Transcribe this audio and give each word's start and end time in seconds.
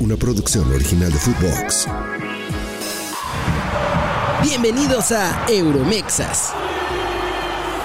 una 0.00 0.16
producción 0.16 0.70
original 0.72 1.12
de 1.12 1.18
Footbox. 1.18 1.86
Bienvenidos 4.42 5.10
a 5.12 5.46
Euromexas, 5.48 6.52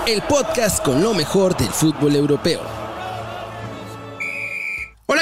el 0.05 0.21
podcast 0.23 0.83
con 0.83 1.01
lo 1.01 1.13
mejor 1.13 1.57
del 1.57 1.69
fútbol 1.69 2.15
europeo. 2.15 2.82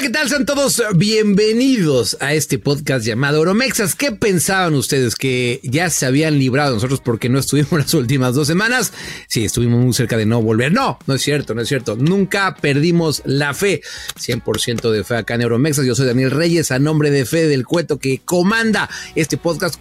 ¿Qué 0.01 0.09
tal? 0.09 0.27
Sean 0.27 0.47
todos 0.47 0.81
bienvenidos 0.95 2.17
a 2.21 2.33
este 2.33 2.57
podcast 2.57 3.05
llamado 3.05 3.37
Euromexas. 3.37 3.93
¿Qué 3.93 4.11
pensaban 4.11 4.73
ustedes? 4.73 5.13
¿Que 5.13 5.59
ya 5.61 5.91
se 5.91 6.07
habían 6.07 6.39
librado 6.39 6.73
nosotros 6.73 7.01
porque 7.01 7.29
no 7.29 7.37
estuvimos 7.37 7.71
las 7.79 7.93
últimas 7.93 8.33
dos 8.33 8.47
semanas? 8.47 8.93
Sí, 9.27 9.45
estuvimos 9.45 9.79
muy 9.83 9.93
cerca 9.93 10.17
de 10.17 10.25
no 10.25 10.41
volver. 10.41 10.73
No, 10.73 10.97
no 11.05 11.13
es 11.13 11.21
cierto, 11.21 11.53
no 11.53 11.61
es 11.61 11.67
cierto. 11.67 11.97
Nunca 11.97 12.55
perdimos 12.59 13.21
la 13.25 13.53
fe. 13.53 13.83
100% 14.19 14.89
de 14.89 15.03
fe 15.03 15.17
acá 15.17 15.35
en 15.35 15.41
Euromexas. 15.41 15.85
Yo 15.85 15.93
soy 15.93 16.07
Daniel 16.07 16.31
Reyes, 16.31 16.71
a 16.71 16.79
nombre 16.79 17.11
de 17.11 17.23
Fe 17.27 17.47
del 17.47 17.67
Cueto, 17.67 17.99
que 17.99 18.21
comanda 18.25 18.89
este 19.13 19.37
podcast 19.37 19.75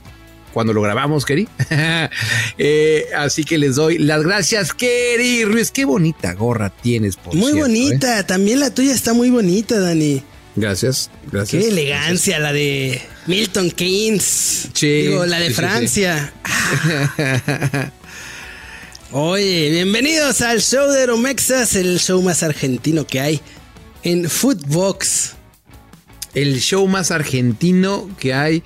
cuando 0.53 0.73
lo 0.73 0.83
grabamos, 0.83 1.25
Keri. 1.25 1.49
Eh, 2.59 3.07
así 3.17 3.45
que 3.45 3.57
les 3.57 3.77
doy 3.77 3.99
las 3.99 4.23
gracias, 4.23 4.75
Keri 4.75 5.45
Ruiz. 5.45 5.71
Qué 5.71 5.85
bonita 5.85 6.35
gorra 6.35 6.71
tienes, 6.71 7.17
por 7.17 7.35
Muy 7.35 7.53
cierto, 7.53 7.61
bonita, 7.61 8.21
¿eh? 8.21 8.25
también 8.25 8.61
la 8.61 8.75
tuya 8.75 8.93
está 8.93 9.15
muy 9.15 9.31
bonita, 9.31 9.79
Dani. 9.79 10.23
Gracias, 10.57 11.11
gracias. 11.31 11.63
Qué 11.63 11.69
elegancia 11.69 12.39
la 12.39 12.53
de 12.53 13.01
Milton 13.27 13.71
Keynes. 13.71 14.69
Sí, 14.75 15.03
Digo, 15.03 15.25
la 15.25 15.39
de 15.39 15.49
sí, 15.49 15.55
Francia. 15.55 16.33
Oye, 19.13 19.71
bienvenidos 19.71 20.41
al 20.41 20.61
show 20.61 20.91
de 20.91 21.01
Euromexas, 21.01 21.77
el 21.77 21.99
show 21.99 22.21
más 22.23 22.43
argentino 22.43 23.07
que 23.07 23.21
hay 23.21 23.41
en 24.03 24.29
Footbox. 24.29 25.33
El 26.35 26.61
show 26.61 26.87
más 26.87 27.11
argentino 27.11 28.09
que 28.19 28.35
hay 28.35 28.63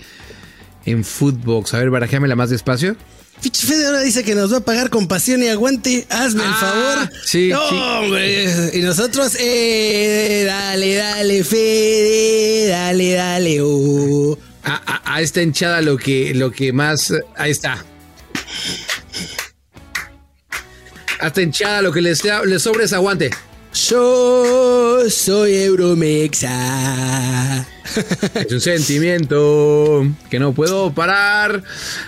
en 0.87 1.05
Footbox. 1.05 1.75
A 1.75 1.79
ver, 1.79 1.91
barajéamela 1.91 2.37
más 2.37 2.51
despacio. 2.51 2.97
Pinche 3.43 3.67
Fede 3.67 3.87
ahora 3.87 4.01
dice 4.01 4.23
que 4.25 4.35
nos 4.35 4.53
va 4.53 4.59
a 4.59 4.61
pagar 4.61 4.91
con 4.91 5.07
pasión 5.09 5.43
y 5.43 5.49
aguante. 5.49 6.07
Hazme 6.09 6.45
el 6.45 6.51
Ah, 6.51 6.55
favor. 6.61 7.11
sí, 7.25 7.49
No, 7.49 7.69
sí. 7.69 7.75
hombre. 7.77 8.71
Y 8.75 8.81
nosotros, 8.81 9.37
eh, 9.41 10.45
dale, 10.47 10.95
dale, 10.95 11.45
Fede, 11.45 12.69
dale, 12.69 13.13
dale, 13.13 13.59
oh. 13.61 14.39
A, 14.63 14.81
a- 14.87 15.15
a 15.17 15.21
esta 15.21 15.43
hinchada 15.43 15.83
lo 15.83 15.97
que, 15.99 16.33
lo 16.35 16.51
que 16.53 16.73
más... 16.73 17.13
Ahí 17.37 17.51
está. 17.51 17.85
A 21.21 21.27
esta 21.29 21.43
hinchada 21.43 21.83
lo 21.83 21.93
que 21.93 22.01
les, 22.03 22.23
les 22.47 22.63
sobra 22.63 22.85
es 22.85 22.93
aguante. 22.93 23.31
Yo 23.75 25.11
soy 25.11 25.55
Euromexa. 25.57 27.67
Es 28.35 28.53
un 28.53 28.61
sentimiento 28.61 30.07
que 30.31 30.39
no 30.39 30.53
puedo 30.55 30.93
parar. 30.95 31.63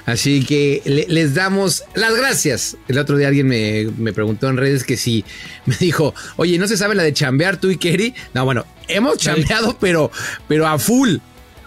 Así 0.04 0.44
que 0.44 0.80
le- 0.84 1.06
les 1.08 1.34
damos 1.34 1.82
las 1.94 2.14
gracias. 2.16 2.76
El 2.86 2.98
otro 2.98 3.16
día 3.18 3.26
alguien 3.28 3.48
me, 3.48 3.86
me 3.98 4.12
preguntó 4.12 4.48
en 4.48 4.58
redes 4.58 4.84
que 4.84 4.96
si 4.96 5.24
me 5.66 5.74
dijo, 5.76 6.14
oye, 6.36 6.56
¿no 6.58 6.68
se 6.68 6.76
sabe 6.76 6.94
la 6.94 7.02
de 7.02 7.12
chambear 7.12 7.56
tú 7.56 7.68
y 7.70 7.78
Kerry? 7.78 8.14
No, 8.32 8.44
bueno, 8.44 8.64
hemos 8.86 9.18
chambeado, 9.18 9.76
pero, 9.80 10.10
pero 10.46 10.68
a 10.68 10.78
full. 10.78 11.16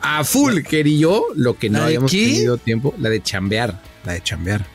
A 0.01 0.23
full, 0.23 0.61
Kerry 0.61 0.93
y 0.95 0.99
yo, 0.99 1.25
lo 1.35 1.57
que 1.57 1.69
no 1.69 1.79
¿La 1.79 1.81
de 1.81 1.85
habíamos 1.87 2.11
qué? 2.11 2.23
tenido 2.25 2.57
tiempo, 2.57 2.95
la 2.99 3.09
de 3.09 3.21
chambear. 3.21 3.81
La 4.05 4.13
de 4.13 4.23
chambear. 4.23 4.65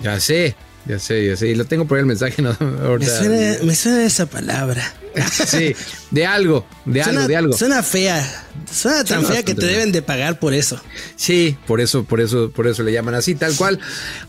Ya 0.00 0.20
sé, 0.20 0.54
ya 0.88 0.98
sé, 0.98 1.26
ya 1.26 1.36
sé. 1.36 1.48
Y 1.48 1.54
lo 1.54 1.66
tengo 1.66 1.86
por 1.86 1.98
ahí 1.98 2.00
el 2.00 2.06
mensaje. 2.06 2.40
¿no? 2.42 2.56
Me 2.98 3.06
suena, 3.06 3.58
me 3.62 3.74
suena 3.74 4.04
esa 4.04 4.26
palabra. 4.26 4.82
Sí, 5.46 5.74
de 6.12 6.26
algo, 6.26 6.64
de 6.84 7.02
suena, 7.02 7.20
algo, 7.20 7.28
de 7.28 7.36
algo. 7.36 7.52
Suena 7.54 7.82
fea. 7.82 8.46
Suena 8.70 8.98
tan 8.98 9.22
Suena 9.22 9.28
fea 9.28 9.42
que 9.42 9.54
te 9.54 9.66
deben 9.66 9.90
de 9.90 10.00
pagar 10.00 10.38
por 10.38 10.54
eso. 10.54 10.80
Sí, 11.16 11.56
por 11.66 11.80
eso, 11.80 12.04
por 12.04 12.20
eso, 12.20 12.52
por 12.52 12.68
eso 12.68 12.84
le 12.84 12.92
llaman 12.92 13.14
así, 13.14 13.34
tal 13.34 13.56
cual. 13.56 13.80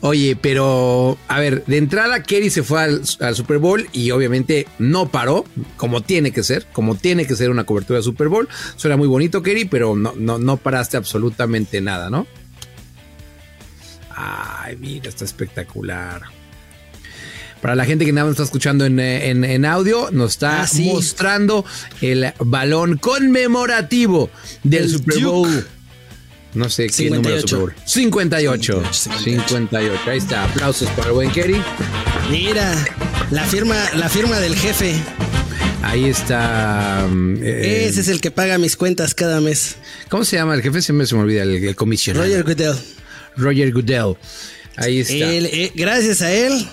Oye, 0.01 0.35
pero 0.35 1.17
a 1.27 1.39
ver, 1.39 1.63
de 1.65 1.77
entrada 1.77 2.23
Kerry 2.23 2.49
se 2.49 2.63
fue 2.63 2.81
al, 2.81 3.01
al 3.19 3.35
Super 3.35 3.59
Bowl 3.59 3.87
y 3.91 4.09
obviamente 4.11 4.67
no 4.79 5.09
paró, 5.09 5.45
como 5.77 6.01
tiene 6.01 6.31
que 6.31 6.41
ser, 6.41 6.65
como 6.71 6.95
tiene 6.95 7.27
que 7.27 7.35
ser 7.35 7.51
una 7.51 7.65
cobertura 7.65 7.97
de 7.99 8.03
Super 8.03 8.29
Bowl. 8.29 8.49
Suena 8.75 8.97
muy 8.97 9.07
bonito, 9.07 9.43
Kerry, 9.43 9.65
pero 9.65 9.95
no, 9.95 10.13
no, 10.17 10.39
no 10.39 10.57
paraste 10.57 10.97
absolutamente 10.97 11.81
nada, 11.81 12.09
¿no? 12.09 12.25
Ay, 14.15 14.75
mira, 14.77 15.09
está 15.09 15.23
espectacular. 15.23 16.38
Para 17.61 17.75
la 17.75 17.85
gente 17.85 18.05
que 18.05 18.13
nada 18.13 18.25
más 18.25 18.31
está 18.33 18.43
escuchando 18.43 18.85
en, 18.85 18.99
eh, 18.99 19.29
en- 19.29 19.43
en 19.43 19.65
audio, 19.65 20.09
nos 20.11 20.31
está 20.31 20.61
Ah, 20.63 20.67
sí. 20.67 20.85
mostrando 20.85 21.65
el 22.01 22.31
balón 22.39 22.97
conmemorativo 22.97 24.29
del 24.63 24.83
El 24.83 24.89
Super 24.89 25.15
Duke. 25.15 25.25
Bowl. 25.25 25.67
No 26.53 26.69
sé 26.69 26.87
qué 26.87 27.09
número 27.11 27.35
de 27.35 27.41
58. 27.41 27.47
Super 27.47 27.59
Bowl. 27.59 27.73
58. 27.85 28.83
58. 28.85 29.23
58. 29.23 30.01
Ahí 30.09 30.17
está. 30.17 30.45
Aplausos 30.45 30.89
para 30.91 31.09
el 31.09 31.13
buen 31.13 31.31
Kerry. 31.31 31.61
Mira, 32.31 32.73
la 33.31 33.43
firma, 33.45 33.75
la 33.95 34.09
firma 34.09 34.39
del 34.39 34.55
jefe. 34.55 34.95
Ahí 35.83 36.05
está. 36.05 37.07
mm, 37.09 37.37
eh, 37.43 37.85
Ese 37.87 38.01
es 38.01 38.07
el 38.07 38.19
que 38.21 38.31
paga 38.31 38.57
mis 38.57 38.75
cuentas 38.77 39.13
cada 39.13 39.41
mes. 39.41 39.75
¿Cómo 40.09 40.23
se 40.25 40.37
llama 40.37 40.53
el 40.55 40.61
jefe? 40.61 40.81
Siempre 40.81 41.07
se 41.07 41.15
me 41.15 41.21
olvida 41.21 41.43
el, 41.43 41.63
el 41.63 41.75
comisionado. 41.75 42.25
Roger 42.25 42.43
Goodell. 42.43 42.75
Roger 43.37 43.71
Goodell. 43.73 44.15
Ahí 44.75 44.99
está. 44.99 45.13
Él, 45.13 45.45
eh, 45.51 45.71
gracias 45.75 46.21
a 46.21 46.31
él, 46.31 46.67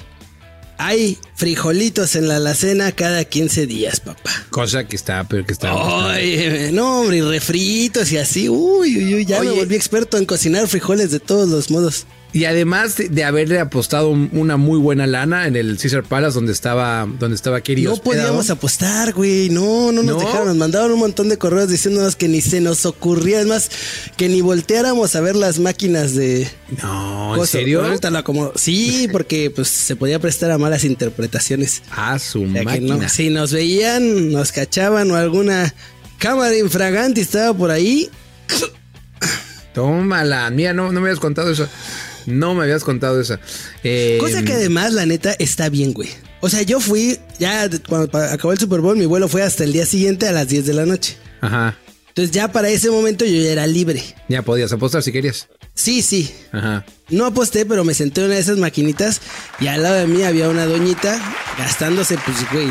hay 0.78 1.19
frijolitos 1.34 2.16
en 2.16 2.28
la 2.28 2.37
alacena 2.37 2.92
cada 2.92 3.25
15 3.25 3.66
días, 3.66 4.00
papá. 4.00 4.31
Cosa 4.50 4.87
que 4.87 4.97
está, 4.97 5.25
pero 5.25 5.44
que 5.47 5.53
está. 5.53 5.72
Ay, 6.12 6.70
no, 6.72 7.00
hombre, 7.00 7.19
y 7.19 7.20
refritos 7.22 8.10
y 8.12 8.19
así. 8.19 8.48
Uy, 8.48 8.97
uy, 8.97 9.14
uy, 9.14 9.25
ya 9.25 9.41
me 9.41 9.48
Oye. 9.50 9.60
volví 9.60 9.75
experto 9.75 10.16
en 10.16 10.25
cocinar 10.26 10.66
frijoles 10.69 11.10
de 11.10 11.20
todos 11.20 11.48
los 11.48 11.70
modos. 11.70 12.06
Y 12.36 12.44
además 12.44 12.97
de, 12.97 13.08
de 13.08 13.24
haberle 13.24 13.58
apostado 13.60 14.10
un- 14.10 14.28
una 14.32 14.58
muy 14.58 14.78
buena 14.78 15.06
lana 15.06 15.47
en 15.47 15.56
el 15.56 15.78
Caesar 15.78 16.02
Palace 16.02 16.34
donde 16.34 16.52
estaba, 16.52 17.08
donde 17.19 17.34
estaba 17.34 17.62
Kerry 17.62 17.84
No 17.84 17.94
hospedado. 17.94 18.24
podíamos 18.28 18.50
apostar, 18.50 19.14
güey. 19.14 19.48
No, 19.48 19.91
no 19.91 20.02
nos 20.02 20.16
¿No? 20.16 20.20
dejaron. 20.20 20.48
Nos 20.48 20.56
mandaron 20.58 20.92
un 20.92 20.98
montón 20.98 21.30
de 21.30 21.38
correos 21.38 21.70
diciéndonos 21.70 22.14
que 22.14 22.28
ni 22.28 22.42
se 22.42 22.60
nos 22.60 22.84
ocurría. 22.84 23.41
Es 23.41 23.46
más, 23.46 23.70
que 24.19 24.28
ni 24.28 24.42
volteáramos 24.42 25.16
a 25.16 25.20
ver 25.22 25.34
las 25.34 25.58
máquinas 25.60 26.14
de. 26.14 26.46
No, 26.82 27.30
¿en 27.32 27.38
cosas. 27.41 27.50
serio? 27.50 27.82
Acomodo. 28.16 28.52
Sí, 28.56 29.08
porque 29.12 29.50
pues 29.50 29.69
se 29.69 29.96
podía 29.96 30.19
prestar 30.19 30.50
a 30.50 30.58
malas 30.58 30.84
interpretaciones. 30.84 31.82
A 31.91 32.19
su 32.19 32.42
O 32.42 32.52
sea 32.52 32.64
que 32.66 32.80
no, 32.82 32.88
máquina. 32.94 33.08
si 33.08 33.30
nos 33.30 33.50
veían, 33.52 34.30
nos 34.30 34.52
cachaban 34.52 35.10
o 35.10 35.16
alguna 35.16 35.75
cámara 36.19 36.54
infragante 36.56 37.22
estaba 37.22 37.54
por 37.56 37.70
ahí. 37.70 38.10
Tómala. 39.75 40.50
Mira, 40.50 40.72
no, 40.72 40.92
no 40.92 41.00
me 41.00 41.08
habías 41.08 41.20
contado 41.20 41.50
eso. 41.50 41.69
No 42.26 42.54
me 42.54 42.64
habías 42.64 42.84
contado 42.84 43.20
eso. 43.20 43.38
Eh, 43.84 44.19
Cosa 44.20 44.42
que 44.42 44.53
además, 44.53 44.92
la 44.92 45.06
neta, 45.06 45.32
está 45.38 45.69
bien, 45.69 45.92
güey. 45.92 46.09
O 46.41 46.48
sea, 46.48 46.62
yo 46.62 46.81
fui, 46.81 47.19
ya 47.38 47.69
cuando 47.88 48.19
acabó 48.19 48.53
el 48.53 48.59
Super 48.59 48.81
Bowl, 48.81 48.97
mi 48.97 49.06
vuelo 49.06 49.28
fue 49.28 49.42
hasta 49.42 49.64
el 49.64 49.72
día 49.72 49.87
siguiente 49.87 50.28
a 50.28 50.32
las 50.32 50.48
10 50.48 50.66
de 50.66 50.75
la 50.75 50.87
noche. 50.87 51.16
Ajá. 51.41 51.76
Entonces 52.09 52.31
ya 52.34 52.50
para 52.50 52.69
ese 52.70 52.91
momento 52.91 53.25
yo 53.25 53.42
ya 53.42 53.53
era 53.53 53.66
libre. 53.66 54.03
Ya 54.28 54.42
podías 54.42 54.72
apostar 54.72 55.03
si 55.03 55.12
querías. 55.12 55.48
Sí, 55.75 56.00
sí. 56.03 56.32
Ajá. 56.53 56.84
No 57.10 57.26
aposté, 57.26 57.66
pero 57.66 57.84
me 57.84 57.92
senté 57.94 58.22
en 58.22 58.28
una 58.28 58.37
de 58.37 58.41
esas 58.41 58.56
maquinitas 58.58 59.20
y 59.60 59.66
al 59.66 59.82
lado 59.82 59.97
de 59.97 60.06
mí 60.06 60.22
había 60.22 60.48
una 60.48 60.64
doñita 60.66 61.20
gastándose, 61.58 62.16
pues, 62.25 62.38
güey, 62.50 62.66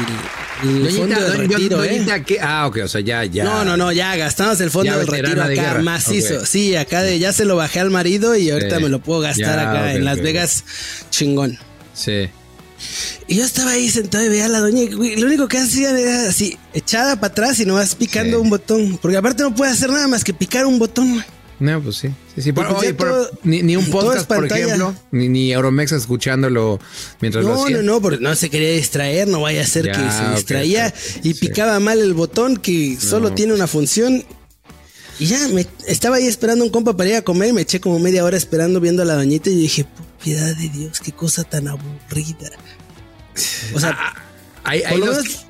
fondo 0.62 1.20
del 1.20 1.32
doña- 1.34 1.38
retiro, 1.38 1.84
¿eh? 1.84 1.90
doñita, 1.94 2.24
¿qué? 2.24 2.40
Ah, 2.42 2.68
ok, 2.68 2.78
o 2.84 2.88
sea, 2.88 3.02
ya, 3.02 3.24
ya. 3.26 3.44
No, 3.44 3.64
no, 3.66 3.76
no, 3.78 3.92
ya 3.92 4.16
gastamos 4.16 4.60
el 4.62 4.72
fondo 4.72 4.92
Ya 4.92 4.98
del 4.98 5.08
retiro 5.08 5.44
acá 5.44 5.80
macizo. 5.82 6.46
Sí, 6.46 6.76
acá 6.76 7.02
de 7.04 7.20
ya 7.20 7.34
se 7.34 7.46
lo 7.46 7.56
bajé 7.56 7.80
al 7.80 7.92
marido 7.92 8.36
y 8.36 8.50
ahorita 8.50 8.78
Sí. 8.78 8.84
me 8.84 8.90
lo 8.90 9.00
puedo 9.00 9.20
gastar 9.22 9.58
Ya, 9.58 9.70
acá 9.70 9.94
en 9.94 10.06
Las. 10.06 10.22
Vegas 10.22 10.64
chingón. 11.10 11.58
Sí. 11.94 12.30
Y 13.28 13.36
yo 13.38 13.46
estaba 13.46 13.72
ahí 13.72 13.90
sentado 13.90 14.24
y 14.26 14.30
veía 14.30 14.46
a 14.46 14.50
la 14.50 14.60
doña 14.60 14.84
y 14.84 15.16
lo 15.16 15.28
único 15.28 15.48
que 15.48 15.58
hacía 15.58 15.98
era 15.98 16.28
así, 16.30 16.58
echada 16.74 17.16
para 17.16 17.32
atrás 17.32 17.60
y 17.60 17.66
nomás 17.66 17.96
picando 17.96 18.38
Sí. 18.38 18.44
un 18.44 18.50
botón. 18.50 18.98
Porque 19.02 19.18
aparte 19.18 19.44
no 19.44 19.56
puede 19.56 19.72
hacer 19.72 19.90
nada 19.90 20.08
más 20.08 20.24
que 20.24 20.34
picar 20.34 20.66
un 20.66 20.78
botón. 20.78 21.24
No, 21.60 21.82
pues 21.82 21.96
sí. 21.96 22.10
Sí, 22.36 22.42
sí. 22.42 22.52
Pero, 22.52 22.76
oye, 22.78 22.94
pero 22.94 23.30
ni, 23.44 23.62
ni 23.64 23.76
un 23.78 23.86
podcast, 23.90 24.28
por 24.28 24.46
ejemplo, 24.46 24.94
ni, 25.12 25.30
ni 25.30 25.54
Euromex 25.54 25.94
escuchándolo 25.94 26.80
mientras 27.22 27.46
lo 27.46 27.56
No, 27.56 27.64
hacía. 27.64 27.78
no, 27.78 27.84
no, 27.84 28.02
porque 28.02 28.20
no 28.20 28.36
se 28.36 28.50
quería 28.50 28.72
distraer, 28.72 29.28
no 29.30 29.40
vaya 29.42 29.62
a 29.62 29.66
ser 29.66 29.86
Ya, 29.86 29.92
que 29.94 30.12
se 30.12 30.30
distraía 30.36 30.94
y 31.24 31.34
Sí. 31.34 31.40
picaba 31.40 31.80
mal 31.80 32.00
el 32.00 32.14
botón 32.14 32.58
que 32.58 32.98
solo 33.00 33.32
tiene 33.32 33.54
una 33.54 33.68
función. 33.68 34.26
Y 35.18 35.28
ya 35.28 35.48
me 35.48 35.66
estaba 35.88 36.18
ahí 36.18 36.28
esperando 36.28 36.66
un 36.66 36.72
compa 36.72 36.98
para 36.98 37.10
ir 37.10 37.16
a 37.16 37.22
comer 37.22 37.50
y 37.50 37.54
me 37.54 37.62
eché 37.62 37.80
como 37.80 38.00
media 38.00 38.26
hora 38.26 38.36
esperando 38.36 38.82
viendo 38.82 39.02
a 39.02 39.06
la 39.06 39.14
doñita 39.16 39.50
y 39.50 39.56
dije, 39.56 39.86
"Por 39.86 40.06
piedad 40.22 40.54
de 40.58 40.68
Dios, 40.68 41.00
qué 41.00 41.14
cosa 41.14 41.46
tan 41.46 41.70
aburrida. 41.70 42.50
O 43.74 43.80
sea, 43.80 43.98
Hay, 44.66 44.82
hay 44.84 44.98
los- 44.98 45.10
menos- 45.24 45.45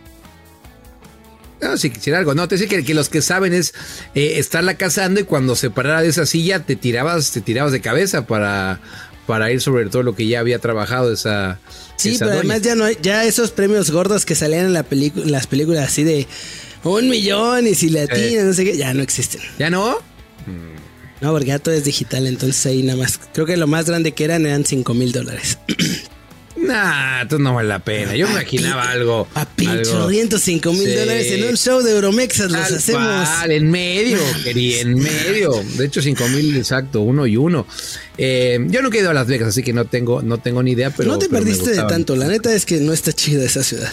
No, 1.66 1.78
si 1.78 1.90
quisiera 1.90 2.20
algo. 2.20 2.36
No, 2.36 2.48
te 2.48 2.56
decía 2.56 2.68
que, 2.68 2.86
que 2.86 2.94
los 2.94 3.10
que 3.10 3.22
saben 3.24 3.54
es 3.54 3.74
eh, 4.14 4.34
estarla 4.38 4.76
cazando 4.76 5.20
y 5.20 5.24
cuando 5.24 5.56
se 5.56 5.72
parara 5.72 6.04
de 6.04 6.10
esa 6.10 6.26
silla 6.28 6.60
te 6.60 6.76
tirabas, 6.76 7.32
te 7.32 7.42
tirabas 7.42 7.72
de 7.72 7.82
cabeza 7.82 8.28
para, 8.28 8.80
para 9.26 9.52
ir 9.52 9.62
sobre 9.62 9.88
todo 9.88 10.04
lo 10.04 10.16
que 10.16 10.28
ya 10.28 10.42
había 10.42 10.60
trabajado 10.60 11.12
esa. 11.12 11.60
Sí, 11.96 12.10
esa 12.10 12.26
pero 12.26 12.38
doña. 12.38 12.40
además 12.42 12.62
ya 12.62 12.76
no 12.76 12.84
hay, 12.84 12.98
ya 13.02 13.26
esos 13.26 13.50
premios 13.50 13.90
gordos 13.90 14.26
que 14.26 14.36
salían 14.36 14.68
en 14.68 14.74
la 14.74 14.86
en 14.92 15.32
las 15.32 15.48
películas 15.48 15.86
así 15.88 16.04
de 16.04 16.28
un 16.84 17.10
millón 17.10 17.66
y 17.66 17.74
si 17.74 17.90
le 17.90 18.02
atina, 18.02 18.44
no 18.44 18.54
sé 18.54 18.64
qué, 18.64 18.78
ya 18.78 18.94
no 18.94 19.02
existen. 19.02 19.42
¿Ya 19.58 19.72
no? 19.72 19.98
No, 21.22 21.32
porque 21.32 21.48
ya 21.48 21.60
todo 21.60 21.74
es 21.74 21.84
digital, 21.84 22.28
entonces 22.28 22.64
ahí 22.68 22.84
nada 22.84 23.00
más. 23.00 23.20
Creo 23.34 23.48
que 23.48 23.58
lo 23.58 23.66
más 23.66 23.88
grande 23.88 24.12
que 24.12 24.24
eran 24.26 24.46
eran 24.46 24.66
5 24.66 24.94
mil 24.94 25.12
dólares. 25.12 25.58
Nah, 26.68 27.22
esto 27.24 27.40
no 27.40 27.54
vale 27.54 27.70
la 27.70 27.80
pena. 27.80 28.16
Yo 28.16 28.26
me 28.28 28.34
imaginaba 28.34 28.90
algo. 28.90 29.28
A 29.34 29.42
algo- 29.42 29.52
pinchorriento 29.56 30.38
5 30.40 30.72
mil 30.74 30.86
Sí. 30.88 30.96
dólares 30.96 31.32
en 31.32 31.44
un 31.46 31.58
show 31.58 31.82
de 31.82 31.92
Euromexas 31.92 32.52
los 32.52 32.72
hacemos. 32.72 33.28
en 33.48 33.70
medio, 33.72 34.18
quería, 34.44 34.82
en 34.82 34.96
medio. 34.96 35.54
De 35.78 35.86
hecho, 35.86 36.02
cinco 36.02 36.28
mil 36.30 36.56
exacto, 36.58 37.02
uno 37.02 37.26
y 37.28 37.38
uno. 37.38 37.66
Eh, 38.18 38.60
yo 38.70 38.82
nunca 38.82 38.98
he 38.98 39.02
ido 39.02 39.10
a 39.10 39.14
Las 39.14 39.28
Vegas, 39.28 39.50
así 39.50 39.64
que 39.64 39.74
no 39.74 39.86
tengo, 39.86 40.22
no 40.22 40.38
tengo 40.40 40.64
ni 40.64 40.72
idea, 40.72 40.90
pero. 40.90 41.12
no 41.12 41.18
te 41.20 41.28
pero 41.30 41.44
perdiste 41.44 41.72
de 41.72 41.84
tanto, 41.84 42.16
la 42.16 42.28
neta 42.28 42.54
es 42.54 42.66
que 42.66 42.78
no 42.80 42.94
está 42.94 43.14
chida 43.14 43.44
esa 43.46 43.64
ciudad. 43.64 43.92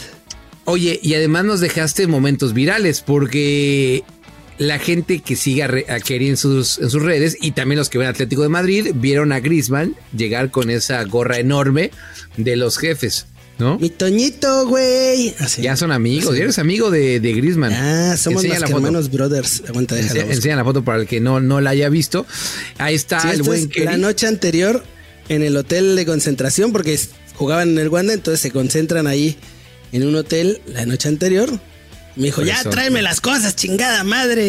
Oye, 0.65 1.01
y 1.03 1.15
además 1.15 1.45
nos 1.45 1.61
dejaste 1.61 2.07
momentos 2.07 2.55
virales, 2.55 3.01
porque 3.01 4.05
la 4.59 4.79
gente 4.79 5.21
que 5.21 5.35
sigue 5.37 5.63
a, 5.63 5.69
Kerry 6.01 6.29
en 6.29 6.37
sus, 6.37 6.79
en 6.79 6.91
sus 6.91 7.03
redes 7.03 7.37
y 7.41 7.53
también 7.53 7.79
los 7.79 7.89
que 7.89 7.99
ven 7.99 8.09
Atlético 8.09 8.43
de 8.43 8.49
Madrid 8.49 8.93
vieron 8.95 9.33
a 9.33 9.41
Griezmann 9.41 9.95
llegar 10.17 10.51
con 10.51 10.71
esa 10.71 11.03
gorra 11.05 11.39
enorme 11.39 11.91
de 12.37 12.57
los 12.57 12.79
jefes, 12.79 13.27
¿no? 13.59 13.79
Mi 13.79 13.91
Toñito, 13.91 14.67
güey. 14.69 15.35
Así. 15.39 15.63
Ya 15.63 15.77
son 15.77 15.91
amigos, 15.93 16.37
ya 16.37 16.45
eres 16.45 16.59
amigo 16.59 16.91
de, 16.91 17.19
de 17.21 17.33
Griezmann. 17.33 17.73
Ah, 17.73 18.17
somos 18.17 18.45
Enseña 18.45 18.55
más 18.55 18.61
la 18.61 18.67
que 18.69 18.73
foto. 18.75 18.87
hermanos 18.87 19.11
brothers. 19.11 19.63
Aguanta. 19.69 19.99
Ense- 19.99 20.31
enseña 20.31 20.57
la 20.57 20.65
foto 20.65 20.85
para 20.85 21.01
el 21.01 21.07
que 21.07 21.21
no, 21.21 21.41
no 21.41 21.61
la 21.61 21.71
haya 21.71 21.89
visto. 21.89 22.27
Ahí 22.79 22.95
está 22.95 23.21
Sí, 23.21 23.29
el 23.33 23.43
buen 23.43 23.71
es 23.75 23.85
la 23.85 23.97
noche 23.97 24.27
anterior 24.27 24.85
en 25.29 25.43
el 25.43 25.57
hotel 25.57 25.97
de 25.97 26.05
concentración 26.07 26.73
porque 26.73 26.99
jugaban 27.35 27.71
en 27.71 27.79
el 27.79 27.89
Wanda, 27.89 28.13
entonces 28.13 28.41
se 28.41 28.51
concentran 28.51 29.07
ahí 29.07 29.37
en 29.93 30.07
un 30.07 30.15
hotel 30.15 30.61
la 30.67 30.85
noche 30.87 31.09
anterior. 31.09 31.51
Me 32.17 32.25
dijo, 32.27 32.43
ya 32.43 32.63
tráeme 32.65 33.01
las 33.03 33.21
cosas, 33.21 33.57
chingada 33.57 34.05
madre. 34.05 34.49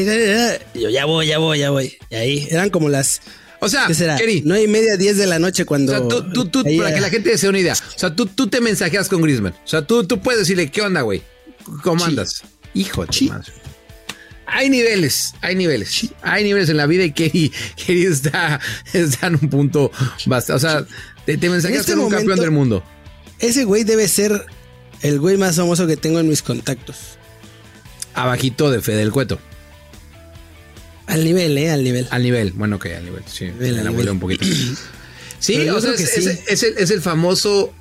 Y 0.74 0.80
yo, 0.82 0.90
ya 0.90 1.06
voy, 1.06 1.28
ya 1.28 1.38
voy, 1.38 1.60
ya 1.60 1.70
voy. 1.70 1.98
Y 2.10 2.16
ahí 2.16 2.48
eran 2.52 2.70
como 2.70 2.90
las, 2.90 3.22
O 3.60 3.70
sea, 3.70 3.88
¿qué 3.88 3.94
será? 3.94 4.18
Kerry, 4.18 4.42
Nueve 4.46 4.64
y 4.66 4.68
media, 4.68 4.98
diez 4.98 5.18
de 5.18 5.26
la 5.28 5.40
noche 5.40 5.64
o 5.64 5.66
cuando... 5.66 5.92
sea, 5.94 6.08
tú, 6.08 6.30
tú, 6.34 6.46
tú, 6.50 6.64
ahí 6.66 6.78
para 6.78 6.90
era- 6.90 6.96
que 6.98 7.02
la 7.02 7.10
gente 7.10 7.38
se 7.38 7.46
dé 7.46 7.50
una 7.50 7.60
idea. 7.60 7.74
O 7.74 8.00
sea, 8.00 8.14
tú, 8.16 8.26
tú 8.26 8.48
te 8.48 8.60
mensajeas 8.60 9.08
con 9.08 9.22
Griezmann. 9.22 9.54
O 9.54 9.68
sea, 9.68 9.86
tú, 9.88 10.04
tú 10.06 10.22
puedes 10.22 10.42
decirle, 10.42 10.70
¿qué 10.70 10.82
onda, 10.82 11.02
güey? 11.02 11.22
¿Cómo 11.84 12.00
Sí. 12.04 12.10
andas? 12.10 12.42
Hijo 12.74 13.02
de 13.02 13.08
tu 13.08 13.14
Sí. 13.14 13.30
madre. 13.30 13.52
Hay 14.46 14.70
niveles, 14.70 15.34
hay 15.42 15.56
niveles. 15.56 16.08
Hay 16.22 16.44
niveles 16.44 16.68
en 16.70 16.78
la 16.78 16.86
vida 16.86 17.06
y 17.06 17.12
Kerry, 17.14 17.52
Kerry 17.78 18.06
está, 18.06 18.60
está 18.94 19.28
en 19.28 19.36
un 19.42 19.50
punto 19.50 19.90
bastante. 20.26 20.58
O 20.58 20.60
sea, 20.70 20.86
te, 21.26 21.38
te 21.38 21.50
mensajeas 21.50 21.82
este 21.82 21.94
con 21.94 22.02
un 22.06 22.10
campeón 22.12 22.40
del 22.40 22.52
mundo. 22.52 22.84
Ese 23.40 23.64
güey 23.64 23.84
debe 23.86 24.08
ser 24.10 24.46
el 25.02 25.20
güey 25.20 25.38
más 25.38 25.56
famoso 25.56 25.88
que 25.88 25.96
tengo 25.98 26.20
en 26.20 26.28
mis 26.28 26.42
contactos. 26.42 27.18
Abajito 28.14 28.70
de 28.72 28.82
Fede 28.82 28.98
del 28.98 29.12
Cueto. 29.12 29.40
Al 31.08 31.24
nivel, 31.24 31.58
eh, 31.58 31.70
al 31.70 31.84
nivel. 31.84 32.08
Al 32.12 32.24
nivel, 32.24 32.52
bueno, 32.54 32.78
ok, 32.78 32.86
al 32.98 33.06
nivel, 33.06 33.24
sí. 33.28 33.46
Nivel, 33.46 33.80
al 33.80 33.84
la 33.86 33.90
nivel. 33.92 34.10
un 34.10 34.20
poquito. 34.20 34.46
Sí, 35.40 35.68
o 35.68 35.82
sea, 35.82 35.92
es, 35.92 35.98
que 35.98 36.06
sí. 36.08 36.26
es- 36.30 36.40
es 36.48 36.64
el, 36.64 36.78
es 36.78 36.90
el 36.90 37.02
famoso 37.02 37.74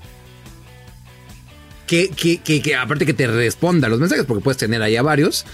que, 1.87 2.09
que, 2.09 2.39
que, 2.39 2.61
que 2.61 2.75
aparte 2.75 3.07
que 3.07 3.15
te 3.15 3.29
responda 3.29 3.89
los 3.89 4.01
mensajes, 4.01 4.25
porque 4.25 4.43
puedes 4.43 4.57
tener 4.59 4.83
ahí 4.83 4.97
a 4.97 5.03
varios, 5.03 5.45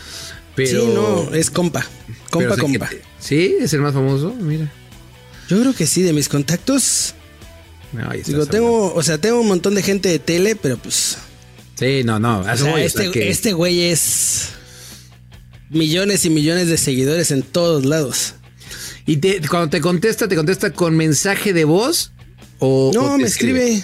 pero... 0.54 0.80
sí, 0.80 0.86
no, 0.94 1.34
es 1.34 1.50
compa. 1.50 1.84
Compa, 2.30 2.56
compa. 2.56 2.88
te- 2.88 3.02
sí, 3.20 3.56
es 3.60 3.74
el 3.74 3.80
más 3.82 3.92
famoso, 3.92 4.34
mira. 4.40 4.72
Yo 5.50 5.60
creo 5.60 5.74
que 5.74 5.86
sí, 5.86 6.00
de 6.02 6.14
mis 6.14 6.30
contactos. 6.30 7.12
No, 7.92 8.08
Digo, 8.24 8.46
tengo, 8.46 8.94
o 8.94 9.02
sea, 9.02 9.18
tengo 9.18 9.40
un 9.42 9.48
montón 9.48 9.74
de 9.74 9.82
gente 9.82 10.08
de 10.08 10.18
tele, 10.18 10.56
pero 10.56 10.78
pues. 10.78 11.18
Sí, 11.74 12.04
no, 12.04 12.18
no, 12.18 12.40
O 12.40 12.56
sea, 12.56 12.82
este, 12.82 13.28
este 13.28 13.52
güey 13.52 13.82
es 13.82 14.48
millones 15.70 16.24
y 16.24 16.30
millones 16.30 16.68
de 16.68 16.76
seguidores 16.78 17.30
en 17.30 17.42
todos 17.42 17.84
lados. 17.84 18.34
Y 19.06 19.16
te, 19.18 19.40
cuando 19.48 19.70
te 19.70 19.80
contesta, 19.80 20.28
¿te 20.28 20.36
contesta 20.36 20.72
con 20.72 20.96
mensaje 20.96 21.52
de 21.52 21.64
voz 21.64 22.12
o...? 22.58 22.90
No, 22.94 23.14
o 23.14 23.18
me 23.18 23.24
escribe, 23.26 23.82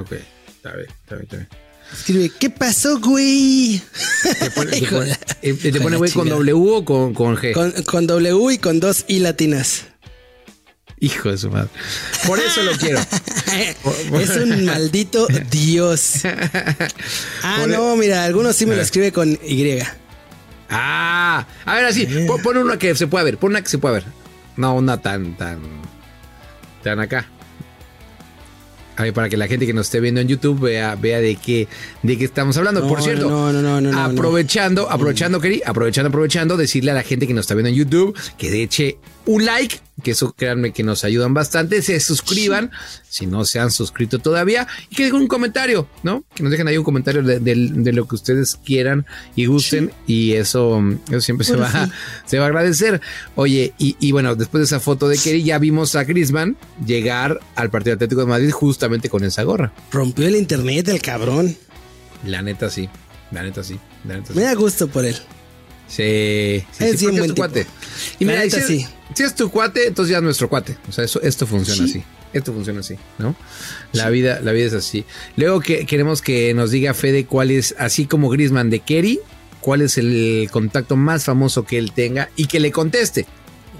Ok, 0.00 0.12
está 0.48 0.72
bien, 0.76 0.88
está 1.02 1.14
bien, 1.16 1.22
está 1.24 1.36
bien. 1.36 1.48
escribe, 1.92 2.32
¿qué 2.38 2.50
pasó, 2.50 2.98
güey? 2.98 3.82
Te 4.40 4.50
pone, 4.50 4.80
te 4.80 4.86
pone- 4.90 5.18
eh, 5.42 5.52
te 5.54 5.80
pone 5.80 5.96
güey 5.98 6.10
con. 6.12 6.28
W 6.28 6.52
o 6.76 6.84
con, 6.84 7.12
con 7.12 7.36
G. 7.36 7.52
Con, 7.52 7.72
con 7.84 8.06
W 8.06 8.54
y 8.54 8.58
con 8.58 8.80
dos 8.80 9.04
I 9.08 9.18
latinas. 9.20 9.82
Hijo 11.00 11.30
de 11.30 11.36
su 11.36 11.50
madre. 11.50 11.68
Por 12.26 12.38
eso 12.40 12.62
lo 12.62 12.72
quiero. 12.78 12.98
es 14.20 14.36
un 14.36 14.64
maldito 14.64 15.26
dios. 15.50 16.20
Ah, 17.42 17.58
Por- 17.60 17.68
no, 17.68 17.96
mira, 17.96 18.24
algunos 18.24 18.56
sí 18.56 18.64
me 18.64 18.74
lo 18.76 18.80
escribe 18.80 19.12
con 19.12 19.38
Y. 19.46 19.78
Ah, 20.70 21.46
a 21.64 21.74
ver, 21.74 21.84
así. 21.84 22.06
Pon, 22.26 22.40
pon 22.42 22.56
una 22.56 22.78
que 22.78 22.94
se 22.94 23.06
pueda 23.06 23.24
ver. 23.24 23.38
Pon 23.38 23.50
una 23.50 23.62
que 23.62 23.68
se 23.68 23.78
pueda 23.78 23.94
ver. 23.94 24.04
No, 24.56 24.74
una 24.74 25.00
tan, 25.00 25.36
tan. 25.36 25.60
Tan 26.82 27.00
acá. 27.00 27.26
A 28.96 29.02
ver, 29.02 29.12
para 29.12 29.28
que 29.28 29.36
la 29.36 29.48
gente 29.48 29.66
que 29.66 29.72
nos 29.72 29.86
esté 29.86 29.98
viendo 29.98 30.20
en 30.20 30.28
YouTube 30.28 30.60
vea, 30.60 30.94
vea 30.94 31.20
de 31.20 31.34
qué, 31.34 31.66
de 32.02 32.16
qué 32.16 32.24
estamos 32.24 32.56
hablando. 32.56 32.80
No, 32.80 32.88
Por 32.88 33.02
cierto, 33.02 33.28
no, 33.28 33.80
no, 33.80 34.00
aprovechando, 34.00 34.88
aprovechando, 34.88 35.40
Keri, 35.40 35.62
aprovechando, 35.66 36.08
aprovechando, 36.08 36.56
decirle 36.56 36.92
a 36.92 36.94
la 36.94 37.02
gente 37.02 37.26
que 37.26 37.34
nos 37.34 37.42
está 37.42 37.54
viendo 37.54 37.70
en 37.70 37.74
YouTube 37.74 38.16
que 38.38 38.50
de 38.52 38.62
eche 38.62 38.98
un 39.26 39.44
like, 39.44 39.80
que 40.02 40.10
eso 40.10 40.32
créanme 40.32 40.72
que 40.72 40.82
nos 40.82 41.04
ayudan 41.04 41.34
bastante, 41.34 41.80
se 41.82 42.00
suscriban 42.00 42.70
si 43.08 43.26
no 43.26 43.44
se 43.44 43.60
han 43.60 43.70
suscrito 43.70 44.18
todavía 44.18 44.66
y 44.90 44.96
que 44.96 45.04
dejen 45.04 45.20
un 45.20 45.28
comentario, 45.28 45.88
¿no? 46.02 46.24
Que 46.34 46.42
nos 46.42 46.50
dejen 46.50 46.66
ahí 46.66 46.76
un 46.76 46.84
comentario 46.84 47.22
de, 47.22 47.38
de- 47.38 47.70
de 47.72 47.92
lo 47.92 48.08
que 48.08 48.16
ustedes 48.16 48.58
quieran 48.64 49.06
y 49.36 49.46
gusten 49.46 49.92
y 50.06 50.32
eso, 50.32 50.82
eso 51.08 51.20
siempre 51.20 51.46
se 51.46 51.54
va, 51.56 51.70
sí. 51.86 51.92
se 52.26 52.38
va 52.38 52.46
a 52.46 52.48
agradecer. 52.48 53.00
Oye, 53.36 53.72
y, 53.78 53.96
y 54.00 54.10
bueno, 54.12 54.34
después 54.34 54.60
de 54.60 54.64
esa 54.64 54.80
foto 54.80 55.06
de 55.08 55.16
Kerry 55.16 55.44
ya 55.44 55.58
vimos 55.58 55.94
a 55.94 56.02
Griezmann 56.04 56.56
llegar 56.84 57.38
al 57.54 57.70
partido 57.70 57.94
Atlético 57.94 58.22
de 58.22 58.26
Madrid 58.26 58.50
justamente 58.50 59.08
con 59.08 59.22
esa 59.22 59.44
gorra. 59.44 59.72
Rompió 59.92 60.26
el 60.26 60.34
internet 60.36 60.88
el 60.88 61.00
cabrón. 61.00 61.56
La 62.26 62.42
neta 62.42 62.68
sí, 62.70 62.88
la 63.30 63.42
neta 63.42 63.62
sí, 63.62 63.78
la 64.08 64.14
neta 64.16 64.28
sí. 64.28 64.34
Me 64.34 64.42
da 64.42 64.54
gusto 64.54 64.88
por 64.88 65.04
él. 65.04 65.16
Sí, 65.94 66.64
sí, 66.72 66.84
Es 66.84 66.98
sí, 67.00 67.06
bien 67.06 67.18
tu 67.18 67.22
tipo. 67.28 67.34
cuate. 67.36 67.66
Y 68.18 68.24
mira, 68.24 68.40
neta, 68.40 68.60
si, 68.60 68.80
sí. 68.80 68.86
si 69.14 69.22
es 69.22 69.34
tu 69.34 69.50
cuate, 69.50 69.86
entonces 69.86 70.10
ya 70.10 70.18
es 70.18 70.22
nuestro 70.24 70.48
cuate. 70.48 70.76
O 70.88 70.92
sea, 70.92 71.04
eso, 71.04 71.20
esto 71.22 71.46
funciona 71.46 71.84
Sí. 71.86 71.98
así. 71.98 72.04
Esto 72.32 72.52
funciona 72.52 72.80
así, 72.80 72.96
¿no? 73.18 73.36
La 73.92 74.10
vida, 74.10 74.40
la 74.42 74.50
vida 74.50 74.66
es 74.66 74.72
así. 74.74 75.04
Luego 75.36 75.60
que 75.60 75.86
queremos 75.86 76.20
que 76.20 76.52
nos 76.52 76.72
diga 76.72 76.92
Fede 76.92 77.26
cuál 77.26 77.52
es, 77.52 77.76
así 77.78 78.06
como 78.06 78.28
Grisman 78.28 78.70
de 78.70 78.80
Kerry, 78.80 79.20
cuál 79.60 79.82
es 79.82 79.98
el 79.98 80.48
contacto 80.50 80.96
más 80.96 81.22
famoso 81.24 81.64
que 81.64 81.78
él 81.78 81.92
tenga 81.92 82.28
y 82.34 82.46
que 82.46 82.58
le 82.58 82.72
conteste. 82.72 83.26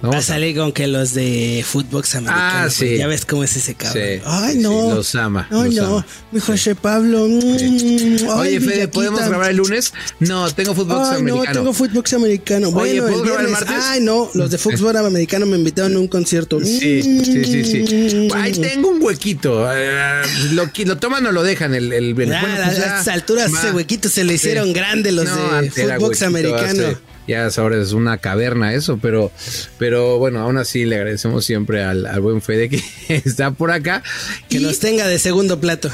¿No? 0.05 0.11
Va 0.11 0.19
a 0.19 0.23
salir 0.23 0.57
con 0.57 0.73
que 0.73 0.87
los 0.87 1.15
de 1.15 1.65
Footbox 1.67 2.15
americano. 2.17 2.43
Ah, 2.53 2.61
pues, 2.65 2.75
sí. 2.75 2.97
Ya 2.99 3.07
ves 3.07 3.25
cómo 3.25 3.43
es 3.45 3.57
ese 3.57 3.75
cabrón. 3.75 4.03
Sí, 4.05 4.21
Ay, 4.25 4.55
sí, 4.55 4.61
no. 4.61 4.95
los 4.95 5.15
ama, 5.15 5.49
Ay, 5.51 5.73
los 5.73 5.75
no. 5.75 5.85
ama. 5.99 6.07
Mi 6.31 6.41
José 6.41 6.75
Pablo. 6.75 7.27
mm, 7.27 7.41
ay, 7.41 8.27
Oye, 8.29 8.61
Fede, 8.61 8.61
Villaquita. 8.61 8.91
¿podemos 8.91 9.21
grabar 9.29 9.51
el 9.51 9.57
lunes? 9.57 9.93
No, 10.21 10.51
tengo 10.53 10.75
fútbol 10.75 10.99
Ay, 11.01 11.23
no, 11.23 11.35
americano. 11.35 11.61
tengo 11.61 11.73
Footbox 11.73 12.13
americano. 12.15 12.69
Oye, 12.69 13.01
bueno, 13.01 13.07
¿puedo 13.07 13.23
el 13.25 13.25
grabar 13.31 13.45
el 13.47 13.51
martes? 13.51 13.77
Ay, 13.85 14.01
no, 14.01 14.31
los 14.35 14.51
de 14.51 14.59
Footbox 14.59 14.97
americano 14.97 15.47
me 15.47 15.57
invitaron 15.57 15.95
a 15.97 15.99
un 15.99 16.09
concierto. 16.09 16.61
Sí, 16.61 17.03
sí, 17.03 17.45
sí, 17.45 17.87
sí. 17.87 18.29
Mm. 18.31 18.35
Ahí 18.37 18.53
tengo 18.53 18.89
un 18.91 19.03
huequito. 19.03 19.67
Eh, 19.75 20.23
Lo, 20.53 20.71
lo 20.85 20.97
toman 20.99 21.27
o 21.27 21.33
lo 21.33 21.43
dejan 21.43 21.75
el, 21.75 21.93
el 21.93 22.09
Ya, 22.09 22.13
bueno, 22.15 22.35
a 22.37 22.41
pues 22.41 22.77
ya, 22.77 22.85
estas 22.99 23.09
alturas 23.09 23.51
ese 23.53 23.73
huequito 23.73 24.09
se 24.09 24.25
le 24.25 24.35
hicieron 24.35 24.73
grande 24.73 25.13
los 25.13 25.25
No, 25.25 25.61
de 25.63 25.71
Footbox 25.71 26.03
huequito, 26.03 26.27
americano. 26.27 26.83
hace- 26.89 26.97
ya 27.27 27.47
es 27.47 27.59
ahora 27.59 27.81
es 27.81 27.93
una 27.93 28.19
caverna 28.19 28.75
eso, 28.75 28.99
pero, 29.01 29.31
pero 29.79 30.19
bueno, 30.19 30.41
aún 30.41 30.59
así 30.59 30.85
le 30.85 30.97
agradecemos 30.97 31.45
siempre 31.45 31.83
al, 31.83 32.07
al 32.07 32.21
buen 32.21 32.43
Fede 32.43 32.69
que 32.69 32.83
está 33.09 33.51
por 33.53 33.71
acá. 33.71 34.03
Que 34.49 34.59
y 34.59 34.61
nos 34.61 34.79
tenga 34.79 35.07
de 35.07 35.19
segundo 35.19 35.61
plato. 35.61 35.91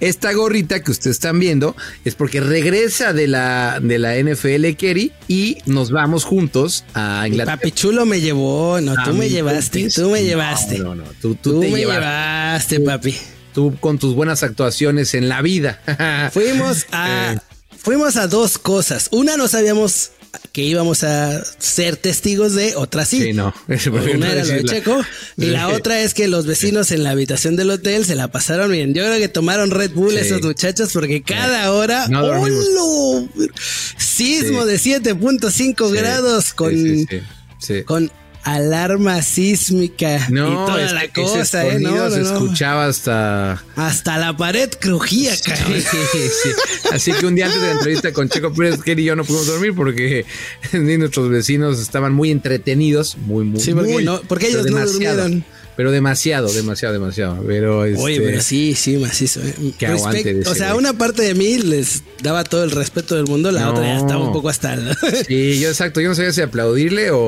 esta 0.00 0.32
gorrita 0.32 0.82
que 0.82 0.90
ustedes 0.90 1.16
están 1.16 1.38
viendo 1.38 1.74
es 2.04 2.14
porque 2.14 2.40
regresa 2.40 3.12
de 3.12 3.26
la, 3.28 3.78
de 3.80 3.98
la 3.98 4.16
NFL 4.18 4.74
Kerry 4.76 5.12
y 5.28 5.58
nos 5.66 5.90
vamos 5.90 6.24
juntos 6.24 6.84
a 6.94 7.24
Inglaterra. 7.26 7.56
papi 7.56 7.70
chulo 7.72 8.04
me 8.04 8.20
llevó. 8.20 8.80
No, 8.80 8.92
A 8.98 9.04
tú 9.04 9.14
me 9.14 9.28
llevaste. 9.30 9.88
Tú 9.88 10.10
me 10.10 10.20
No, 10.20 10.26
llevaste. 10.26 10.78
No, 10.78 10.94
no, 10.94 11.04
tú, 11.22 11.34
tú 11.36 11.52
Tú 11.54 11.60
te 11.60 11.70
me 11.70 11.78
llevaste. 11.78 12.76
llevaste, 12.76 12.80
papi. 12.80 13.16
Tú 13.54 13.76
con 13.80 13.98
tus 13.98 14.14
buenas 14.16 14.42
actuaciones 14.42 15.14
en 15.14 15.28
la 15.28 15.40
vida. 15.40 15.80
Fuimos 16.32 16.86
a, 16.90 17.40
fuimos 17.78 18.16
a 18.16 18.26
dos 18.26 18.58
cosas. 18.58 19.08
Una 19.12 19.36
no 19.36 19.46
sabíamos 19.46 20.10
que 20.52 20.62
íbamos 20.62 21.04
a 21.04 21.42
ser 21.58 21.96
testigos 21.96 22.54
de, 22.54 22.76
otra 22.76 23.04
sí. 23.04 23.20
Sí, 23.22 23.32
no. 23.32 23.54
Una 24.14 24.32
era 24.32 24.44
lo 24.44 24.54
de. 24.54 24.64
Checo 24.64 25.00
y 25.36 25.46
la 25.46 25.68
otra 25.68 26.00
es 26.00 26.14
que 26.14 26.28
los 26.28 26.46
vecinos 26.46 26.90
en 26.90 27.02
la 27.02 27.10
habitación 27.10 27.56
del 27.56 27.70
hotel 27.70 28.04
se 28.04 28.14
la 28.14 28.28
pasaron 28.28 28.70
bien. 28.72 28.94
Yo 28.94 29.04
creo 29.04 29.18
que 29.18 29.28
tomaron 29.28 29.70
Red 29.70 29.92
Bull 29.92 30.12
Sí. 30.12 30.18
esos 30.18 30.42
muchachos 30.42 30.90
porque 30.92 31.22
cada 31.22 31.72
hora 31.72 32.08
No 32.08 32.46
sismo 33.96 34.64
de 34.64 34.78
7.5 34.78 35.88
Sí, 35.88 35.94
grados 35.96 36.52
con 36.52 36.74
con 37.86 38.10
alarma 38.44 39.22
sísmica 39.22 40.26
No, 40.30 40.48
y 40.48 40.54
toda 40.66 40.92
la 40.92 41.08
cosa, 41.08 41.66
¿eh? 41.66 41.78
No, 41.80 41.96
no, 41.96 42.10
se 42.10 42.20
escuchaba 42.22 42.86
hasta... 42.86 43.62
Hasta 43.76 44.18
la 44.18 44.36
pared 44.36 44.70
crujía, 44.78 45.34
Sí, 45.34 45.50
sí. 45.80 46.50
Así 46.92 47.12
que 47.12 47.26
un 47.26 47.34
día 47.34 47.46
antes 47.46 47.60
de 47.60 47.66
la 47.68 47.72
entrevista 47.74 48.12
con 48.12 48.28
Checo 48.28 48.52
Pérez, 48.52 48.80
Kerry 48.82 49.02
y 49.02 49.06
yo 49.06 49.16
no 49.16 49.24
pudimos 49.24 49.46
dormir 49.46 49.74
porque 49.74 50.24
ni 50.72 50.96
nuestros 50.98 51.28
vecinos 51.30 51.80
estaban 51.80 52.12
muy 52.12 52.30
entretenidos, 52.30 53.16
muy, 53.16 53.44
muy, 53.44 53.60
Sí, 53.60 53.72
porque 53.72 53.92
muy, 53.92 54.04
no- 54.04 54.20
porque 54.22 54.48
ellos 54.48 54.66
no 54.66 54.86
durmieron. 54.86 55.44
Pero 55.76 55.90
demasiado, 55.90 56.52
demasiado, 56.52 56.92
demasiado. 56.94 57.42
Pero 57.46 57.84
este, 57.84 58.00
Oye, 58.02 58.20
pero 58.20 58.40
sí, 58.40 58.74
sí, 58.76 58.96
macizo. 58.96 59.40
¿eh? 59.42 59.54
Que 59.78 59.86
aguante 59.88 60.32
de 60.34 60.48
o 60.48 60.54
sea, 60.54 60.76
una 60.76 60.92
parte 60.96 61.22
de 61.22 61.34
mí 61.34 61.58
les 61.58 62.04
daba 62.22 62.44
todo 62.44 62.62
el 62.62 62.70
respeto 62.70 63.16
del 63.16 63.24
mundo, 63.26 63.50
la 63.50 63.62
No. 63.62 63.70
otra 63.72 63.84
ya 63.84 63.96
estaba 63.96 64.24
un 64.24 64.32
poco 64.32 64.48
hasta... 64.48 64.74
el- 64.74 64.96
Sí, 65.26 65.58
yo 65.58 65.68
exacto, 65.70 66.00
yo 66.00 66.08
no 66.10 66.14
sabía 66.14 66.32
si 66.32 66.42
aplaudirle 66.42 67.10
o, 67.10 67.18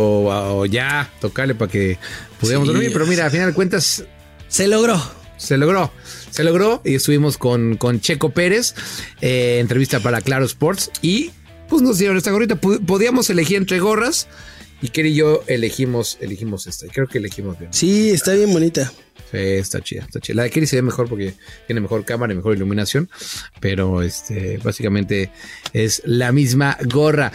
o 0.61 0.67
ya 0.67 1.11
tocarle 1.21 1.55
para 1.57 1.71
que 1.73 1.99
pudiéramos 2.41 2.69
Sí. 2.69 2.73
dormir, 2.75 2.91
pero 2.93 3.07
mira, 3.07 3.27
a 3.27 3.31
final 3.31 3.49
de 3.49 3.55
cuentas 3.55 4.05
Se 4.49 4.69
logró. 4.69 5.03
se 5.39 5.57
logró, 5.57 5.93
se 6.31 6.45
logró 6.45 6.83
y 6.85 6.95
estuvimos 6.95 7.39
con, 7.39 7.77
con 7.77 8.01
Checo 8.01 8.31
Pérez, 8.31 8.75
eh, 9.23 9.59
entrevista 9.61 9.99
para 10.01 10.21
Claro 10.21 10.45
Sports 10.45 10.91
y 11.03 11.33
pues 11.69 11.83
nos 11.83 11.99
dieron 11.99 12.17
esta 12.17 12.31
gorrita, 12.31 12.55
podíamos 12.57 13.29
elegir 13.29 13.57
entre 13.57 13.81
gorras 13.81 14.29
y 14.83 14.89
Kerry 14.89 15.11
y 15.11 15.15
yo 15.15 15.43
elegimos, 15.47 16.19
elegimos 16.21 16.67
esta 16.67 16.87
y 16.87 16.91
creo 16.91 17.07
que 17.07 17.19
elegimos 17.19 17.59
bien. 17.59 17.73
Sí, 17.73 18.11
está 18.11 18.35
bien 18.35 18.53
bonita. 18.53 18.93
Sí, 19.31 19.39
está 19.39 19.81
chida, 19.81 20.03
está 20.03 20.21
chida. 20.21 20.37
La 20.37 20.43
de 20.45 20.51
Kerry 20.51 20.67
se 20.67 20.77
ve 20.77 20.83
mejor 20.83 21.09
porque 21.09 21.35
tiene 21.67 21.81
mejor 21.81 22.05
cámara 22.05 22.33
y 22.33 22.37
mejor 22.37 22.57
iluminación, 22.57 23.09
pero 23.61 24.03
este, 24.03 24.59
básicamente 24.59 25.31
es 25.73 26.03
la 26.05 26.33
misma 26.33 26.77
gorra. 26.85 27.33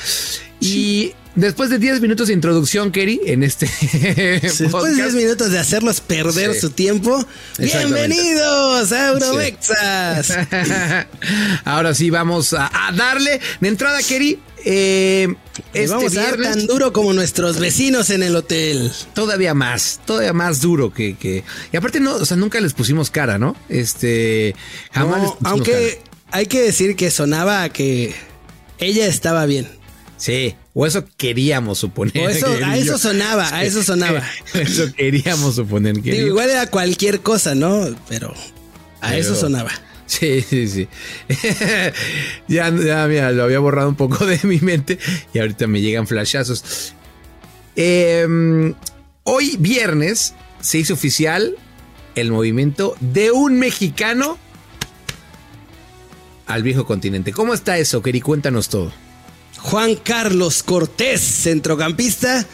Y 0.60 1.14
después 1.36 1.70
de 1.70 1.80
10 1.80 2.02
minutos 2.02 2.28
de 2.28 2.34
introducción, 2.34 2.92
Kerry, 2.92 3.22
en 3.26 3.44
este 3.44 3.66
Después 4.42 4.60
de 4.60 4.68
10 4.68 4.72
podcast, 4.72 5.14
minutos 5.16 5.52
de 5.52 5.60
hacerlos 5.60 6.02
perder 6.02 6.54
Sí. 6.54 6.60
su 6.62 6.70
tiempo, 6.72 7.26
bienvenidos 7.58 8.92
a 8.92 9.08
Euromexas. 9.10 10.38
Ahora 11.66 11.94
sí, 11.94 12.10
vamos 12.10 12.54
a, 12.54 12.70
a 12.88 12.92
darle 12.92 13.40
de 13.60 13.68
entrada, 13.68 14.00
Kerry. 14.04 14.40
Eh, 14.64 15.34
este 15.74 15.88
vamos 15.94 16.16
a 16.16 16.22
dar 16.22 16.38
viernes 16.38 16.58
tan 16.58 16.68
duro 16.68 16.94
como 16.94 17.14
nuestros 17.14 17.60
vecinos 17.60 18.12
en 18.12 18.22
el 18.24 18.36
hotel. 18.36 18.92
todavía 19.16 19.54
más, 19.56 20.00
todavía 20.06 20.34
más 20.34 20.62
duro 20.62 20.94
que, 20.94 21.16
que. 21.18 21.44
Y 21.72 21.78
aparte, 21.78 22.00
no, 22.00 22.14
o 22.16 22.26
sea, 22.26 22.38
nunca 22.38 22.60
les 22.60 22.74
pusimos 22.74 23.10
cara, 23.10 23.38
¿no? 23.40 23.56
Este. 23.70 24.54
Jamás 24.92 25.18
No, 25.18 25.24
les 25.24 25.32
pusimos 25.34 25.52
aunque 25.52 26.02
hay 26.32 26.46
que 26.46 26.62
decir 26.62 26.96
que 26.96 27.10
sonaba 27.10 27.64
a 27.64 27.70
que 27.70 28.14
ella 28.78 29.08
estaba 29.08 29.46
bien. 29.48 29.68
Sí, 30.18 30.56
o 30.74 30.86
eso 30.86 31.06
queríamos 31.18 31.80
suponer. 31.80 32.18
O 32.26 32.30
eso, 32.30 32.48
a 32.64 32.78
eso 32.78 32.94
yo. 32.94 32.98
sonaba, 32.98 33.54
a 33.54 33.64
eso 33.64 33.84
sonaba. 33.84 34.24
Eso 34.54 34.92
queríamos 34.94 35.56
suponer. 35.56 35.96
Digo, 36.02 36.16
yo. 36.18 36.28
igual 36.28 36.50
era 36.50 36.68
cualquier 36.68 37.20
cosa, 37.22 37.56
¿no? 37.56 37.94
Pero 38.08 38.34
a 39.02 39.10
Pero- 39.10 39.20
eso 39.22 39.36
sonaba. 39.36 39.72
Sí, 40.06 40.42
sí, 40.42 40.68
sí. 40.68 40.88
ya, 42.50 42.70
ya, 42.70 43.08
mira, 43.08 43.32
lo 43.32 43.44
había 43.44 43.60
borrado 43.60 43.88
un 43.88 43.96
poco 43.96 44.26
de 44.26 44.40
mi 44.44 44.60
mente 44.60 45.00
y 45.34 45.40
ahorita 45.40 45.68
me 45.68 45.80
llegan 45.80 46.06
flashazos. 46.06 46.94
Em, 47.78 48.74
hoy 49.24 49.56
viernes 49.58 50.34
se 50.60 50.80
hizo 50.80 50.94
oficial 50.96 51.56
el 52.16 52.30
movimiento 52.32 52.96
de 53.00 53.32
un 53.32 53.58
mexicano 53.58 54.38
al 56.46 56.64
viejo 56.64 56.86
continente. 56.86 57.32
¿Cómo 57.32 57.54
está 57.54 57.78
eso, 57.78 58.02
Keri? 58.02 58.20
Cuéntanos 58.20 58.68
todo. 58.68 58.92
Juan 59.58 59.96
Carlos 59.96 60.64
Cortés, 60.64 61.22
centrocampista, 61.22 62.46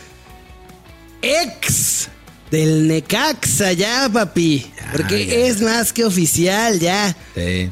ex 1.22 2.10
del 2.52 2.88
Necaxa, 2.88 3.74
ya, 3.74 4.10
papi. 4.12 4.72
Porque 4.92 5.26
ya. 5.26 5.34
es 5.36 5.62
más 5.62 5.94
que 5.94 6.06
oficial, 6.06 6.80
ya. 6.80 7.16
Sí. 7.36 7.70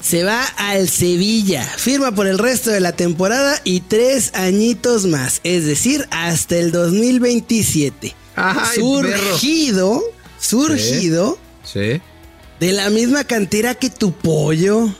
Se 0.00 0.22
va 0.24 0.44
al 0.56 0.88
Sevilla. 0.88 1.64
Firma 1.64 2.14
por 2.14 2.26
el 2.26 2.38
resto 2.38 2.70
de 2.70 2.80
la 2.80 2.92
temporada 2.92 3.60
y 3.64 3.80
tres 3.80 4.30
añitos 4.34 5.06
más. 5.06 5.40
Es 5.42 5.64
decir, 5.64 6.06
hasta 6.10 6.56
el 6.56 6.70
2027. 6.70 8.14
Ay, 8.36 8.54
surgido, 8.76 10.02
surgido 10.40 11.38
Sí. 11.64 12.00
de 12.60 12.72
la 12.72 12.90
misma 12.90 13.24
cantera 13.24 13.74
que 13.74 13.90
tu 13.90 14.12
pollo. 14.12 14.94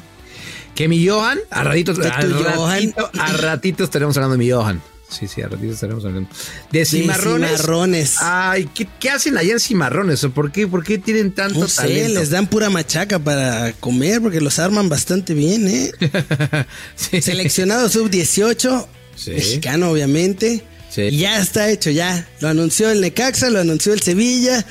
Que 0.78 0.86
mi 0.86 1.04
Johan, 1.04 1.40
a 1.50 1.64
ratitos, 1.64 1.98
a, 1.98 2.20
ratito- 2.20 3.10
a 3.18 3.32
ratitos 3.32 3.84
estaremos 3.86 4.16
hablando 4.16 4.36
de 4.36 4.44
mi 4.44 4.48
Johan. 4.48 4.80
Sí, 5.10 5.26
sí, 5.26 5.42
a 5.42 5.48
ratitos 5.48 5.74
estaremos 5.74 6.04
hablando. 6.04 6.30
De 6.70 6.78
De 6.78 6.84
cimarrones. 6.84 8.14
Ay, 8.20 8.68
¿qué, 8.72 8.86
qué 9.00 9.10
hacen 9.10 9.36
allá 9.38 9.54
en 9.54 9.58
cimarrones? 9.58 10.22
¿O 10.22 10.30
por 10.30 10.52
qué, 10.52 10.68
por 10.68 10.84
qué 10.84 10.98
tienen 10.98 11.32
tanto 11.32 11.58
No 11.58 11.66
sé, 11.66 11.82
talento? 11.82 12.20
les 12.20 12.30
dan 12.30 12.46
pura 12.46 12.70
machaca 12.70 13.18
para 13.18 13.72
comer 13.72 14.20
porque 14.22 14.40
los 14.40 14.60
arman 14.60 14.88
bastante 14.88 15.34
bien, 15.34 15.66
¿eh? 15.66 15.90
Sí. 16.94 17.22
Seleccionado 17.22 17.88
sub-18, 17.88 18.86
Sí. 19.16 19.30
mexicano 19.32 19.90
obviamente. 19.90 20.62
Sí. 20.90 21.02
Y 21.10 21.18
ya 21.18 21.40
está 21.40 21.68
hecho, 21.70 21.90
ya. 21.90 22.24
Lo 22.40 22.48
anunció 22.48 22.88
el 22.90 23.00
Necaxa, 23.00 23.50
lo 23.50 23.58
anunció 23.58 23.92
el 23.94 24.00
Sevilla. 24.00 24.64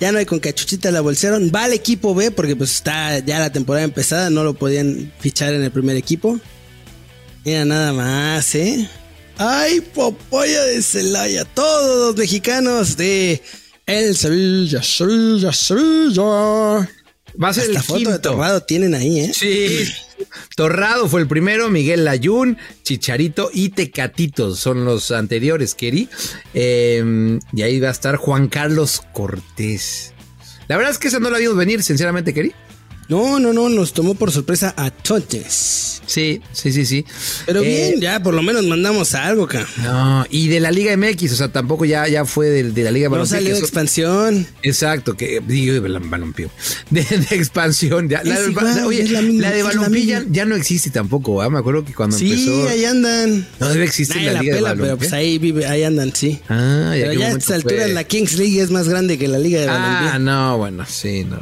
Ya 0.00 0.12
no 0.12 0.18
hay 0.18 0.24
con 0.26 0.40
cachuchita, 0.40 0.90
la 0.90 1.02
bolsearon. 1.02 1.52
Va 1.54 1.64
al 1.64 1.74
equipo 1.74 2.14
B 2.14 2.30
porque 2.30 2.56
pues 2.56 2.72
está 2.72 3.18
ya 3.18 3.38
la 3.38 3.52
temporada 3.52 3.84
empezada, 3.84 4.30
no 4.30 4.42
lo 4.44 4.54
podían 4.54 5.12
fichar 5.20 5.52
en 5.52 5.62
el 5.62 5.70
primer 5.70 5.96
equipo. 5.96 6.40
Mira 7.44 7.64
nada 7.64 7.92
más, 7.92 8.54
¿eh? 8.54 8.88
¡Ay, 9.36 9.80
Popoya 9.80 10.64
de 10.64 10.82
Celaya! 10.82 11.44
Todos 11.44 12.08
los 12.08 12.16
mexicanos 12.16 12.96
de 12.96 13.42
el 13.86 14.16
Sevilla, 14.16 14.82
Sevilla, 14.82 15.52
Sevilla. 15.52 16.22
Va 16.22 17.48
a 17.48 17.54
ser 17.54 17.64
Hasta 17.64 17.78
el 17.78 17.82
foto 17.82 18.12
de. 18.12 18.18
Torrado 18.18 18.62
tienen 18.62 18.94
ahí, 18.94 19.20
¿eh? 19.20 19.32
Sí. 19.34 19.90
Torrado 20.56 21.08
fue 21.08 21.20
el 21.20 21.28
primero, 21.28 21.70
Miguel 21.70 22.04
Layún, 22.04 22.58
Chicharito 22.82 23.50
y 23.52 23.70
Tecatitos 23.70 24.58
son 24.58 24.84
los 24.84 25.10
anteriores, 25.10 25.74
Keri. 25.74 26.08
Eh, 26.54 27.38
y 27.52 27.62
ahí 27.62 27.80
va 27.80 27.88
a 27.88 27.92
estar 27.92 28.16
Juan 28.16 28.48
Carlos 28.48 29.02
Cortés. 29.12 30.14
La 30.68 30.76
verdad 30.76 30.92
es 30.92 30.98
que 30.98 31.08
esa 31.08 31.18
no 31.18 31.30
la 31.30 31.38
vimos 31.38 31.56
venir, 31.56 31.82
sinceramente, 31.82 32.32
Keri. 32.32 32.52
No, 33.10 33.38
no, 33.40 33.52
no, 33.52 33.68
nos 33.68 33.92
tomó 33.92 34.14
por 34.14 34.30
sorpresa 34.30 34.72
a 34.76 34.90
todos. 34.90 36.00
Sí, 36.06 36.40
sí, 36.52 36.72
sí, 36.72 36.86
sí. 36.86 37.04
Pero 37.46 37.60
Eh, 37.62 37.66
bien, 37.90 38.00
ya 38.00 38.20
por 38.22 38.34
lo 38.34 38.42
menos 38.42 38.64
mandamos 38.66 39.14
algo, 39.14 39.44
acá. 39.44 39.66
No, 39.82 40.24
y 40.30 40.48
de 40.48 40.58
la 40.60 40.70
Liga 40.72 40.96
MX, 40.96 41.32
o 41.32 41.36
sea, 41.36 41.48
tampoco 41.52 41.84
ya, 41.84 42.08
ya 42.08 42.24
fue 42.24 42.46
de, 42.48 42.70
de 42.72 42.82
la 42.82 42.90
Liga 42.90 43.06
No 43.08 43.12
Balompié, 43.12 43.36
salió 43.36 43.50
que 43.50 43.56
eso- 43.58 43.64
expansión. 43.64 44.46
Exacto, 44.62 45.16
que 45.16 45.40
digo 45.46 45.74
de 45.74 45.80
bal- 45.82 46.00
balompié. 46.08 46.48
De, 46.90 47.02
de 47.02 47.36
expansión. 47.36 48.08
ya, 48.08 48.22
la, 48.24 48.40
de- 48.40 48.82
oye, 48.84 49.08
la 49.08 49.22
misma, 49.22 49.42
la 49.42 49.50
de 49.52 49.62
balompié 49.62 50.06
ya, 50.06 50.24
ya 50.28 50.44
no 50.44 50.54
existe 50.56 50.90
tampoco, 50.90 51.42
¿ah? 51.42 51.50
Me 51.50 51.58
acuerdo 51.58 51.84
que 51.84 51.92
cuando 51.94 52.16
Sí, 52.16 52.30
empezó. 52.32 52.68
ahí 52.68 52.84
andan. 52.84 53.46
No 53.60 53.68
debe 53.68 53.84
existir 53.84 54.22
la 54.22 54.40
Liga 54.40 54.54
de 54.54 54.58
pela, 54.58 54.70
pero 54.70 54.82
balompié. 54.82 54.96
pues 54.96 55.12
ahí 55.12 55.38
vive, 55.38 55.66
ahí 55.66 55.82
andan, 55.84 56.12
sí. 56.14 56.40
Ah, 56.48 56.94
¿y 56.96 57.02
a 57.02 57.06
pero 57.06 57.20
ya 57.20 57.26
a 57.28 57.30
alturas 57.32 57.62
fue? 57.62 57.88
la 57.94 58.04
Kings 58.04 58.36
League 58.38 58.60
es 58.60 58.70
más 58.70 58.88
grande 58.88 59.18
que 59.18 59.28
la 59.28 59.38
Liga 59.38 59.60
de 59.60 59.68
Ah, 59.68 59.72
Balompié. 59.78 60.18
no, 60.24 60.58
bueno, 60.58 60.84
sí, 60.88 61.24
no, 61.24 61.38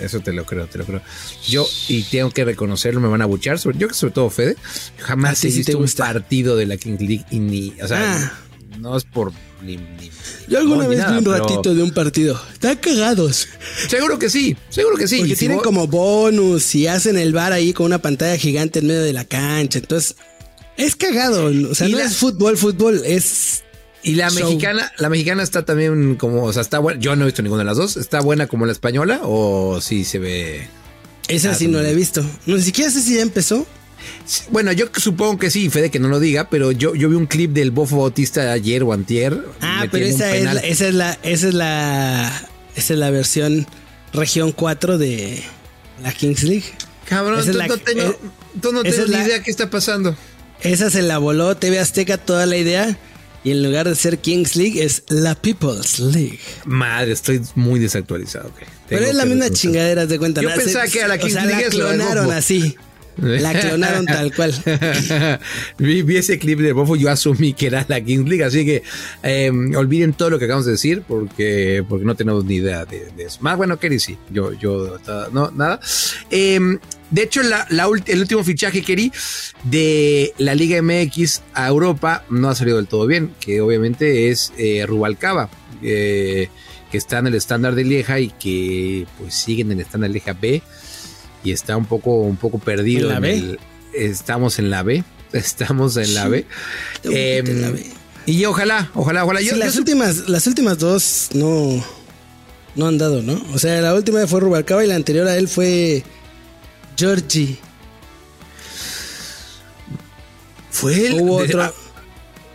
eso 0.00 0.20
te 0.20 0.32
lo 0.32 0.44
creo, 0.44 0.66
te 0.66 0.78
lo 0.78 0.84
creo. 0.84 1.02
Yo, 1.48 1.66
y 1.88 2.02
tengo 2.04 2.30
que 2.30 2.44
reconocerlo, 2.44 3.00
me 3.00 3.08
van 3.08 3.22
a 3.22 3.26
buchar, 3.26 3.58
sobre, 3.58 3.78
yo 3.78 3.88
que 3.88 3.94
sobre 3.94 4.12
todo 4.14 4.30
Fede, 4.30 4.56
jamás 4.98 5.38
sí 5.38 5.48
visto 5.50 5.72
te 5.72 5.76
un 5.76 5.88
partido 5.88 6.56
de 6.56 6.66
la 6.66 6.76
King 6.76 6.96
League 7.00 7.24
y 7.30 7.40
ni, 7.40 7.72
o 7.82 7.88
sea, 7.88 7.98
Ah. 8.16 8.32
no 8.78 8.96
es 8.96 9.04
por 9.04 9.32
ni, 9.62 9.76
ni- 9.76 10.10
Yo 10.48 10.58
alguna 10.58 10.84
no, 10.84 10.88
vez 10.90 10.98
nada, 10.98 11.12
vi 11.12 11.18
un 11.18 11.24
pero 11.24 11.38
ratito 11.38 11.74
de 11.74 11.82
un 11.82 11.90
partido. 11.92 12.40
Están 12.52 12.76
cagados. 12.76 13.48
Seguro 13.88 14.18
que 14.18 14.28
sí, 14.30 14.56
seguro 14.70 14.96
que 14.96 15.06
sí. 15.08 15.18
Porque 15.18 15.34
si 15.34 15.40
tienen 15.40 15.58
como 15.60 15.86
bonus 15.86 16.74
y 16.74 16.86
hacen 16.88 17.16
el 17.16 17.32
bar 17.32 17.52
ahí 17.52 17.72
con 17.72 17.86
una 17.86 17.98
pantalla 17.98 18.36
gigante 18.36 18.80
en 18.80 18.88
medio 18.88 19.02
de 19.02 19.12
la 19.12 19.24
cancha. 19.24 19.78
Entonces, 19.78 20.16
es 20.76 20.96
cagado. 20.96 21.46
O 21.70 21.74
sea, 21.76 21.88
no 21.88 21.98
la- 21.98 22.04
es 22.04 22.16
fútbol, 22.16 22.56
fútbol, 22.56 23.02
es. 23.04 23.62
Y 24.02 24.16
la 24.16 24.30
show. 24.30 24.48
mexicana, 24.48 24.90
la 24.98 25.08
mexicana 25.08 25.44
está 25.44 25.64
también 25.64 26.16
como, 26.16 26.42
o 26.42 26.52
sea, 26.52 26.62
está 26.62 26.80
buena. 26.80 26.98
Yo 27.00 27.14
no 27.14 27.22
he 27.22 27.26
visto 27.26 27.42
ninguna 27.42 27.60
de 27.60 27.66
las 27.66 27.76
dos. 27.76 27.96
¿Está 27.96 28.20
buena 28.20 28.48
como 28.48 28.66
la 28.66 28.72
española 28.72 29.20
o 29.22 29.80
sí 29.80 30.04
se 30.04 30.18
ve? 30.18 30.68
Esa 31.32 31.50
Ah, 31.50 31.54
sí 31.54 31.68
no 31.68 31.80
la 31.80 31.88
he 31.90 31.94
visto. 31.94 32.22
No, 32.46 32.56
ni 32.56 32.62
siquiera 32.62 32.90
sé 32.90 33.00
si 33.02 33.14
ya 33.16 33.22
empezó. 33.22 33.66
Bueno, 34.50 34.72
yo 34.72 34.86
supongo 34.96 35.38
que 35.38 35.50
sí, 35.50 35.70
Fede, 35.70 35.90
que 35.90 35.98
no 35.98 36.08
lo 36.08 36.18
diga, 36.20 36.48
pero 36.50 36.72
yo, 36.72 36.94
yo 36.94 37.08
vi 37.08 37.14
un 37.16 37.26
clip 37.26 37.52
del 37.52 37.70
Bofo 37.70 37.98
Bautista 37.98 38.52
ayer 38.52 38.82
o 38.82 38.92
antier. 38.92 39.44
Ah, 39.60 39.86
pero 39.90 40.04
esa 40.06 40.34
es, 40.36 40.44
la, 40.44 40.60
esa 40.60 40.88
es 40.88 40.94
la, 40.94 41.18
esa 41.22 41.48
es 41.48 41.54
la, 41.54 42.48
esa 42.74 42.92
es 42.94 42.98
la 42.98 43.10
versión 43.10 43.66
región 44.12 44.52
4 44.52 44.98
de 44.98 45.42
la 46.02 46.12
Kings 46.12 46.42
League. 46.42 46.64
Cabrón, 47.08 47.38
esa 47.40 47.50
es 47.50 47.52
tú 47.52 47.58
la- 47.58 47.66
no 47.68 47.76
tengo, 47.78 48.02
eh, 48.02 48.16
tú 48.60 48.72
no 48.72 48.80
esa 48.82 48.90
tengo 48.90 49.02
es 49.04 49.08
ni 49.10 49.16
la- 49.16 49.24
idea 49.24 49.42
qué 49.42 49.50
está 49.50 49.70
pasando. 49.70 50.16
Esa 50.60 50.90
se 50.90 51.02
la 51.02 51.18
voló 51.18 51.56
TV 51.56 51.78
Azteca 51.78 52.18
toda 52.18 52.46
la 52.46 52.56
idea. 52.56 52.96
Y 53.44 53.50
en 53.50 53.62
lugar 53.64 53.88
de 53.88 53.96
ser 53.96 54.18
Kings 54.18 54.54
League 54.54 54.82
es 54.84 55.02
la 55.08 55.34
People's 55.34 55.98
League. 55.98 56.38
Madre, 56.64 57.10
estoy 57.12 57.42
muy 57.56 57.80
desactualizado. 57.80 58.48
ok. 58.50 58.62
Pero 58.92 59.06
es 59.06 59.14
la 59.14 59.24
misma 59.24 59.50
chingadera 59.50 60.06
de 60.06 60.18
cuenta. 60.18 60.40
Yo 60.42 60.48
¿no? 60.50 60.54
pensaba 60.56 60.86
Se- 60.86 60.92
que 60.92 60.98
era 61.00 61.08
la 61.08 61.14
o 61.14 61.18
Kings 61.18 61.32
sea, 61.32 61.44
League 61.44 61.64
la 61.64 61.70
clonaron 61.70 62.32
así. 62.32 62.76
La 63.18 63.52
clonaron 63.52 64.06
tal 64.06 64.34
cual. 64.34 64.54
vi, 65.78 66.02
vi 66.02 66.16
ese 66.16 66.38
clip 66.38 66.58
de 66.60 66.72
Bofo, 66.72 66.96
yo 66.96 67.10
asumí 67.10 67.52
que 67.52 67.66
era 67.66 67.84
la 67.86 68.00
Kings 68.00 68.26
League, 68.26 68.42
así 68.42 68.64
que 68.64 68.82
eh, 69.22 69.50
olviden 69.76 70.14
todo 70.14 70.30
lo 70.30 70.38
que 70.38 70.46
acabamos 70.46 70.64
de 70.64 70.72
decir 70.72 71.02
porque, 71.06 71.84
porque 71.86 72.06
no 72.06 72.14
tenemos 72.14 72.44
ni 72.46 72.56
idea 72.56 72.86
de, 72.86 73.10
de 73.14 73.24
eso. 73.24 73.38
Más 73.42 73.58
bueno, 73.58 73.78
Kerry 73.78 74.00
sí, 74.00 74.16
yo, 74.30 74.52
yo, 74.54 74.98
no, 75.30 75.50
nada. 75.50 75.78
Eh, 76.30 76.58
de 77.10 77.22
hecho, 77.22 77.42
la, 77.42 77.66
la 77.68 77.86
el 78.06 78.20
último 78.20 78.42
fichaje, 78.44 78.80
Kerry, 78.82 79.12
de 79.64 80.32
la 80.38 80.54
Liga 80.54 80.80
MX 80.80 81.42
a 81.52 81.68
Europa 81.68 82.24
no 82.30 82.48
ha 82.48 82.54
salido 82.54 82.78
del 82.78 82.86
todo 82.86 83.06
bien, 83.06 83.34
que 83.40 83.60
obviamente 83.60 84.30
es 84.30 84.54
eh, 84.56 84.86
Rubalcaba, 84.86 85.50
eh, 85.82 86.48
que 86.92 86.98
está 86.98 87.18
en 87.18 87.26
el 87.26 87.34
estándar 87.34 87.74
de 87.74 87.82
Lieja 87.84 88.20
y 88.20 88.28
que 88.28 89.06
pues 89.18 89.34
sigue 89.34 89.62
en 89.62 89.72
el 89.72 89.80
estándar 89.80 90.10
de 90.10 90.14
Lieja 90.14 90.34
B 90.34 90.62
y 91.42 91.50
está 91.50 91.76
un 91.76 91.86
poco, 91.86 92.12
un 92.20 92.36
poco 92.36 92.58
perdido. 92.60 93.08
¿En 93.08 93.14
la 93.14 93.18
B? 93.20 93.32
el- 93.34 93.58
estamos 93.94 94.58
en 94.60 94.70
la 94.70 94.82
B, 94.84 95.02
estamos 95.32 95.96
en 95.96 96.14
la 96.14 96.28
B. 96.28 96.46
Em, 97.04 97.74
y 98.26 98.44
ojalá, 98.44 98.90
ojalá, 98.94 99.24
ojalá. 99.24 99.40
Sí, 99.40 99.46
Yo, 99.46 99.56
las 99.56 99.74
yo- 99.74 99.80
últimas, 99.80 100.28
las 100.28 100.46
últimas 100.46 100.78
dos 100.78 101.30
no, 101.34 101.82
no 102.76 102.86
han 102.86 102.98
dado, 102.98 103.22
¿no? 103.22 103.42
O 103.52 103.58
sea, 103.58 103.80
la 103.80 103.94
última 103.94 104.24
fue 104.28 104.40
Rubalcaba 104.40 104.84
y 104.84 104.86
la 104.88 104.94
anterior 104.94 105.26
a 105.26 105.36
él 105.36 105.48
fue 105.48 106.04
Georgie. 106.96 107.58
fue 110.70 111.06
el. 111.08 111.20
Hubo 111.20 111.38
de- 111.42 111.46
otro. 111.48 111.62
ah, 111.62 111.72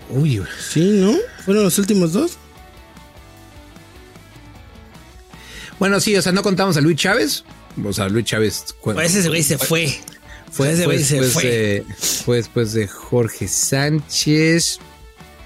uy, 0.10 0.41
Sí, 0.72 0.82
¿no? 1.01 1.15
¿Fueron 1.46 1.63
los 1.63 1.77
últimos 1.79 2.13
dos? 2.13 2.38
Bueno, 5.79 6.00
sí, 6.00 6.15
o 6.15 6.22
sea, 6.22 6.31
no 6.31 6.41
contamos 6.43 6.77
a 6.77 6.81
Luis 6.81 6.98
Chávez. 6.98 7.43
O 7.84 7.93
sea, 7.93 8.10
Luis 8.10 8.25
Chávez. 8.25 8.65
Pues 8.84 9.15
ese 9.15 9.27
güey 9.29 9.43
se 9.43 9.57
fue. 9.57 9.93
Fue, 10.51 10.72
ese 10.72 10.86
güey 10.86 11.03
se 11.03 11.15
después 11.22 11.34
fue. 11.34 11.43
de, 11.43 11.86
fue 12.25 12.38
después 12.38 12.74
de 12.74 12.88
Jorge 12.88 13.48
Sánchez. 13.48 14.79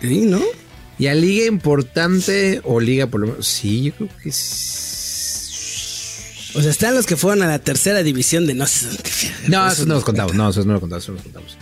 Sí, 0.02 0.22
¿no? 0.26 0.42
Y 0.98 1.08
a 1.08 1.16
liga 1.16 1.46
importante, 1.48 2.62
o 2.64 2.80
liga 2.80 3.08
por 3.08 3.22
lo 3.22 3.28
menos. 3.28 3.48
Sí, 3.48 3.84
yo 3.84 3.94
creo 3.96 4.10
que 4.24 4.32
sí. 4.32 4.88
O 6.54 6.62
sea, 6.62 6.70
están 6.70 6.94
los 6.96 7.06
que 7.06 7.16
fueron 7.16 7.44
a 7.44 7.48
la 7.48 7.60
tercera 7.60 8.04
división 8.04 8.46
de 8.46 8.54
no 8.54 8.68
sé 8.68 8.86
dónde. 8.88 9.04
No, 9.48 9.64
Eso 9.66 9.74
esos 9.74 9.88
no 9.88 9.94
los 9.96 10.04
contamos. 10.04 10.34
No, 10.34 10.50
esos 10.50 10.66
no 10.66 10.74
los 10.74 10.82
contamos. 10.82 11.04
esos 11.04 11.10
no 11.16 11.16
los 11.16 11.24
contamos. 11.24 11.58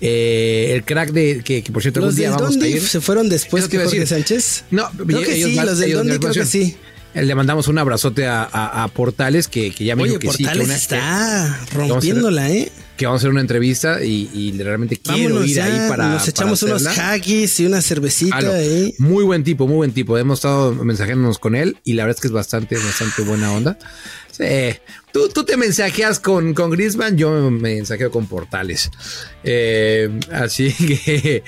Eh, 0.00 0.70
el 0.74 0.84
crack 0.84 1.10
de 1.10 1.42
que, 1.42 1.62
que 1.64 1.72
por 1.72 1.82
cierto 1.82 1.98
Los 2.00 2.10
algún 2.10 2.16
día 2.18 2.30
del 2.30 2.38
vamos 2.40 2.56
a 2.56 2.66
ir. 2.68 2.80
se 2.80 3.00
fueron 3.00 3.28
después 3.28 3.66
que 3.68 3.78
a 3.78 3.84
Jorge. 3.84 4.06
Sánchez. 4.06 4.64
No, 4.70 4.88
Creo 4.92 5.22
que 5.22 5.34
ellos 5.34 5.50
sí, 5.50 5.56
van- 5.56 5.66
los 5.66 5.78
del 5.78 5.92
Dundee 5.92 6.18
creo 6.20 6.32
que 6.32 6.46
sí. 6.46 6.76
Eh, 7.18 7.24
Le 7.24 7.34
mandamos 7.34 7.68
un 7.68 7.78
abrazote 7.78 8.26
a, 8.26 8.42
a- 8.44 8.84
a 8.84 8.88
Portales 8.88 9.48
que, 9.48 9.72
que 9.72 9.84
ya 9.84 9.96
me 9.96 10.02
Oye, 10.04 10.10
dijo 10.18 10.20
que 10.20 10.30
sí, 10.32 10.38
que, 10.38 10.44
Portales 10.44 10.66
una- 10.66 10.76
está 10.76 11.60
rompiéndola, 11.72 12.50
¿eh? 12.50 12.72
que 12.96 13.06
vamos 13.06 13.20
a 13.20 13.22
hacer 13.22 13.30
una 13.30 13.40
entrevista 13.40 14.02
y, 14.04 14.28
y 14.34 14.60
realmente 14.60 14.96
quiero 14.96 15.34
Vámonos 15.34 15.48
ir 15.50 15.56
ya, 15.56 15.64
ahí 15.66 15.88
para. 15.88 16.08
nos 16.08 16.26
echamos 16.26 16.60
para 16.60 16.76
unos 16.76 16.98
haggis 16.98 17.60
y 17.60 17.66
una 17.66 17.80
cervecita 17.80 18.36
ahí. 18.38 18.92
Muy 18.98 19.22
buen 19.22 19.44
tipo, 19.44 19.68
muy 19.68 19.76
buen 19.76 19.92
tipo. 19.92 20.18
Hemos 20.18 20.38
estado 20.40 20.72
mensajeándonos 20.74 21.38
con 21.38 21.54
él 21.54 21.76
y 21.84 21.92
la 21.92 22.04
verdad 22.04 22.16
es 22.16 22.20
que 22.22 22.26
es 22.26 22.32
bastante, 22.32 22.74
bastante 22.76 23.22
buena 23.22 23.52
onda. 23.52 23.78
Tú, 25.12 25.28
tú 25.30 25.44
te 25.44 25.56
mensajeas 25.56 26.20
con, 26.20 26.54
con 26.54 26.70
Griezmann, 26.70 27.16
yo 27.16 27.30
me 27.50 27.50
mensajeo 27.50 28.10
con 28.10 28.26
Portales. 28.26 28.90
Eh, 29.42 30.10
así 30.32 30.72
que, 31.04 31.42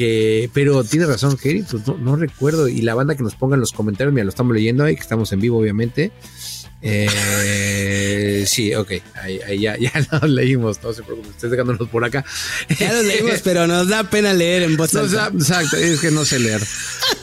que, 0.00 0.50
pero 0.54 0.82
tiene 0.82 1.04
razón, 1.04 1.36
Kerry, 1.36 1.62
pues 1.62 1.86
no, 1.86 1.98
no 1.98 2.16
recuerdo. 2.16 2.68
Y 2.68 2.80
la 2.80 2.94
banda 2.94 3.14
que 3.16 3.22
nos 3.22 3.34
ponga 3.34 3.54
en 3.54 3.60
los 3.60 3.72
comentarios, 3.72 4.14
mira, 4.14 4.24
lo 4.24 4.30
estamos 4.30 4.54
leyendo 4.56 4.82
ahí, 4.82 4.94
que 4.94 5.02
estamos 5.02 5.30
en 5.32 5.40
vivo, 5.40 5.58
obviamente. 5.58 6.10
Eh, 6.82 8.44
sí, 8.46 8.74
ok, 8.74 8.90
ahí, 9.16 9.38
ahí 9.46 9.60
ya, 9.60 9.76
ya 9.76 9.92
nos 10.12 10.30
leímos, 10.30 10.82
no 10.82 10.94
se 10.94 11.02
preocupen, 11.02 11.30
ustedes 11.30 11.50
dejándonos 11.50 11.86
por 11.90 12.02
acá. 12.02 12.24
Ya 12.78 12.94
los 12.94 13.04
leímos, 13.04 13.40
pero 13.44 13.66
nos 13.66 13.88
da 13.88 14.04
pena 14.04 14.32
leer 14.32 14.62
en 14.62 14.78
voz 14.78 14.94
alta. 14.94 15.30
exacto, 15.34 15.76
es 15.76 16.00
que 16.00 16.10
no 16.10 16.24
sé 16.24 16.38
leer. 16.38 16.62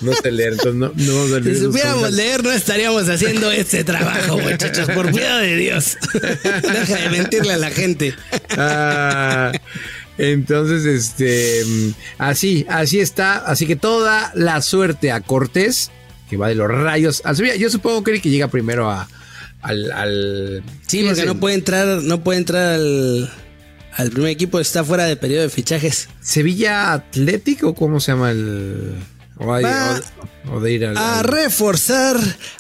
No 0.02 0.14
sé 0.14 0.32
leer, 0.32 0.54
entonces 0.54 0.76
no, 0.76 0.92
no 0.94 1.16
vamos 1.16 1.34
a 1.34 1.40
leer 1.40 1.56
Si 1.56 1.64
supiéramos 1.64 2.12
leer, 2.14 2.44
no 2.44 2.52
estaríamos 2.52 3.10
haciendo 3.10 3.52
este 3.52 3.84
trabajo, 3.84 4.38
muchachos. 4.38 4.88
Por 4.92 5.12
piedad 5.12 5.42
de 5.42 5.56
Dios. 5.56 5.98
Deja 6.14 6.96
de 6.96 7.10
mentirle 7.10 7.54
a 7.54 7.58
la 7.58 7.72
gente. 7.72 8.14
Ah, 8.52 9.52
entonces, 10.18 10.86
este, 10.86 11.62
así, 12.18 12.66
así 12.70 13.00
está. 13.00 13.38
Así 13.38 13.66
que 13.68 13.76
toda 13.76 14.32
la 14.36 14.62
suerte 14.62 15.12
a 15.12 15.22
Cortés, 15.22 15.92
que 16.30 16.38
va 16.38 16.48
de 16.50 16.56
los 16.56 16.70
rayos 16.70 17.22
al 17.26 17.36
Sevilla. 17.36 17.56
Yo 17.56 17.70
supongo 17.70 18.04
que 18.04 18.20
que 18.22 18.30
llega 18.30 18.48
primero 18.48 18.90
a, 18.90 19.08
al, 19.62 19.92
al- 19.92 20.64
Sí, 20.88 21.04
porque 21.06 21.26
no 21.26 21.40
puede 21.40 21.56
entrar, 21.56 21.88
no 22.04 22.24
puede 22.24 22.40
entrar 22.40 22.74
al, 22.76 23.32
al 23.94 24.10
primer 24.12 24.32
equipo, 24.32 24.60
está 24.60 24.84
fuera 24.84 25.06
de 25.06 25.16
periodo 25.18 25.44
de 25.44 25.50
fichajes. 25.50 26.10
Sevilla 26.22 26.94
Atlético, 26.94 27.74
¿cómo 27.76 28.00
se 28.00 28.12
llama 28.12 28.32
el? 28.32 28.96
O, 29.40 29.54
hay- 29.54 29.64
Va 29.64 30.00
o- 30.50 30.56
o 30.56 30.60
de 30.60 30.72
ir 30.74 30.86
al, 30.86 30.98
A 30.98 31.22
reforzar 31.24 32.18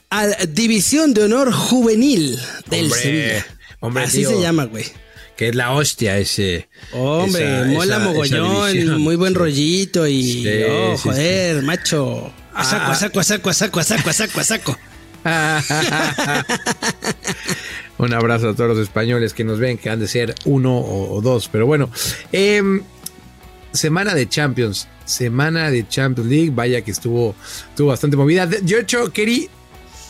a 0.10 0.28
la 0.28 0.38
División 0.48 1.14
de 1.14 1.24
Honor 1.24 1.52
Juvenil 1.52 2.38
del 2.70 2.86
Hombre, 2.86 3.00
Sevilla. 3.02 3.46
hombre, 3.80 4.04
Así 4.04 4.18
tío. 4.20 4.30
se 4.30 4.42
llama, 4.42 4.66
güey. 4.66 4.86
Que 5.38 5.50
es 5.50 5.56
la 5.56 5.72
hostia 5.72 6.18
ese. 6.18 6.68
Hombre, 6.92 7.62
esa- 7.62 7.68
mola 7.68 7.86
esa- 7.86 7.96
esa 7.98 8.00
mogollón, 8.12 8.72
división. 8.74 9.02
muy 9.02 9.16
buen 9.16 9.34
Sí. 9.34 9.40
rollito 9.40 10.08
y 10.08 10.24
Sí, 10.24 10.50
oh, 10.70 10.96
sí, 10.98 11.04
joder, 11.04 11.62
macho. 11.64 12.34
A 12.54 12.64
saco, 12.64 12.84
Ah. 12.88 12.92
a 12.92 12.96
saco, 12.96 13.20
a 13.20 13.24
saco, 13.24 13.50
a 13.50 13.54
saco, 13.54 13.80
a 13.80 13.84
saco, 13.84 14.10
a 14.10 14.14
saco, 14.14 14.40
a 14.40 14.44
saco. 14.44 14.78
Un 17.98 18.14
abrazo 18.14 18.50
a 18.50 18.56
todos 18.56 18.70
los 18.76 18.80
españoles 18.80 19.34
que 19.34 19.44
nos 19.44 19.60
ven, 19.60 19.78
que 19.78 19.90
han 19.90 20.00
de 20.00 20.08
ser 20.08 20.36
uno 20.46 20.78
o, 20.80 21.20
dos. 21.22 21.50
Pero 21.52 21.66
bueno, 21.66 21.90
em, 22.32 22.82
semana 23.74 24.14
de 24.14 24.30
Champions, 24.30 24.88
semana 25.06 25.72
de 25.72 25.88
Champions 25.88 26.30
League. 26.30 26.52
Vaya 26.54 26.82
que 26.82 26.92
estuvo, 26.92 27.36
estuvo 27.70 27.88
bastante 27.90 28.16
movida. 28.16 28.48
Yo, 28.64 28.78
hecho, 28.80 29.12
Kerry, 29.12 29.50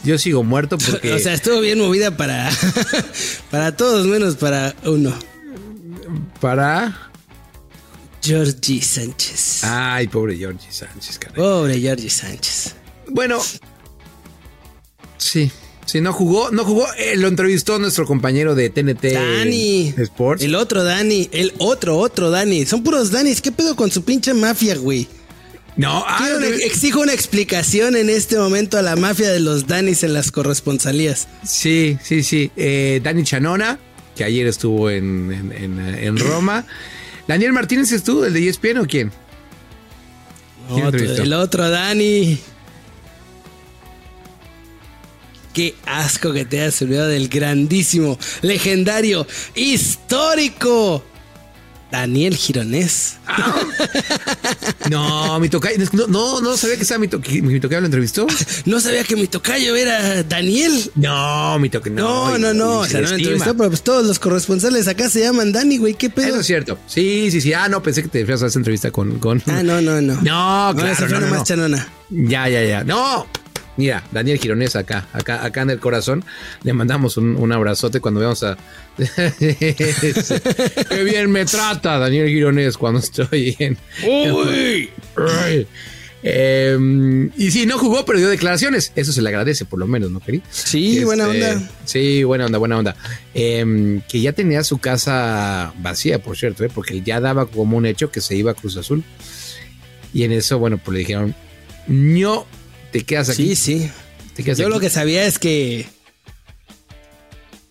yo 0.03 0.17
sigo 0.17 0.43
muerto 0.43 0.77
porque. 0.77 1.13
O 1.17 1.19
sea, 1.19 1.33
estuvo 1.33 1.59
bien 1.61 1.79
movida 1.79 2.15
para, 2.15 2.49
para 3.51 3.75
todos 3.75 4.05
menos 4.07 4.35
para 4.35 4.75
uno. 4.85 5.13
para. 6.39 7.03
Georgie 8.23 8.81
Sánchez. 8.81 9.63
Ay, 9.63 10.07
pobre 10.07 10.35
Georgie 10.37 10.71
Sánchez, 10.71 11.17
caray. 11.17 11.35
Pobre 11.37 11.79
Georgie 11.79 12.09
Sánchez. 12.09 12.75
Bueno, 13.09 13.39
sí. 15.17 15.51
Sí, 15.85 16.01
no 16.01 16.11
jugó, 16.11 16.51
no 16.51 16.65
jugó. 16.65 16.85
eh, 16.97 17.15
lo 17.15 17.29
entrevistó 17.29 17.79
nuestro 17.79 18.05
compañero 18.05 18.55
de 18.55 18.69
TNT 18.69 19.13
Dani. 19.13 19.93
Sports. 19.97 20.43
El 20.43 20.55
otro 20.55 20.83
Dani. 20.83 21.29
El 21.31 21.53
otro, 21.59 21.97
otro 21.97 22.29
Dani. 22.29 22.65
Son 22.65 22.83
puros 22.83 23.11
Danis. 23.11 23.41
¿Qué 23.41 23.53
pedo 23.53 23.77
con 23.77 23.89
su 23.89 24.03
pinche 24.03 24.33
mafia, 24.33 24.75
güey? 24.75 25.07
No, 25.77 26.03
ah, 26.07 26.27
una- 26.35 26.47
exijo 26.47 27.01
una 27.01 27.13
explicación 27.13 27.95
en 27.95 28.09
este 28.09 28.37
momento 28.37 28.77
a 28.77 28.81
la 28.81 28.95
mafia 28.95 29.29
de 29.31 29.39
los 29.39 29.67
Danis 29.67 30.03
en 30.03 30.13
las 30.13 30.31
corresponsalías. 30.31 31.27
Sí, 31.45 31.97
sí, 32.03 32.23
sí. 32.23 32.51
Eh, 32.57 32.99
Dani 33.03 33.23
Chanona, 33.23 33.77
que 34.15 34.23
ayer 34.23 34.47
estuvo 34.47 34.89
en, 34.89 35.31
en- 35.31 35.51
en- 35.79 35.79
en 36.03 36.17
Roma. 36.17 36.65
Daniel 37.27 37.53
Martínez 37.53 37.91
estuvo, 37.91 38.25
el 38.25 38.33
de 38.33 38.47
ESPN 38.49 38.79
o 38.79 38.85
quién? 38.87 39.11
¿Quién 40.67 40.85
Otro- 40.85 40.99
entrevistó? 40.99 41.21
el 41.23 41.33
otro 41.33 41.69
Dani. 41.69 42.39
Qué 45.53 45.75
asco 45.85 46.33
que 46.33 46.45
te 46.45 46.61
hayas 46.61 46.81
olvidado 46.83 47.07
del 47.09 47.29
grandísimo, 47.29 48.17
legendario, 48.41 49.25
histórico 49.55 51.03
Daniel 51.91 52.35
Gironés. 52.35 53.17
No, 54.89 55.39
mi 55.39 55.49
tocayo. 55.49 55.77
No, 55.93 56.07
no, 56.07 56.41
no 56.41 56.57
sabía 56.57 56.75
que 56.75 56.81
estaba 56.83 56.99
mi, 56.99 57.07
to- 57.07 57.19
mi 57.41 57.59
tocayo 57.59 57.81
lo 57.81 57.85
entrevistó. 57.87 58.27
No 58.65 58.79
sabía 58.81 59.03
que 59.03 59.15
mi 59.15 59.27
tocayo 59.27 59.75
era 59.75 60.23
Daniel. 60.23 60.91
No, 60.95 61.57
mi 61.59 61.69
tocayo. 61.69 61.95
No, 61.95 62.37
no, 62.37 62.53
no. 62.53 62.81
y 62.81 62.83
O 62.83 62.85
se 62.85 62.91
sea, 62.91 63.01
no 63.01 63.05
estima. 63.07 63.17
entrevistó, 63.21 63.55
pero 63.57 63.69
pues 63.69 63.81
todos 63.81 64.05
los 64.05 64.19
corresponsales 64.19 64.87
acá 64.87 65.09
se 65.09 65.21
llaman 65.21 65.51
Dani, 65.51 65.77
güey. 65.77 65.93
¿Qué 65.93 66.09
pedo? 66.09 66.27
Eso 66.27 66.39
es 66.41 66.45
cierto. 66.47 66.77
Sí, 66.87 67.29
sí, 67.31 67.39
sí. 67.41 67.53
Ah, 67.53 67.69
no, 67.69 67.81
pensé 67.81 68.01
que 68.03 68.09
te 68.09 68.19
refieras 68.19 68.43
a 68.43 68.47
esa 68.47 68.59
entrevista 68.59 68.91
con. 68.91 69.19
con... 69.19 69.41
Ah, 69.47 69.63
no, 69.63 69.81
no, 69.81 70.01
no. 70.01 70.15
No, 70.15 70.73
claro, 70.75 70.87
esa 70.91 71.07
fue 71.07 71.19
no, 71.19 71.21
no, 71.21 71.35
no. 71.35 71.43
chanona. 71.43 71.87
Ya, 72.09 72.47
ya, 72.49 72.63
ya. 72.63 72.83
No. 72.83 73.25
Mira, 73.77 74.03
Daniel 74.11 74.39
Gironés 74.39 74.75
acá, 74.75 75.07
acá, 75.13 75.45
acá 75.45 75.61
en 75.61 75.69
el 75.69 75.79
corazón. 75.79 76.25
Le 76.63 76.73
mandamos 76.73 77.17
un, 77.17 77.35
un 77.35 77.51
abrazote 77.51 77.99
cuando 77.99 78.19
veamos 78.19 78.43
a. 78.43 78.57
Qué 79.37 81.03
bien 81.03 81.31
me 81.31 81.45
trata 81.45 81.99
Daniel 81.99 82.27
Gironés 82.27 82.77
cuando 82.77 82.99
estoy 82.99 83.55
en. 83.59 83.77
Uy. 84.03 84.89
Eh, 86.23 87.29
y 87.37 87.51
sí, 87.51 87.65
no 87.65 87.77
jugó, 87.77 88.03
pero 88.03 88.19
dio 88.19 88.27
declaraciones. 88.27 88.91
Eso 88.95 89.11
se 89.11 89.21
le 89.21 89.29
agradece, 89.29 89.65
por 89.65 89.79
lo 89.79 89.87
menos, 89.87 90.09
¿no, 90.11 90.19
Cari? 90.19 90.41
Sí, 90.49 91.03
buena 91.03 91.31
Este, 91.31 91.51
onda. 91.53 91.69
Sí, 91.85 92.23
buena 92.23 92.45
onda, 92.47 92.57
buena 92.57 92.77
onda. 92.79 92.95
Eh, 93.33 94.01
que 94.09 94.19
ya 94.21 94.33
tenía 94.33 94.63
su 94.63 94.79
casa 94.79 95.73
vacía, 95.77 96.19
por 96.21 96.35
cierto, 96.35 96.65
¿eh? 96.65 96.71
porque 96.73 97.01
ya 97.01 97.21
daba 97.21 97.45
como 97.45 97.77
un 97.77 97.85
hecho 97.85 98.11
que 98.11 98.21
se 98.21 98.35
iba 98.35 98.51
a 98.51 98.55
Cruz 98.55 98.75
Azul. 98.77 99.03
Y 100.13 100.23
en 100.23 100.31
eso, 100.31 100.57
bueno, 100.57 100.79
pues 100.83 100.93
le 100.93 100.99
dijeron, 100.99 101.35
no, 101.87 102.47
te 102.91 103.03
quedas 103.03 103.29
aquí. 103.29 103.55
Sí, 103.55 103.79
sí. 103.83 103.91
te 104.35 104.43
quedas 104.43 104.57
Yo 104.57 104.65
aquí". 104.67 104.73
lo 104.73 104.79
que 104.79 104.89
sabía 104.89 105.25
es 105.25 105.39
que. 105.39 105.85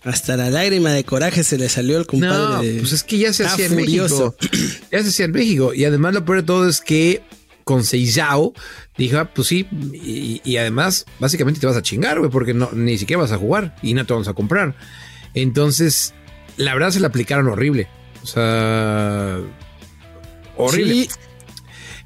Hasta 0.05 0.37
la 0.37 0.51
lágrima 0.51 0.93
de 0.93 1.03
coraje 1.05 1.43
se 1.43 1.59
le 1.59 1.69
salió 1.69 1.99
al 1.99 2.07
compadre. 2.07 2.37
No, 2.37 2.63
de- 2.63 2.79
pues 2.79 2.93
es 2.93 3.03
que 3.03 3.19
ya 3.19 3.33
se 3.33 3.45
hacía 3.45 3.67
en. 3.67 3.77
México. 3.77 4.37
Ya 4.93 5.03
se 5.03 5.09
hacía 5.09 5.25
en 5.25 5.33
México. 5.33 5.75
Y 5.75 5.85
además 5.85 6.15
lo 6.15 6.25
peor 6.25 6.39
de 6.39 6.45
todo 6.45 6.69
es 6.69 6.81
que 6.81 7.23
con 7.65 7.83
Seizao 7.85 8.55
dijo, 8.97 9.19
ah, 9.19 9.29
pues 9.35 9.49
sí, 9.49 9.67
y, 9.93 10.41
y 10.45 10.57
además 10.59 11.05
básicamente 11.19 11.59
te 11.59 11.67
vas 11.67 11.77
a 11.77 11.83
chingar, 11.83 12.21
güey, 12.21 12.31
porque 12.31 12.55
no, 12.55 12.71
ni 12.73 12.97
siquiera 12.97 13.21
vas 13.21 13.33
a 13.33 13.39
jugar 13.39 13.75
y 13.83 13.95
no 13.95 14.07
te 14.07 14.13
vamos 14.13 14.29
a 14.29 14.35
comprar. 14.35 14.77
Entonces, 15.35 16.15
la 16.57 16.73
verdad 16.75 16.91
se 16.93 17.01
la 17.01 17.09
aplicaron 17.09 17.49
horrible. 17.49 17.89
O 18.23 18.27
sea, 18.27 19.41
horrible. 20.57 20.93
Sí, 20.95 21.09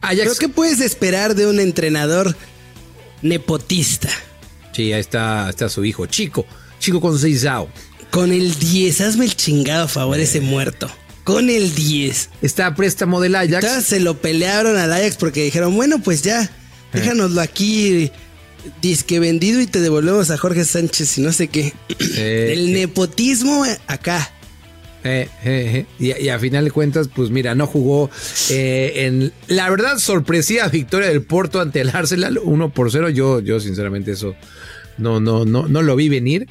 Ajax, 0.01 0.21
pero 0.23 0.35
¿qué 0.37 0.49
puedes 0.49 0.81
esperar 0.81 1.35
de 1.35 1.47
un 1.47 1.61
entrenador 1.61 2.35
nepotista? 3.23 4.09
sí, 4.73 4.93
ahí 4.93 5.01
está, 5.01 5.51
está 5.51 5.69
su 5.69 5.85
hijo, 5.85 6.07
Chico, 6.07 6.47
Chico 6.79 7.01
con 7.01 7.19
Seizao. 7.19 7.69
Con 8.11 8.33
el 8.33 8.59
10, 8.59 9.01
hazme 9.03 9.25
el 9.25 9.37
chingado 9.37 9.87
favor 9.87 10.19
ese 10.19 10.41
muerto. 10.41 10.91
Con 11.23 11.49
el 11.49 11.75
10. 11.75 12.31
Está 12.43 12.67
a 12.67 12.75
préstamo 12.75 13.21
del 13.21 13.37
Ajax. 13.37 13.65
Entonces 13.65 13.85
se 13.85 14.01
lo 14.01 14.21
pelearon 14.21 14.77
al 14.77 14.93
Ajax 14.93 15.17
porque 15.17 15.45
dijeron, 15.45 15.77
bueno, 15.77 16.01
pues 16.01 16.23
ya, 16.23 16.51
déjanoslo 16.93 17.41
aquí 17.41 18.11
disque 18.83 19.21
vendido 19.21 19.61
y 19.61 19.67
te 19.67 19.81
devolvemos 19.81 20.31
a 20.31 20.39
Jorge 20.39 20.65
Sánchez 20.65 21.19
y 21.19 21.21
no 21.21 21.33
sé 21.33 21.49
qué. 21.49 21.73
Eh, 22.17 22.51
el 22.53 22.73
nepotismo 22.73 23.65
acá. 23.87 24.33
Eh, 25.03 25.29
eh, 25.45 25.87
eh. 26.01 26.15
Y, 26.19 26.29
a 26.29 26.39
final 26.39 26.65
de 26.65 26.71
cuentas, 26.71 27.09
pues 27.15 27.31
mira, 27.31 27.55
no 27.55 27.67
jugó 27.67 28.11
eh, 28.51 29.07
en 29.07 29.33
la 29.49 29.71
verdad 29.71 29.99
sorpresiva 29.99 30.69
victoria 30.69 31.09
del 31.09 31.23
Porto 31.23 31.61
ante 31.61 31.81
el 31.81 31.89
Arsenal 31.91 32.39
1 32.43 32.71
por 32.71 32.91
0. 32.91 33.09
Yo, 33.11 33.41
yo 33.41 33.61
sinceramente 33.61 34.13
eso 34.13 34.35
no, 34.99 35.21
no, 35.21 35.45
no, 35.45 35.69
no 35.69 35.83
lo 35.83 35.97
vi 35.97 36.09
venir. 36.09 36.47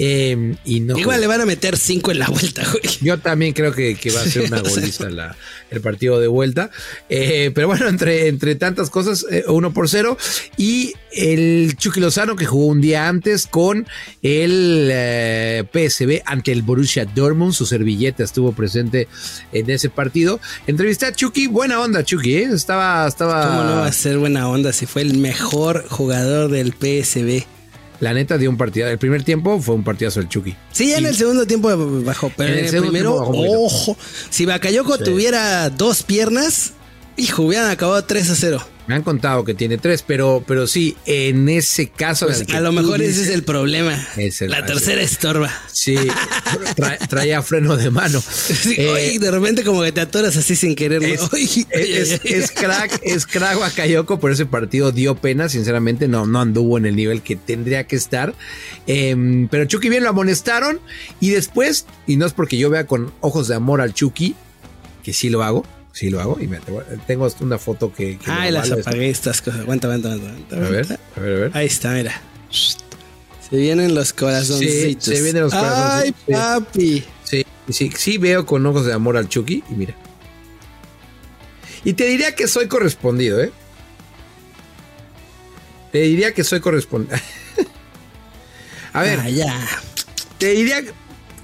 Eh, 0.00 0.54
y 0.64 0.78
no 0.78 0.96
Igual 0.96 1.20
le 1.20 1.26
van 1.26 1.40
a 1.40 1.44
meter 1.46 1.76
5 1.76 2.12
en 2.12 2.20
la 2.20 2.28
vuelta, 2.28 2.62
güey. 2.70 2.82
Yo 3.00 3.18
también 3.18 3.52
creo 3.52 3.72
que, 3.74 3.96
que 3.96 4.12
va 4.12 4.20
a 4.20 4.24
ser 4.24 4.42
una 4.52 4.60
goliza 4.60 5.10
la- 5.10 5.36
el 5.70 5.80
partido 5.80 6.20
de 6.20 6.28
vuelta. 6.28 6.70
Eh, 7.08 7.50
pero 7.52 7.66
bueno, 7.66 7.88
entre, 7.88 8.28
entre 8.28 8.54
tantas 8.54 8.90
cosas, 8.90 9.26
eh, 9.30 9.42
uno 9.48 9.72
por 9.74 9.88
cero. 9.88 10.16
Y 10.56 10.94
el 11.12 11.74
Chucky 11.76 11.98
Lozano 12.00 12.36
que 12.36 12.46
jugó 12.46 12.66
un 12.66 12.80
día 12.80 13.08
antes 13.08 13.46
con 13.48 13.86
el 14.22 14.88
eh, 14.92 15.64
PSB 15.72 16.22
ante 16.24 16.52
el 16.52 16.62
Borussia 16.62 17.04
Dortmund. 17.04 17.52
Su 17.52 17.66
servilleta 17.66 18.22
estuvo 18.22 18.52
presente 18.52 19.08
en 19.52 19.68
ese 19.68 19.90
partido. 19.90 20.38
Entrevisté 20.68 21.06
a 21.06 21.12
Chucky, 21.12 21.48
buena 21.48 21.80
onda 21.80 22.04
Chucky, 22.04 22.34
¿eh? 22.36 22.48
Estaba, 22.54 23.06
estaba... 23.08 23.48
¿Cómo 23.48 23.64
no 23.64 23.76
va 23.80 23.86
a 23.86 23.92
ser 23.92 24.18
buena 24.18 24.48
onda 24.48 24.72
si 24.72 24.86
fue 24.86 25.02
el 25.02 25.18
mejor 25.18 25.84
jugador 25.88 26.50
del 26.50 26.72
PSB? 26.72 27.44
La 28.00 28.14
neta 28.14 28.38
dio 28.38 28.48
un 28.48 28.56
partido. 28.56 28.86
El 28.88 28.98
primer 28.98 29.24
tiempo 29.24 29.60
fue 29.60 29.74
un 29.74 29.82
partidazo 29.82 30.20
el 30.20 30.28
Chucky. 30.28 30.54
Sí, 30.72 30.90
ya 30.90 30.98
en 30.98 31.06
el 31.06 31.16
segundo 31.16 31.46
tiempo 31.46 31.68
bajó, 32.04 32.30
pero 32.36 32.52
En 32.52 32.58
el 32.60 32.64
el, 32.66 32.70
segundo 32.70 32.92
primero, 32.92 33.16
bajó 33.18 33.32
ojo, 33.64 33.96
si 34.30 34.46
Bakayoko 34.46 34.96
Sí. 34.98 35.04
tuviera 35.04 35.68
dos 35.70 36.04
piernas, 36.04 36.72
hijo, 37.16 37.42
hubieran 37.42 37.70
acabado 37.70 38.04
3 38.04 38.30
a 38.30 38.36
0. 38.36 38.62
Me 38.88 38.94
han 38.94 39.02
contado 39.02 39.44
que 39.44 39.52
tiene 39.54 39.76
tres, 39.76 40.02
pero, 40.04 40.42
pero 40.46 40.66
sí, 40.66 40.96
en 41.04 41.48
ese 41.50 41.88
caso... 41.90 42.24
Pues 42.26 42.48
a 42.48 42.60
lo 42.60 42.72
mejor 42.72 43.02
ese 43.02 43.22
es 43.22 43.28
el 43.28 43.42
problema. 43.44 43.96
Es 44.16 44.40
el- 44.40 44.50
la 44.50 44.64
tercera 44.64 45.02
estorba. 45.02 45.52
Sí, 45.72 45.94
tra- 46.74 46.98
traía 47.06 47.42
freno 47.42 47.76
de 47.76 47.90
mano. 47.90 48.20
Sí, 48.58 48.74
Eh, 48.78 48.88
oye, 48.90 49.18
de 49.18 49.30
repente 49.30 49.62
como 49.62 49.82
que 49.82 49.92
te 49.92 50.00
atoras 50.00 50.36
así 50.38 50.56
sin 50.56 50.74
querer. 50.74 51.02
es, 51.04 51.20
Oye, 51.32 51.66
es- 52.24 52.50
crack, 52.50 53.00
es 53.02 53.26
crack 53.26 53.60
Bakayoko, 53.60 54.18
por 54.18 54.32
ese 54.32 54.46
partido 54.46 54.90
dio 54.90 55.14
pena, 55.16 55.50
sinceramente, 55.50 56.08
no, 56.08 56.26
no 56.26 56.40
anduvo 56.40 56.78
en 56.78 56.86
el 56.86 56.96
nivel 56.96 57.20
que 57.20 57.36
tendría 57.36 57.86
que 57.86 57.96
estar. 57.96 58.34
Em, 58.86 59.48
pero 59.48 59.66
Chucky 59.66 59.90
bien 59.90 60.02
lo 60.02 60.08
amonestaron 60.08 60.80
y 61.20 61.28
después, 61.30 61.84
y 62.06 62.16
no 62.16 62.24
es 62.24 62.32
porque 62.32 62.56
yo 62.56 62.70
vea 62.70 62.86
con 62.86 63.12
ojos 63.20 63.48
de 63.48 63.54
amor 63.54 63.82
al 63.82 63.92
Chucky, 63.92 64.34
que 65.02 65.12
sí 65.12 65.28
lo 65.28 65.42
hago, 65.42 65.66
sí 65.98 66.10
lo 66.10 66.20
hago, 66.20 66.38
y 66.40 66.46
me, 66.46 66.60
tengo 67.08 67.28
una 67.40 67.58
foto 67.58 67.92
que... 67.92 68.18
que 68.18 68.30
Ay, 68.30 68.52
lo 68.52 68.58
las 68.60 68.70
apagué 68.70 69.10
estas 69.10 69.42
cosas. 69.42 69.60
Aguanta, 69.60 69.88
aguanta, 69.88 70.12
aguanta. 70.12 70.56
aguanta, 70.56 70.56
A 70.56 70.70
ver, 70.70 70.86
a 71.16 71.20
ver, 71.20 71.36
a 71.36 71.40
ver. 71.40 71.50
Ahí 71.56 71.66
está, 71.66 71.90
mira. 71.92 72.20
Se 73.50 73.56
vienen 73.56 73.94
los 73.96 74.12
corazoncitos. 74.12 75.04
Sí, 75.04 75.16
se 75.16 75.22
vienen 75.22 75.42
los 75.42 75.52
Ay, 75.54 75.60
corazoncitos, 75.60 76.20
sí. 76.26 76.32
papi. 76.32 77.04
Sí, 77.24 77.46
sí, 77.70 77.92
sí 77.96 78.18
veo 78.18 78.46
con 78.46 78.64
ojos 78.66 78.86
de 78.86 78.92
amor 78.92 79.16
al 79.16 79.28
Chucky 79.28 79.64
y 79.70 79.74
mira. 79.74 79.94
Y 81.84 81.94
te 81.94 82.06
diría 82.06 82.34
que 82.36 82.46
soy 82.46 82.68
correspondido, 82.68 83.40
¿eh? 83.42 83.50
Te 85.90 86.02
diría 86.02 86.32
que 86.32 86.44
soy 86.44 86.60
correspondido. 86.60 87.16
A 88.92 89.02
ver, 89.02 89.18
Ah, 89.20 89.28
ya. 89.30 89.66
te 90.38 90.48
diría... 90.52 90.82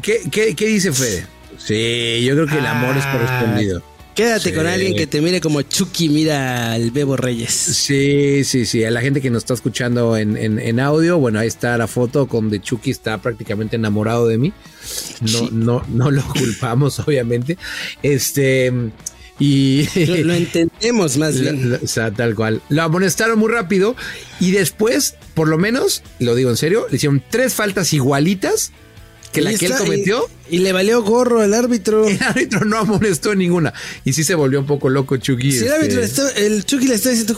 ¿qué, 0.03 0.21
qué, 0.31 0.55
qué 0.55 0.67
dice 0.67 0.93
Fede? 0.93 1.27
Sí, 1.59 2.23
yo 2.25 2.35
creo 2.35 2.47
que 2.47 2.59
el 2.59 2.67
amor 2.67 2.97
es 2.97 3.05
Ah, 3.05 3.13
correspondido. 3.13 3.83
Quédate 4.15 4.51
Sí. 4.51 4.55
con 4.55 4.67
alguien 4.67 4.95
que 4.95 5.07
te 5.09 5.21
mire 5.21 5.41
como 5.41 5.63
Chucky 5.63 6.09
mira 6.09 6.73
al 6.73 6.91
Bebo 6.93 7.17
Reyes. 7.17 7.51
Sí, 7.53 8.45
sí, 8.45 8.65
sí. 8.65 8.85
A 8.85 8.91
la 8.91 9.01
gente 9.01 9.21
que 9.21 9.31
nos 9.31 9.43
está 9.43 9.55
escuchando 9.55 10.17
en, 10.17 10.37
en- 10.37 10.59
en 10.61 10.79
audio, 10.81 11.19
bueno, 11.19 11.41
ahí 11.41 11.49
está 11.49 11.77
la 11.77 11.89
foto 11.89 12.29
con 12.29 12.49
de 12.49 12.61
Chucky 12.61 12.91
está 12.93 13.19
prácticamente 13.21 13.77
enamorado 13.77 14.29
de 14.29 14.39
mí. 14.39 14.53
No, 15.21 15.29
Sí. 15.29 15.49
no, 15.53 15.85
no 15.89 16.11
lo 16.13 16.23
culpamos, 16.29 16.99
obviamente. 17.07 17.59
Este. 18.03 18.73
Y. 19.41 19.89
Lo, 20.07 20.17
lo 20.27 20.35
entendemos 20.35 21.17
más 21.17 21.41
bien. 21.41 21.81
o 21.83 21.87
sea, 21.89 22.13
tal 22.13 22.37
cual. 22.37 22.63
Lo 22.69 22.83
amonestaron 22.83 23.37
muy 23.39 23.51
rápido 23.51 23.97
y 24.39 24.53
después, 24.53 25.17
por 25.35 25.49
lo 25.49 25.59
menos, 25.59 26.05
lo 26.21 26.37
digo 26.37 26.51
en 26.51 26.57
serio, 26.57 26.87
le 26.89 26.97
hicieron 26.97 27.21
tres 27.31 27.55
faltas 27.55 27.93
igualitas 27.93 28.71
que 29.35 29.43
la 29.43 29.55
que 29.55 29.67
él 29.67 29.73
cometió. 29.77 30.29
Y, 30.49 30.57
y 30.57 30.59
le 30.61 30.73
valió 30.73 31.03
gorro 31.03 31.41
al 31.41 31.53
árbitro. 31.55 32.07
El 32.09 32.23
árbitro 32.23 32.65
no 32.65 32.79
amonestó 32.79 33.35
ninguna. 33.35 33.75
Y 34.05 34.13
sí 34.13 34.25
se 34.25 34.35
volvió 34.35 34.61
un 34.61 34.67
poco 34.67 34.89
loco 34.89 35.17
Chucky. 35.17 35.53
Si 35.53 35.59
el 35.59 35.65
este, 35.65 35.75
árbitro 35.75 36.01
le 36.01 36.07
está- 36.07 36.31
el 36.33 36.65
Chucky 36.65 36.89
le 36.89 36.95
está 36.95 37.11
diciendo. 37.11 37.37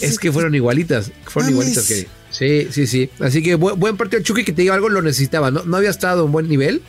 Es 0.00 0.18
que 0.18 0.32
fueron 0.32 0.54
igualitas. 0.54 1.10
Fueron 1.24 1.52
Mames. 1.54 1.68
igualitas 1.76 1.86
que. 1.86 2.08
Sí, 2.30 2.68
sí, 2.70 2.86
sí. 2.86 3.10
Así 3.18 3.42
que 3.42 3.56
buen, 3.56 3.78
buen 3.78 3.96
partido 3.96 4.22
Chucky, 4.22 4.44
que 4.44 4.52
te 4.52 4.62
digo 4.62 4.72
algo, 4.72 4.88
lo 4.88 5.02
necesitaba. 5.02 5.50
No, 5.50 5.64
no 5.64 5.76
había 5.76 5.90
estado 5.90 6.24
en 6.24 6.32
buen 6.32 6.48
nivel. 6.48 6.82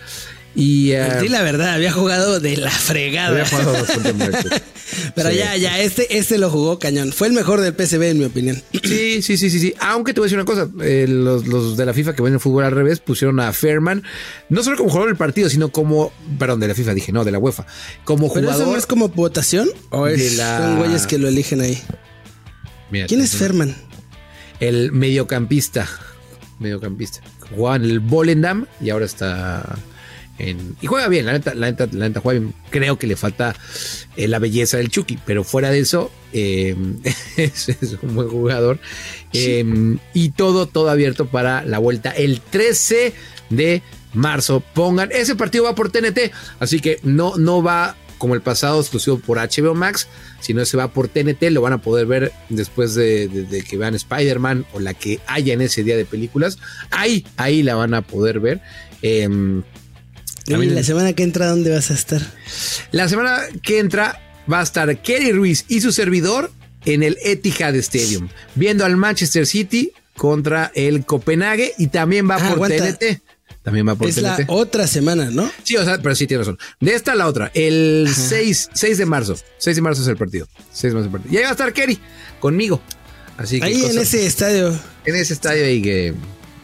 Y. 0.55 0.91
eh, 0.91 1.29
la 1.29 1.41
verdad, 1.43 1.73
había 1.75 1.91
jugado 1.91 2.39
de 2.39 2.57
la 2.57 2.69
fregada. 2.71 3.29
había 3.29 3.45
jugado 3.45 3.73
bastante. 3.73 4.13
Pero 5.15 5.29
Sí. 5.29 5.37
ya, 5.37 5.55
ya, 5.55 5.79
este, 5.79 6.17
este 6.17 6.37
lo 6.37 6.49
jugó 6.49 6.77
cañón. 6.77 7.13
Fue 7.13 7.27
el 7.27 7.33
mejor 7.33 7.61
del 7.61 7.73
PSV, 7.73 8.01
en 8.09 8.19
mi 8.19 8.25
opinión. 8.25 8.61
Sí, 8.83 9.21
sí, 9.21 9.37
sí, 9.37 9.49
sí, 9.49 9.59
sí. 9.59 9.73
Aunque 9.79 10.13
te 10.13 10.19
voy 10.19 10.25
a 10.25 10.27
decir 10.27 10.37
una 10.37 10.45
cosa, 10.45 10.67
eh, 10.81 11.05
los, 11.07 11.47
los 11.47 11.77
de 11.77 11.85
la 11.85 11.93
FIFA 11.93 12.13
que 12.13 12.21
ven 12.21 12.33
el 12.33 12.39
fútbol 12.41 12.65
al 12.65 12.71
revés 12.73 12.99
pusieron 12.99 13.39
a 13.39 13.53
Fairman, 13.53 14.03
no 14.49 14.61
solo 14.63 14.75
como 14.77 14.89
jugador 14.89 15.09
del 15.09 15.17
partido, 15.17 15.49
sino 15.49 15.69
como, 15.71 16.11
perdón, 16.37 16.59
de 16.59 16.67
la 16.67 16.75
FIFA 16.75 16.93
dije, 16.93 17.11
no, 17.13 17.23
de 17.23 17.31
la 17.31 17.39
UEFA, 17.39 17.65
como 18.03 18.27
¿Pero 18.33 18.47
eso 18.47 18.53
jugador. 18.57 18.73
no 18.73 18.77
es 18.79 18.85
como 18.85 19.07
votación? 19.09 19.69
¿O 19.91 20.07
es, 20.07 20.35
la- 20.35 20.57
son 20.57 20.77
güeyes 20.79 21.07
que 21.07 21.17
lo 21.17 21.29
eligen 21.29 21.61
ahí? 21.61 21.81
Mira, 22.91 23.07
¿Quién 23.07 23.21
es 23.21 23.31
Ferman? 23.35 23.73
El 24.59 24.91
mediocampista, 24.91 25.87
mediocampista. 26.59 27.21
Jugaba 27.55 27.77
en 27.77 27.83
el 27.85 27.99
Volendam 28.01 28.65
y 28.81 28.89
ahora 28.89 29.05
está 29.05 29.77
en... 30.49 30.75
Y 30.81 30.87
juega 30.87 31.07
bien, 31.07 31.25
la 31.25 31.33
neta, 31.33 31.53
la 31.55 31.69
neta, 31.71 31.87
la 31.91 32.07
neta 32.09 32.19
juega 32.19 32.39
bien. 32.39 32.53
Creo 32.69 32.97
que 32.99 33.07
le 33.07 33.15
falta 33.15 33.55
eh, 34.17 34.27
la 34.27 34.39
belleza 34.39 34.77
del 34.77 34.89
Chucky, 34.89 35.19
pero 35.25 35.43
fuera 35.43 35.69
de 35.71 35.79
eso, 35.79 36.11
eh, 36.33 36.75
es, 37.37 37.69
es 37.69 37.97
un 38.01 38.15
buen 38.15 38.29
jugador. 38.29 38.79
Eh, 39.33 39.97
y 40.13 40.29
todo, 40.31 40.65
todo 40.67 40.89
abierto 40.89 41.27
para 41.27 41.63
la 41.65 41.77
vuelta 41.79 42.11
el 42.11 42.41
13 42.41 43.13
de 43.49 43.81
marzo. 44.13 44.61
Pongan, 44.73 45.09
ese 45.11 45.35
partido 45.35 45.63
va 45.65 45.75
por 45.75 45.91
TNT, 45.91 46.31
así 46.59 46.79
que 46.81 46.99
no, 47.03 47.37
no 47.37 47.63
va 47.63 47.95
como 48.17 48.35
el 48.35 48.41
pasado 48.41 48.79
exclusivo 48.79 49.17
por 49.17 49.39
HBO 49.39 49.73
Max, 49.73 50.07
sino 50.41 50.63
se 50.65 50.77
va 50.77 50.91
por 50.93 51.07
TNT, 51.07 51.41
lo 51.49 51.61
van 51.61 51.73
a 51.73 51.81
poder 51.81 52.05
ver 52.05 52.31
después 52.49 52.93
de, 52.93 53.27
de- 53.27 53.45
de 53.45 53.63
que 53.63 53.77
vean 53.77 53.95
Spider-Man 53.95 54.65
o 54.73 54.79
la 54.79 54.93
que 54.93 55.19
haya 55.25 55.53
en 55.55 55.61
ese 55.61 55.83
día 55.83 55.97
de 55.97 56.05
películas. 56.05 56.59
Ahí, 56.91 57.25
ahí 57.37 57.63
la 57.63 57.73
van 57.73 57.95
a 57.95 58.03
poder 58.03 58.39
ver. 58.39 58.61
La 60.47 60.83
semana 60.83 61.13
que 61.13 61.23
entra, 61.23 61.47
¿dónde 61.47 61.69
vas 61.71 61.91
a 61.91 61.93
estar? 61.93 62.21
la 62.91 63.07
semana 63.07 63.39
que 63.61 63.79
entra 63.79 64.19
va 64.51 64.59
a 64.59 64.63
estar 64.63 65.01
Kerry 65.01 65.31
Ruiz 65.31 65.65
y 65.67 65.81
su 65.81 65.91
servidor 65.91 66.51
en 66.85 67.03
el 67.03 67.17
Etihad 67.23 67.75
Stadium, 67.75 68.27
viendo 68.55 68.83
al 68.85 68.97
Manchester 68.97 69.45
City 69.45 69.91
contra 70.17 70.71
el 70.75 71.05
Copenhague 71.05 71.73
y 71.77 71.87
también 71.87 72.29
va 72.29 72.35
Ah, 72.35 72.39
por 72.39 72.51
aguanta. 72.65 72.97
TNT. 72.97 73.21
También 73.63 73.87
va 73.87 73.93
por 73.95 74.07
Es 74.09 74.17
la 74.17 74.39
otra 74.47 74.87
semana, 74.87 75.29
¿no? 75.29 75.49
Sí, 75.63 75.75
o 75.77 75.85
sea, 75.85 76.01
pero 76.01 76.15
sí 76.15 76.25
tiene 76.25 76.41
razón. 76.41 76.57
De 76.79 76.95
esta 76.95 77.11
a 77.11 77.15
la 77.15 77.27
otra, 77.27 77.51
el 77.53 78.09
6, 78.11 78.69
6 78.73 78.97
de 78.97 79.05
marzo. 79.05 79.35
6 79.59 79.75
de 79.75 79.81
marzo 79.83 80.01
es 80.01 80.07
el 80.07 80.17
partido. 80.17 80.47
6 80.73 80.81
de 80.81 80.89
marzo 80.95 80.99
es 81.01 81.05
el 81.05 81.11
partido. 81.11 81.33
Y 81.33 81.37
ahí 81.37 81.43
va 81.43 81.49
a 81.49 81.51
estar 81.51 81.71
Kerry 81.71 81.99
conmigo. 82.39 82.81
Así 83.37 83.59
que 83.59 83.65
Ahí 83.67 83.85
en 83.85 83.99
ese 83.99 84.25
estadio. 84.25 84.77
en 85.05 85.15
ese 85.15 85.33
estadio 85.33 85.63
ahí 85.65 85.81
que 85.81 86.13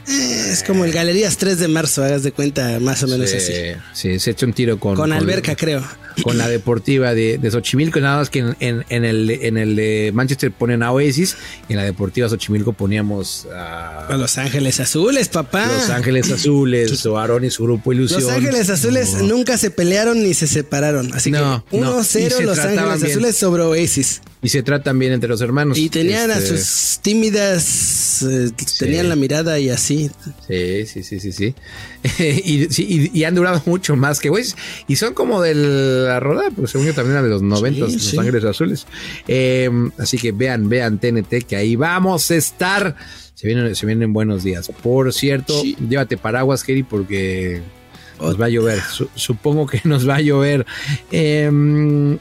es 0.07 0.63
como 0.63 0.85
el 0.85 0.91
Galerías 0.91 1.37
3 1.37 1.59
de 1.59 1.67
marzo, 1.67 2.03
hagas 2.03 2.23
de 2.23 2.31
cuenta, 2.31 2.79
más 2.79 3.03
o 3.03 3.07
menos 3.07 3.31
así. 3.33 3.45
se, 3.45 3.77
sí, 3.93 4.19
se 4.19 4.31
echa 4.31 4.45
un 4.45 4.53
tiro 4.53 4.79
con 4.79 4.95
Con 4.95 5.11
alberca, 5.11 5.55
creo. 5.55 5.83
Con 6.23 6.37
la 6.37 6.47
deportiva 6.47 7.13
de, 7.13 7.37
de 7.37 7.51
Xochimilco, 7.51 7.99
nada 7.99 8.17
más 8.17 8.29
que 8.29 8.39
en, 8.39 8.55
en- 8.59 8.85
en 8.89 9.05
el, 9.05 9.29
en 9.29 9.57
el 9.57 9.75
de 9.75 10.11
Manchester 10.13 10.51
ponen 10.51 10.83
a 10.83 10.91
Oasis, 10.91 11.35
y 11.69 11.73
en 11.73 11.77
la 11.77 11.83
deportiva 11.83 12.27
Xochimilco 12.29 12.73
poníamos 12.73 13.47
a 13.53 14.07
A 14.07 14.17
Los 14.17 14.37
Ángeles 14.37 14.79
Azules, 14.79 15.29
papá. 15.29 15.65
Los 15.67 15.89
Ángeles 15.89 16.31
Azules 16.31 17.05
o 17.05 17.17
Aaron 17.17 17.45
y 17.45 17.49
su 17.49 17.63
grupo 17.63 17.93
Ilusión. 17.93 18.21
Los 18.23 18.31
Ángeles 18.31 18.69
Azules 18.69 19.13
No. 19.13 19.23
nunca 19.23 19.57
se 19.57 19.69
pelearon 19.71 20.21
ni 20.23 20.33
se 20.33 20.47
separaron. 20.47 21.13
Así 21.13 21.31
No, 21.31 21.63
que 21.69 21.77
no. 21.79 21.97
1-0 22.01 22.27
Y 22.27 22.29
se 22.29 22.43
Los 22.43 22.59
Ángeles 22.59 23.01
bien. 23.01 23.11
Azules 23.11 23.37
sobre 23.37 23.63
Oasis. 23.63 24.21
Y 24.41 24.49
se 24.49 24.61
tratan 24.63 24.99
bien 24.99 25.13
entre 25.13 25.27
los 25.29 25.41
hermanos. 25.41 25.77
Y 25.77 25.89
tenían 25.89 26.29
a 26.31 26.37
Este, 26.37 26.57
sus 26.57 26.99
tímidas, 27.01 28.21
eh, 28.23 28.51
tenían 28.79 29.09
la 29.09 29.15
mirada 29.15 29.59
y 29.59 29.69
así. 29.69 30.11
Sí, 30.47 30.85
sí, 30.85 31.03
sí, 31.03 31.19
sí, 31.19 31.31
sí. 31.31 31.55
y, 32.19 32.67
sí, 32.69 33.09
y- 33.13 33.19
y 33.19 33.23
han 33.23 33.35
durado 33.35 33.61
mucho 33.65 33.95
más 33.95 34.19
que 34.19 34.29
güeyes. 34.29 34.55
Y 34.87 34.95
son 34.97 35.13
como 35.13 35.41
de 35.41 35.55
la 35.55 36.19
roda, 36.19 36.43
porque 36.55 36.71
según 36.71 36.87
yo 36.87 36.93
también 36.93 37.13
eran 37.13 37.23
de 37.25 37.29
los 37.29 37.41
90, 37.41 37.87
Sí, 37.87 37.93
Los 37.93 38.03
sí. 38.03 38.17
Ángeles 38.17 38.43
Azules. 38.43 38.87
Eh, 39.27 39.69
así 39.97 40.17
que 40.17 40.31
vean, 40.31 40.69
vean 40.69 40.99
TNT, 40.99 41.43
que 41.47 41.55
ahí 41.55 41.75
vamos 41.75 42.29
a 42.31 42.35
estar. 42.35 42.95
Se 43.35 43.47
vienen, 43.47 43.75
se 43.75 43.85
vienen 43.85 44.13
buenos 44.13 44.43
días. 44.43 44.69
Por 44.81 45.13
cierto, 45.13 45.61
Sí. 45.61 45.75
llévate 45.89 46.17
paraguas, 46.17 46.63
Kerry, 46.63 46.83
porque 46.83 47.61
nos 48.19 48.39
va 48.41 48.45
a 48.45 48.49
llover. 48.49 48.81
Su- 48.81 49.09
supongo 49.15 49.67
que 49.67 49.81
nos 49.83 50.07
va 50.09 50.15
a 50.15 50.21
llover. 50.21 50.65
Em, 51.11 52.17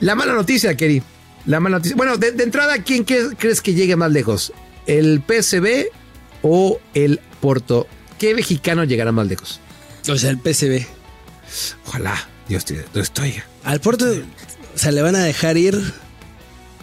la 0.00 0.14
mala 0.14 0.34
noticia, 0.34 0.76
Kerry. 0.76 1.02
La 1.46 1.60
mala 1.60 1.76
noticia. 1.78 1.96
Bueno, 1.96 2.16
de, 2.18 2.32
de 2.32 2.44
entrada, 2.44 2.78
¿quién 2.82 3.04
cre- 3.06 3.34
crees 3.38 3.60
que 3.60 3.74
llegue 3.74 3.96
más 3.96 4.12
lejos? 4.12 4.52
¿El 4.86 5.22
PSB 5.26 5.86
o 6.42 6.78
el 6.94 7.20
Porto? 7.40 7.86
¿Qué 8.22 8.36
mexicano 8.36 8.84
llegará 8.84 9.10
más 9.10 9.26
lejos? 9.26 9.58
O 10.08 10.16
sea, 10.16 10.30
el 10.30 10.38
PSV. 10.38 10.86
Ojalá, 11.88 12.28
Dios 12.48 12.64
te 12.64 12.84
lo 12.94 13.02
estoy. 13.02 13.34
Al 13.64 13.80
Porto, 13.80 14.06
o 14.06 14.78
sea, 14.78 14.92
le 14.92 15.02
van 15.02 15.16
a 15.16 15.24
dejar 15.24 15.56
ir 15.56 15.92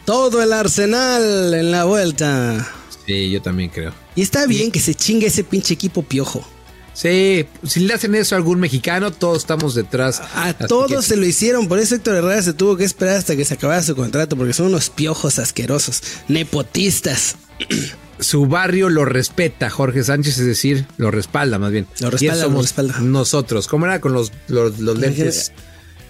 todo 0.04 0.43
el 0.43 0.52
arsenal 0.52 1.54
en 1.54 1.71
la 1.71 1.86
vuelta. 1.86 2.67
Sí, 3.06 3.32
yo 3.32 3.41
también 3.41 3.69
creo. 3.69 3.93
Y 4.17 4.21
está 4.21 4.47
bien 4.47 4.69
que 4.69 4.82
se 4.82 4.93
chingue 4.95 5.28
ese 5.28 5.45
pinche 5.45 5.73
equipo 5.75 6.04
piojo. 6.04 6.45
Sí, 6.93 7.45
si 7.65 7.80
le 7.80 7.93
hacen 7.93 8.15
eso 8.15 8.36
a 8.36 8.38
algún 8.38 8.60
mexicano, 8.60 9.13
todos 9.13 9.38
estamos 9.38 9.75
detrás. 9.75 10.21
A 10.36 10.54
todos 10.67 10.91
que- 10.91 11.02
se 11.04 11.15
lo 11.15 11.25
hicieron, 11.25 11.69
por 11.69 11.80
eso 11.80 11.95
Héctor 11.95 12.15
Herrera 12.15 12.41
se 12.41 12.52
tuvo 12.52 12.75
que 12.75 12.84
esperar 12.84 13.15
hasta 13.15 13.38
que 13.38 13.45
se 13.45 13.54
acabara 13.54 13.82
su 13.82 13.95
contrato, 13.95 14.36
porque 14.36 14.52
son 14.52 14.65
unos 14.65 14.89
piojos 14.89 15.39
asquerosos, 15.39 16.04
nepotistas. 16.28 17.38
su 18.19 18.45
barrio 18.47 18.89
lo 18.89 19.05
respeta, 19.05 19.69
Jorge 19.69 20.03
Sánchez, 20.03 20.38
es 20.39 20.45
decir, 20.45 20.86
lo 20.97 21.12
respalda 21.12 21.58
más 21.60 21.71
bien. 21.71 21.88
Lo 21.99 22.08
Y 22.08 22.12
respalda, 22.12 22.34
eso 22.34 22.41
lo 22.43 22.49
somos 22.49 22.62
respalda. 22.65 22.99
Nosotros, 22.99 23.67
¿cómo 23.67 23.86
era 23.86 24.01
con 24.01 24.13
los, 24.13 24.32
los, 24.47 24.79
los 24.79 24.97
lentes? 24.99 25.51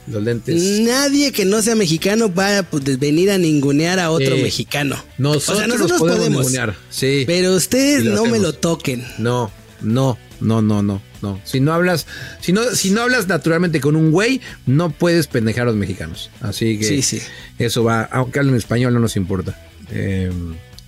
Los 0.08 0.24
lentes. 0.24 0.56
Nadie 0.82 1.32
que 1.32 1.46
no 1.46 1.62
sea 1.62 1.76
mexicano 1.76 2.34
va 2.34 2.60
a 2.60 2.64
pues, 2.64 2.98
venir 2.98 3.30
a 3.30 3.38
ningunear 3.38 4.00
a 4.00 4.10
otro 4.10 4.36
Sí. 4.38 4.42
mexicano. 4.42 4.96
Nosotros, 5.20 5.50
o 5.50 5.56
sea, 5.60 5.68
nosotros 5.68 6.00
podemos, 6.00 6.18
podemos, 6.20 6.40
ningunear. 6.46 6.76
Sí. 6.90 7.26
pero 7.28 7.54
ustedes 7.54 8.06
no 8.06 8.26
me 8.26 8.40
lo 8.40 8.54
toquen. 8.54 9.06
No, 9.20 9.52
no, 9.82 10.18
no, 10.42 10.64
no, 10.64 10.82
no, 10.82 11.00
no. 11.22 11.40
Si 11.44 11.60
no 11.60 11.74
hablas, 11.74 12.08
si 12.42 12.54
no, 12.54 12.64
si 12.74 12.90
no 12.90 13.02
hablas 13.02 13.28
naturalmente 13.28 13.80
con 13.82 13.96
un 13.96 14.10
güey, 14.12 14.42
no 14.66 14.90
puedes 14.90 15.28
pendejar 15.28 15.64
a 15.64 15.66
los 15.68 15.76
mexicanos. 15.76 16.32
Así 16.42 16.80
que 16.80 16.86
Sí, 16.86 17.02
sí. 17.04 17.22
eso 17.60 17.84
va, 17.84 18.02
aunque 18.12 18.40
hablen 18.40 18.56
español, 18.56 18.94
no 18.96 19.00
nos 19.00 19.16
importa. 19.16 19.62
Eh, 19.92 20.32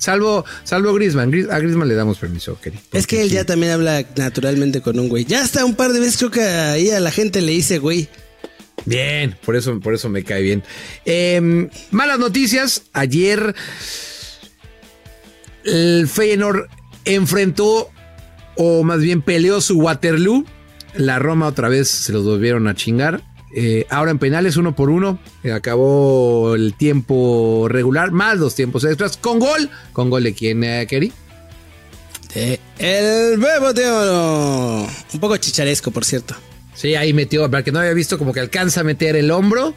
salvo, 0.02 0.44
salvo 0.64 0.94
Grisman. 0.94 1.32
a 1.52 1.60
Grisman 1.60 1.88
le 1.88 1.96
damos 1.96 2.18
permiso, 2.18 2.58
Kerry. 2.60 2.80
Es 2.92 3.06
que 3.06 3.22
él 3.22 3.30
ya 3.30 3.46
también 3.46 3.72
habla 3.72 4.04
naturalmente 4.16 4.82
con 4.82 5.00
un 5.00 5.08
güey. 5.08 5.26
Ya 5.26 5.42
hasta 5.42 5.64
un 5.64 5.76
par 5.76 5.94
de 5.94 6.00
veces 6.00 6.18
creo 6.18 6.32
que 6.32 6.42
ahí 6.42 6.90
a 6.90 7.00
la 7.00 7.12
gente 7.12 7.42
le 7.42 7.52
dice 7.52 7.78
güey. 7.78 8.10
Bien, 8.86 9.38
por 9.46 9.56
eso, 9.56 9.80
por 9.80 9.94
eso 9.94 10.10
me 10.10 10.24
cae 10.24 10.42
bien. 10.42 10.64
Eh, 11.06 11.70
malas 11.92 12.18
noticias. 12.18 12.84
Ayer 12.94 13.54
el 15.64 16.08
Feyenoord 16.08 16.68
enfrentó, 17.06 17.92
o 18.58 18.84
más 18.84 19.02
bien 19.02 19.22
peleó 19.22 19.62
su 19.62 19.78
Waterloo. 19.80 20.46
La 20.96 21.20
Roma 21.20 21.46
otra 21.46 21.70
vez 21.70 21.90
se 21.90 22.12
los 22.12 22.26
volvieron 22.26 22.68
a 22.68 22.74
chingar. 22.74 23.22
Eh, 23.54 23.86
ahora 23.90 24.12
en 24.12 24.20
penales, 24.20 24.56
uno 24.58 24.76
por 24.76 24.90
uno. 24.90 25.20
Eh, 25.44 25.52
acabó 25.52 26.56
el 26.56 26.74
tiempo 26.74 27.68
regular, 27.70 28.12
más 28.12 28.38
los 28.38 28.56
tiempos 28.56 28.84
extras, 28.86 29.18
con 29.18 29.40
gol. 29.40 29.70
¿Con 29.94 30.10
gol 30.10 30.24
de 30.24 30.34
quién, 30.34 30.64
eh, 30.64 30.88
Kerry? 30.90 31.12
de 32.34 32.60
el 32.80 33.38
Bebo 33.38 33.74
de 33.74 33.90
Oro. 33.90 34.88
Un 35.14 35.20
poco 35.20 35.36
chicharesco, 35.38 35.92
por 35.92 36.06
cierto. 36.06 36.36
Sí, 36.74 36.96
ahí 36.96 37.14
metió, 37.14 37.50
para 37.52 37.64
que 37.64 37.72
no 37.72 37.80
había 37.80 37.94
visto, 37.94 38.18
como 38.18 38.34
que 38.34 38.40
alcanza 38.40 38.82
a 38.82 38.84
meter 38.84 39.16
el 39.16 39.32
hombro. 39.32 39.76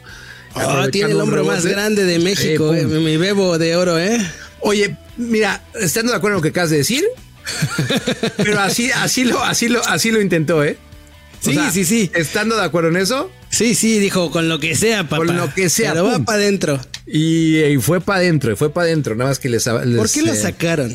Ah, 0.55 0.87
tiene 0.89 1.11
el 1.11 1.19
hombro 1.19 1.43
más 1.43 1.65
grande 1.65 2.05
de 2.05 2.17
México, 2.19 2.73
Eh, 2.73 2.85
mi 2.85 3.17
Bebo 3.17 3.57
de 3.57 3.75
Oro, 3.75 3.99
¿eh? 3.99 4.17
Oye, 4.61 4.95
mira, 5.17 5.61
estando 5.79 6.13
de 6.13 6.17
acuerdo 6.17 6.35
en 6.35 6.39
lo 6.39 6.41
que 6.41 6.49
acabas 6.49 6.69
de 6.69 6.77
decir, 6.77 7.03
pero 8.37 8.59
así, 8.61 8.89
así 8.91 9.25
lo, 9.25 9.43
así 9.43 9.67
lo, 9.67 9.85
así 9.85 10.11
lo 10.11 10.21
intentó, 10.21 10.63
¿eh? 10.63 10.77
O 11.45 11.49
Sí, 11.51 11.59
sí, 11.73 11.85
sí. 11.85 12.11
Estando 12.15 12.55
de 12.55 12.63
acuerdo 12.63 12.89
en 12.89 12.95
eso, 12.97 13.29
Sí, 13.55 13.73
sí, 13.75 13.99
dijo, 13.99 14.31
con 14.31 14.49
lo 14.49 14.59
que 14.59 14.75
sea, 14.75 15.03
papá. 15.03 15.17
Con 15.17 15.37
lo 15.37 15.53
que 15.53 15.69
sea, 15.69 15.93
Pero 15.93 16.05
va 16.05 16.19
para 16.19 16.39
adentro. 16.39 16.79
y, 17.07 17.59
y 17.63 17.77
fue 17.77 18.01
para 18.01 18.19
adentro, 18.19 18.51
y 18.51 18.55
fue 18.55 18.69
para 18.73 18.87
adentro, 18.87 19.15
nada 19.15 19.29
más 19.29 19.39
que 19.39 19.49
les, 19.49 19.63
¿Por 19.63 20.09
qué 20.11 20.21
lo 20.23 20.33
eh, 20.33 20.35
sacaron? 20.35 20.93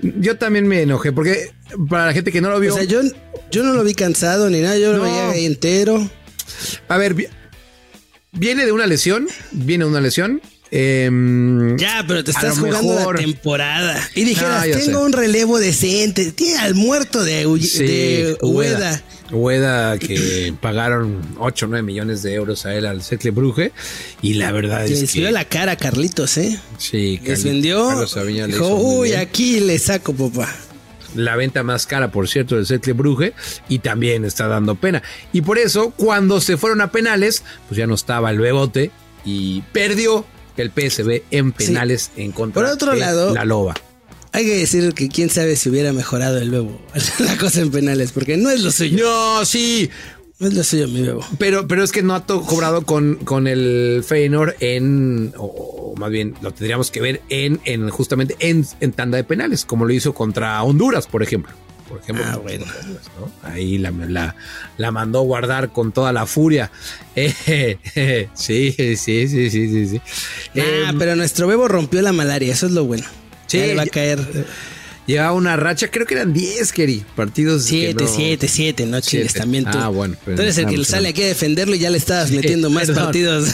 Yo 0.00 0.36
también 0.36 0.66
me 0.66 0.82
enojé, 0.82 1.12
porque 1.12 1.50
para 1.88 2.06
la 2.06 2.12
gente 2.12 2.30
que 2.32 2.40
no 2.40 2.50
lo 2.50 2.60
vio, 2.60 2.72
O 2.72 2.76
sea, 2.76 2.84
yo, 2.84 3.00
yo 3.50 3.62
no 3.62 3.72
lo 3.72 3.82
vi 3.84 3.94
cansado 3.94 4.48
ni 4.50 4.60
nada, 4.60 4.76
yo 4.78 4.92
lo 4.92 5.02
veía 5.02 5.30
ahí 5.30 5.44
entero. 5.46 6.08
a 6.88 6.98
ver, 6.98 7.14
vi- 7.14 7.26
viene 8.32 8.64
de 8.66 8.72
una 8.72 8.86
lesión, 8.86 9.28
viene 9.52 9.84
de 9.84 9.90
una 9.90 10.00
lesión. 10.00 10.40
Em, 10.72 11.76
Ya, 11.76 12.04
pero 12.08 12.24
te 12.24 12.30
estás 12.32 12.58
jugando 12.58 12.94
mejor. 12.94 13.16
la 13.16 13.20
temporada. 13.24 14.08
Y 14.14 14.24
dijeras, 14.24 14.64
tengo 14.64 14.98
sé. 15.00 15.04
un 15.04 15.12
relevo 15.12 15.58
decente. 15.58 16.32
Tiene 16.32 16.58
al 16.58 16.74
muerto 16.74 17.22
de, 17.22 17.46
Uy- 17.46 17.62
Sí, 17.62 17.84
de 17.84 18.36
Ueda. 18.40 19.02
Ueda, 19.30 19.98
que 19.98 20.52
pagaron 20.60 21.20
8 21.38 21.64
o 21.66 21.68
9 21.68 21.82
millones 21.82 22.22
de 22.22 22.34
euros 22.34 22.66
a 22.66 22.74
él 22.74 22.84
al 22.86 23.02
Cercle 23.02 23.30
Bruje. 23.30 23.72
Y 24.20 24.34
la 24.34 24.52
verdad 24.52 24.84
es 24.84 25.00
les 25.00 25.12
que. 25.12 25.20
vio 25.20 25.30
la 25.30 25.44
cara 25.46 25.72
a 25.72 25.76
Carlitos, 25.76 26.36
¿eh? 26.38 26.58
Sí, 26.78 27.18
Les 27.24 27.40
Carli- 27.40 27.44
vendió. 27.44 28.06
Le 28.24 28.46
Dijo, 28.48 28.74
uy, 28.74 29.12
aquí 29.14 29.60
le 29.60 29.78
saco, 29.78 30.12
papá. 30.14 30.54
La 31.14 31.36
venta 31.36 31.62
más 31.62 31.86
cara, 31.86 32.10
por 32.10 32.26
cierto, 32.28 32.56
del 32.56 32.66
Cercle 32.66 32.92
Bruje. 32.94 33.32
Y 33.68 33.78
también 33.80 34.24
está 34.24 34.48
dando 34.48 34.74
pena. 34.74 35.02
Y 35.32 35.40
por 35.42 35.58
eso, 35.58 35.90
cuando 35.90 36.40
se 36.40 36.56
fueron 36.56 36.80
a 36.82 36.90
penales, 36.90 37.42
pues 37.68 37.76
ya 37.78 37.86
no 37.86 37.94
estaba 37.94 38.30
el 38.30 38.38
bebote. 38.38 38.90
Y 39.24 39.62
perdió 39.72 40.26
el 40.56 40.70
PSB 40.70 41.22
en 41.30 41.52
penales 41.52 42.10
en 42.16 42.32
contra 42.32 42.62
Por 42.62 42.70
otro 42.72 42.92
de 42.92 42.98
lado- 43.00 43.34
la 43.34 43.44
Loba. 43.44 43.74
Hay 44.34 44.44
que 44.46 44.56
decir 44.56 44.94
que 44.94 45.08
quién 45.08 45.28
sabe 45.28 45.56
si 45.56 45.68
hubiera 45.68 45.92
mejorado 45.92 46.38
el 46.38 46.50
bebo. 46.50 46.80
la 47.18 47.36
cosa 47.36 47.60
en 47.60 47.70
penales, 47.70 48.12
porque 48.12 48.36
no 48.38 48.48
es 48.50 48.60
lo 48.62 48.72
suyo. 48.72 49.04
No, 49.04 49.44
sí. 49.44 49.90
No 50.38 50.48
es 50.48 50.54
lo 50.54 50.64
suyo, 50.64 50.88
mi 50.88 51.02
bebo. 51.02 51.24
Pero, 51.38 51.68
pero 51.68 51.84
es 51.84 51.92
que 51.92 52.02
no 52.02 52.14
ha 52.14 52.24
cobrado 52.26 52.84
con, 52.86 53.16
con 53.16 53.46
el 53.46 54.02
Feyenoord 54.06 54.54
en, 54.60 55.34
o, 55.36 55.44
o 55.44 55.96
más 55.96 56.10
bien 56.10 56.34
lo 56.40 56.50
tendríamos 56.52 56.90
que 56.90 57.00
ver 57.02 57.20
en, 57.28 57.60
en 57.64 57.90
justamente 57.90 58.34
en, 58.40 58.66
en 58.80 58.92
tanda 58.92 59.18
de 59.18 59.24
penales, 59.24 59.64
como 59.66 59.84
lo 59.84 59.92
hizo 59.92 60.14
contra 60.14 60.62
Honduras, 60.62 61.06
por 61.06 61.22
ejemplo. 61.22 61.52
Por 61.92 62.00
ejemplo, 62.00 62.24
Ah, 62.26 62.36
bueno. 62.36 62.64
¿no? 63.20 63.30
Ahí 63.46 63.76
la, 63.76 63.90
la, 63.90 64.34
la 64.78 64.90
mandó 64.90 65.20
guardar 65.22 65.72
con 65.72 65.92
toda 65.92 66.10
la 66.12 66.24
furia. 66.24 66.70
Eh, 67.14 68.28
sí, 68.32 68.72
sí, 68.72 68.96
sí, 68.96 69.28
sí, 69.28 69.50
sí, 69.50 69.86
sí. 69.86 70.00
Ah, 70.00 70.50
Eh, 70.54 70.84
pero 70.98 71.14
nuestro 71.16 71.46
bebo 71.46 71.68
rompió 71.68 72.00
la 72.00 72.12
malaria, 72.12 72.52
eso 72.54 72.64
es 72.66 72.72
lo 72.72 72.84
bueno. 72.86 73.04
Sí, 73.46 73.58
Ya 73.58 73.66
le 73.66 73.74
va 73.74 73.82
a 73.82 73.86
caer 73.86 74.18
Llevaba 75.12 75.32
una 75.34 75.56
racha, 75.56 75.90
creo 75.90 76.06
que 76.06 76.14
eran 76.14 76.32
10, 76.32 76.72
Keri, 76.72 77.04
partidos. 77.14 77.64
que 77.64 77.68
7, 77.92 78.04
no- 78.04 78.10
7, 78.10 78.48
7, 78.48 78.86
no 78.86 79.00
chingues 79.00 79.34
también 79.34 79.64
tú. 79.64 79.78
Ah, 79.78 79.88
bueno, 79.88 80.16
pero- 80.24 80.36
tú 80.36 80.42
eres 80.42 80.58
el 80.58 80.66
que 80.66 80.76
pues, 80.76 80.88
sale 80.88 81.04
no. 81.04 81.08
aquí 81.10 81.22
a 81.22 81.26
defenderlo 81.26 81.74
y 81.74 81.78
ya 81.78 81.90
le 81.90 81.98
estabas 81.98 82.30
metiendo 82.30 82.70
más 82.70 82.86
Perdón. 82.86 83.04
partidos. 83.04 83.48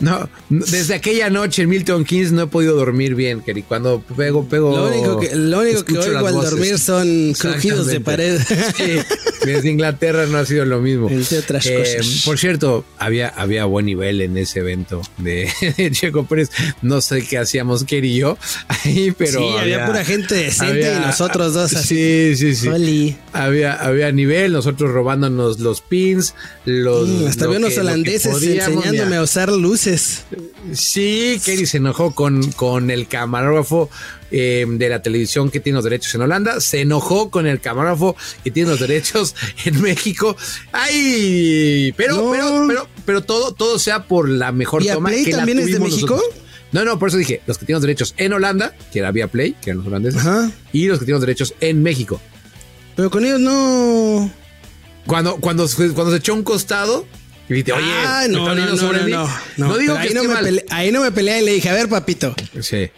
No, 0.00 0.28
no, 0.50 0.64
desde 0.66 0.94
aquella 0.94 1.30
noche 1.30 1.62
en 1.62 1.68
Milton 1.68 2.04
Keynes 2.04 2.32
no 2.32 2.42
he 2.42 2.46
podido 2.46 2.74
dormir 2.76 3.14
bien, 3.14 3.40
Keri. 3.42 3.62
Cuando 3.62 4.00
pego, 4.16 4.46
pego. 4.48 4.76
Lo 4.76 4.88
único 4.88 5.20
que, 5.20 5.34
lo 5.36 5.60
único 5.60 5.84
que 5.84 5.98
oigo 5.98 6.26
al 6.26 6.34
voces. 6.34 6.50
dormir 6.50 6.78
son 6.78 7.34
crujidos 7.38 7.86
de 7.86 8.00
pared. 8.00 8.40
Sí, 8.76 8.84
desde 9.46 9.70
Inglaterra 9.70 10.26
no 10.26 10.38
ha 10.38 10.46
sido 10.46 10.64
lo 10.64 10.80
mismo. 10.80 11.08
Eh, 11.10 11.22
otras 11.38 11.66
cosas. 11.68 12.22
Por 12.24 12.38
cierto, 12.38 12.84
había, 12.98 13.28
había 13.28 13.64
buen 13.64 13.86
nivel 13.86 14.20
en 14.20 14.36
ese 14.36 14.60
evento 14.60 15.02
de, 15.18 15.50
de 15.76 15.90
Checo 15.90 16.26
Pérez. 16.26 16.50
No 16.82 17.00
sé 17.00 17.26
qué 17.26 17.38
hacíamos, 17.38 17.84
Keri 17.84 18.12
y 18.12 18.18
yo, 18.20 18.38
ahí, 18.68 19.12
pero. 19.16 19.38
sí, 19.40 19.48
había, 19.58 19.86
pura 19.86 20.04
gente 20.04 20.34
decente 20.34 20.86
había- 20.86 21.02
y 21.02 21.06
nosotros 21.06 21.54
dos 21.54 21.72
así. 21.74 21.94
Sí, 21.94 22.36
sí, 22.36 22.54
sí. 22.54 22.68
Oli. 22.68 23.16
Había, 23.32 23.74
había 23.74 24.12
nivel, 24.12 24.52
nosotros 24.52 24.90
robándonos 24.92 25.58
los 25.60 25.80
pins, 25.80 26.34
los. 26.64 27.08
Mm, 27.08 27.26
hasta 27.26 27.44
lo 27.44 27.50
había 27.50 27.58
unos 27.60 27.74
que 27.74 27.80
holandeses 27.80 28.32
podíamos, 28.32 28.68
enseñándome 28.68 29.06
mira. 29.06 29.18
a 29.18 29.22
usar 29.22 29.50
luces. 29.52 30.22
Sí, 30.72 31.40
Kerry 31.44 31.66
se 31.66 31.76
enojó 31.78 32.14
con, 32.14 32.50
con 32.52 32.90
el 32.90 33.06
camarógrafo 33.06 33.90
eh, 34.36 34.66
de 34.68 34.88
la 34.88 35.00
televisión 35.00 35.48
que 35.50 35.60
tiene 35.60 35.76
los 35.76 35.84
derechos 35.84 36.12
en 36.16 36.22
Holanda, 36.22 36.60
se 36.60 36.80
enojó 36.80 37.30
con 37.30 37.46
el 37.46 37.60
camarógrafo 37.60 38.16
que 38.42 38.50
tiene 38.50 38.70
los 38.70 38.80
derechos 38.80 39.34
en 39.64 39.80
México. 39.80 40.36
Ay, 40.72 41.92
pero, 41.96 42.16
No. 42.16 42.30
pero, 42.32 42.64
pero, 42.66 42.88
pero 43.04 43.22
todo, 43.22 43.52
todo 43.52 43.78
sea 43.78 44.04
por 44.06 44.28
la 44.28 44.52
mejor 44.52 44.82
¿Vía 44.82 44.94
toma 44.94 45.10
Play 45.10 45.24
que 45.24 45.30
la 45.32 45.36
también 45.38 45.58
es 45.60 45.66
de 45.72 45.78
México? 45.78 46.16
nosotros. 46.16 46.40
No, 46.72 46.84
no, 46.84 46.98
por 46.98 47.08
eso 47.08 47.18
dije, 47.18 47.40
los 47.46 47.58
que 47.58 47.66
tienen 47.66 47.76
los 47.76 47.82
derechos 47.82 48.14
en 48.16 48.32
Holanda, 48.32 48.74
que 48.92 48.98
era 48.98 49.12
vía 49.12 49.28
Play, 49.28 49.52
que 49.62 49.70
eran 49.70 49.78
los 49.78 49.86
holandeses, 49.86 50.20
Ajá. 50.20 50.50
y 50.72 50.86
los 50.88 50.98
que 50.98 51.04
tienen 51.04 51.20
los 51.20 51.26
derechos 51.26 51.54
en 51.60 51.82
México. 51.84 52.20
Pero 52.96 53.10
con 53.10 53.24
ellos 53.24 53.38
no. 53.40 54.30
Cuando, 55.06 55.36
cuando, 55.36 55.68
se- 55.68 55.90
cuando 55.90 56.10
se 56.10 56.18
echó 56.18 56.34
un 56.34 56.42
costado, 56.42 57.06
y 57.48 57.54
dije, 57.54 57.72
oye, 57.72 57.84
ah, 58.06 58.22
¿me 58.26 58.34
no, 58.34 58.54
no, 58.54 58.66
no, 58.66 58.76
sobre 58.76 58.98
no, 59.00 59.04
mí? 59.04 59.12
no, 59.12 59.28
No, 59.58 59.68
no, 59.68 59.78
digo 59.78 59.94
que 59.94 60.00
ahí 60.00 60.14
no, 60.14 60.24
me 60.24 60.64
ahí 60.70 60.90
no 60.90 61.02
me 61.02 61.12
peleé 61.12 61.42
y 61.42 61.44
le 61.44 61.52
dije, 61.52 61.68
a 61.68 61.74
ver, 61.74 61.88
papito, 61.88 62.34
Sí. 62.60 62.90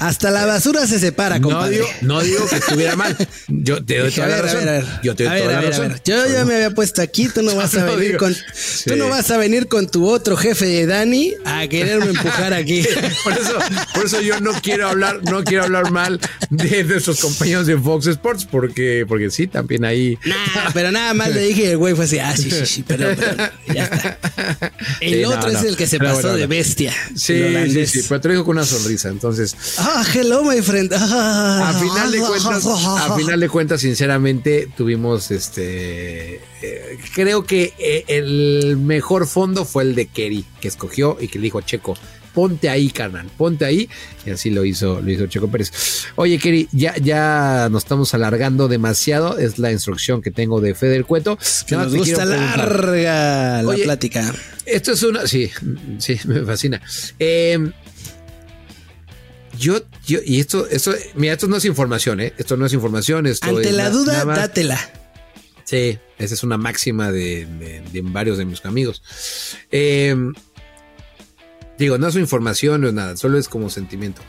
Hasta 0.00 0.30
la 0.30 0.46
basura 0.46 0.86
se 0.86 0.98
separa, 0.98 1.38
No 1.38 1.48
compadre. 1.50 1.76
digo, 1.76 1.88
no 2.02 2.20
digo 2.22 2.46
que 2.48 2.56
estuviera 2.56 2.96
mal. 2.96 3.16
Yo 3.48 3.84
te 3.84 3.98
doy 3.98 4.06
Dije, 4.10 4.20
toda 4.22 4.26
a 4.26 4.30
la 4.30 4.36
a 4.38 4.42
razón. 4.42 4.58
ver, 4.64 4.68
a 4.68 4.72
ver. 4.72 4.84
Yo 5.02 5.14
te 5.14 5.24
doy 5.24 5.32
A 5.32 5.38
toda 5.38 5.50
a 5.50 5.52
la 5.54 5.60
ver, 5.60 5.74
a 5.74 5.78
razón. 5.88 6.00
Yo 6.04 6.26
ya 6.26 6.44
me 6.44 6.54
había 6.56 6.70
puesto 6.70 7.02
aquí, 7.02 7.28
tú 7.28 7.42
no 7.42 7.54
vas 7.56 7.74
a 7.74 7.80
No, 7.84 7.92
venir 7.96 8.06
digo, 8.08 8.18
con 8.18 8.34
sí. 8.34 8.84
tú 8.90 8.96
no 8.96 9.08
vas 9.08 9.30
a 9.30 9.36
venir 9.36 9.68
con 9.68 9.88
tu 9.90 10.08
otro 10.08 10.36
jefe 10.36 10.66
de 10.66 10.86
Dani 10.86 11.34
a 11.44 11.66
quererme 11.68 12.06
empujar 12.10 12.52
aquí. 12.54 12.82
Por 13.22 13.32
eso, 13.34 13.58
por 13.94 14.06
eso 14.06 14.20
yo 14.20 14.40
no 14.40 14.52
quiero 14.62 14.88
hablar, 14.88 15.20
no 15.24 15.44
quiero 15.44 15.64
hablar 15.64 15.90
mal 15.90 16.18
de 16.50 16.84
nuestros 16.84 17.20
compañeros 17.20 17.66
de 17.66 17.78
Fox 17.78 18.06
Sports, 18.06 18.46
porque, 18.50 19.04
porque 19.06 19.30
sí, 19.30 19.46
también 19.46 19.84
ahí. 19.84 20.18
Nah, 20.24 20.70
pero 20.72 20.90
nada 20.90 21.12
más 21.14 21.28
le 21.34 21.40
dije 21.42 21.62
y 21.62 21.66
el 21.66 21.76
güey 21.76 21.94
fue 21.94 22.06
así, 22.06 22.18
ah, 22.18 22.34
sí, 22.36 22.50
sí, 22.50 22.64
sí, 22.66 22.82
perdón, 22.82 23.16
perdón, 23.16 23.50
ya 23.74 23.84
está. 23.84 24.18
El 25.00 25.14
Sí, 25.14 25.22
no, 25.22 25.30
otro 25.30 25.50
es 25.50 25.62
el 25.64 25.76
que 25.76 25.86
se 25.86 25.98
pasó 25.98 26.22
bueno, 26.22 26.36
de 26.36 26.46
bestia. 26.46 26.94
Sí, 27.14 27.42
sí, 27.70 27.86
sí, 27.86 28.04
pero 28.08 28.20
te 28.20 28.28
lo 28.28 28.34
digo 28.34 28.44
con 28.46 28.56
una 28.56 28.64
sonrisa. 28.66 29.08
Entonces, 29.10 29.54
Ah, 29.92 30.04
hello, 30.14 30.44
my 30.44 30.62
friend. 30.62 30.92
Ah, 30.94 31.70
a 31.70 31.80
final 31.80 32.12
de 32.12 32.20
cuentas, 32.20 32.64
a 32.64 33.16
final 33.18 33.40
de 33.40 33.48
cuentas, 33.48 33.80
sinceramente, 33.80 34.68
tuvimos 34.76 35.32
este. 35.32 36.36
eh, 36.62 36.98
creo 37.12 37.44
que 37.44 37.74
eh, 37.76 38.04
el 38.06 38.76
mejor 38.76 39.26
fondo 39.26 39.64
fue 39.64 39.82
el 39.82 39.96
de 39.96 40.06
Kerry, 40.06 40.44
que 40.60 40.68
escogió 40.68 41.16
y 41.20 41.26
que 41.26 41.38
le 41.40 41.44
dijo 41.44 41.60
Checo. 41.62 41.96
Ponte 42.32 42.68
ahí, 42.68 42.90
carnal, 42.90 43.26
ponte 43.36 43.64
ahí. 43.64 43.88
Y 44.24 44.30
así 44.30 44.50
lo 44.50 44.64
hizo, 44.64 45.00
lo 45.00 45.10
hizo 45.10 45.26
Checo 45.26 45.50
Pérez. 45.50 45.72
Oye, 46.14 46.38
Kerry, 46.38 46.68
ya, 46.70 46.94
ya 46.96 47.66
nos 47.68 47.82
estamos 47.82 48.14
alargando 48.14 48.68
demasiado. 48.68 49.38
Es 49.38 49.58
la 49.58 49.72
instrucción 49.72 50.22
que 50.22 50.30
tengo 50.30 50.60
de 50.60 50.76
Fede 50.76 50.92
del 50.92 51.04
Cueto. 51.04 51.36
Que 51.66 51.74
nos 51.74 51.92
gusta 51.92 52.24
larga 52.24 53.60
la 53.64 53.68
Oye, 53.68 53.82
plática. 53.82 54.32
Esto 54.64 54.92
es 54.92 55.02
una. 55.02 55.26
Sí, 55.26 55.50
sí, 55.98 56.16
me 56.26 56.42
fascina. 56.42 56.80
Eh, 57.18 57.72
yo, 59.60 59.80
yo, 60.06 60.18
y 60.24 60.40
esto, 60.40 60.66
esto, 60.68 60.92
mira, 61.14 61.34
esto 61.34 61.46
no 61.46 61.56
es 61.56 61.64
información, 61.66 62.20
¿eh? 62.20 62.32
Esto 62.38 62.56
no 62.56 62.66
es 62.66 62.72
información. 62.72 63.26
Esto 63.26 63.48
Ante 63.50 63.68
es 63.68 63.74
la 63.74 63.90
duda, 63.90 64.24
más- 64.24 64.36
dátela. 64.38 64.78
Sí, 65.64 65.98
esa 66.18 66.34
es 66.34 66.42
una 66.42 66.56
máxima 66.56 67.12
de, 67.12 67.46
de- 67.46 67.82
de 67.92 68.00
varios 68.02 68.38
de 68.38 68.44
mis 68.44 68.64
amigos. 68.64 69.02
Eh, 69.70 70.16
digo, 71.78 71.98
no 71.98 72.08
es 72.08 72.16
información, 72.16 72.80
no 72.80 72.88
es 72.88 72.94
nada, 72.94 73.16
solo 73.16 73.38
es 73.38 73.48
como 73.48 73.70
sentimiento. 73.70 74.20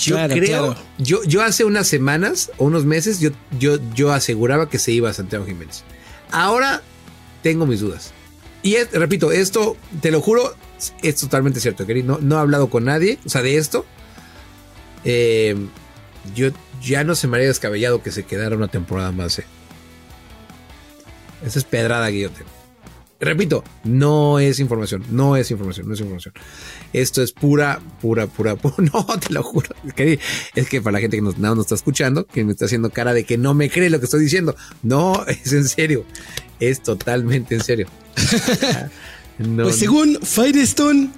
Yo 0.00 0.14
Claro, 0.16 0.34
creo, 0.34 0.46
claro. 0.74 0.76
yo, 0.98 1.22
yo 1.24 1.42
hace 1.42 1.64
unas 1.64 1.88
semanas 1.88 2.50
o 2.58 2.64
unos 2.66 2.84
meses, 2.84 3.20
yo, 3.20 3.30
yo, 3.58 3.78
yo 3.94 4.12
aseguraba 4.12 4.68
que 4.70 4.78
se 4.78 4.92
iba 4.92 5.10
a 5.10 5.12
Santiago 5.12 5.44
Jiménez. 5.44 5.82
Ahora 6.30 6.82
tengo 7.42 7.66
mis 7.66 7.80
dudas. 7.80 8.12
Y 8.62 8.74
es- 8.76 8.90
repito, 8.92 9.32
esto, 9.32 9.76
te 10.00 10.10
lo 10.10 10.20
juro, 10.20 10.54
es 11.02 11.16
totalmente 11.16 11.60
cierto, 11.60 11.86
Kerry. 11.86 12.02
No, 12.02 12.18
no 12.20 12.36
he 12.36 12.40
hablado 12.40 12.70
con 12.70 12.84
nadie, 12.84 13.18
o 13.24 13.28
sea, 13.28 13.42
de 13.42 13.56
esto. 13.56 13.84
Eh, 15.04 15.56
yo 16.34 16.50
ya 16.82 17.04
no 17.04 17.14
se 17.14 17.28
me 17.28 17.36
haría 17.36 17.48
descabellado 17.48 18.02
que 18.02 18.10
se 18.10 18.24
quedara 18.24 18.56
una 18.56 18.68
temporada 18.68 19.12
más. 19.12 19.38
eh. 19.38 19.44
Esa 21.44 21.58
es 21.58 21.64
pedrada 21.64 22.10
que 22.10 22.20
yo 22.20 22.30
tengo. 22.30 22.50
Repito, 23.20 23.64
no 23.82 24.38
es 24.38 24.60
información, 24.60 25.04
no 25.10 25.36
es 25.36 25.50
información, 25.50 25.88
no 25.88 25.94
es 25.94 26.00
información. 26.00 26.34
Esto 26.92 27.20
es 27.20 27.32
pura, 27.32 27.80
pura, 28.00 28.28
pura, 28.28 28.54
pura. 28.54 28.76
No, 28.92 29.04
te 29.18 29.32
lo 29.32 29.42
juro. 29.42 29.68
Kerry, 29.96 30.20
Es 30.54 30.68
que 30.68 30.80
para 30.80 30.94
la 30.94 31.00
gente 31.00 31.16
que 31.16 31.22
no 31.22 31.32
nos 31.32 31.58
está 31.58 31.74
escuchando, 31.74 32.26
que 32.26 32.44
me 32.44 32.52
está 32.52 32.66
haciendo 32.66 32.90
cara 32.90 33.12
de 33.12 33.24
que 33.24 33.36
no 33.36 33.54
me 33.54 33.70
cree 33.70 33.90
lo 33.90 33.98
que 33.98 34.04
estoy 34.04 34.20
diciendo. 34.20 34.54
No, 34.82 35.24
es 35.26 35.52
en 35.52 35.68
serio. 35.68 36.04
Es 36.60 36.82
totalmente 36.82 37.56
en 37.56 37.64
serio. 37.64 37.88
No, 39.38 39.64
Pues 39.64 39.76
según 39.76 40.18
Firestone, 40.22 41.10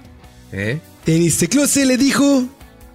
¿eh? 0.53 0.81
Denis 1.07 1.39
Teclose 1.39 1.87
le 1.87 1.97
dijo 1.97 2.45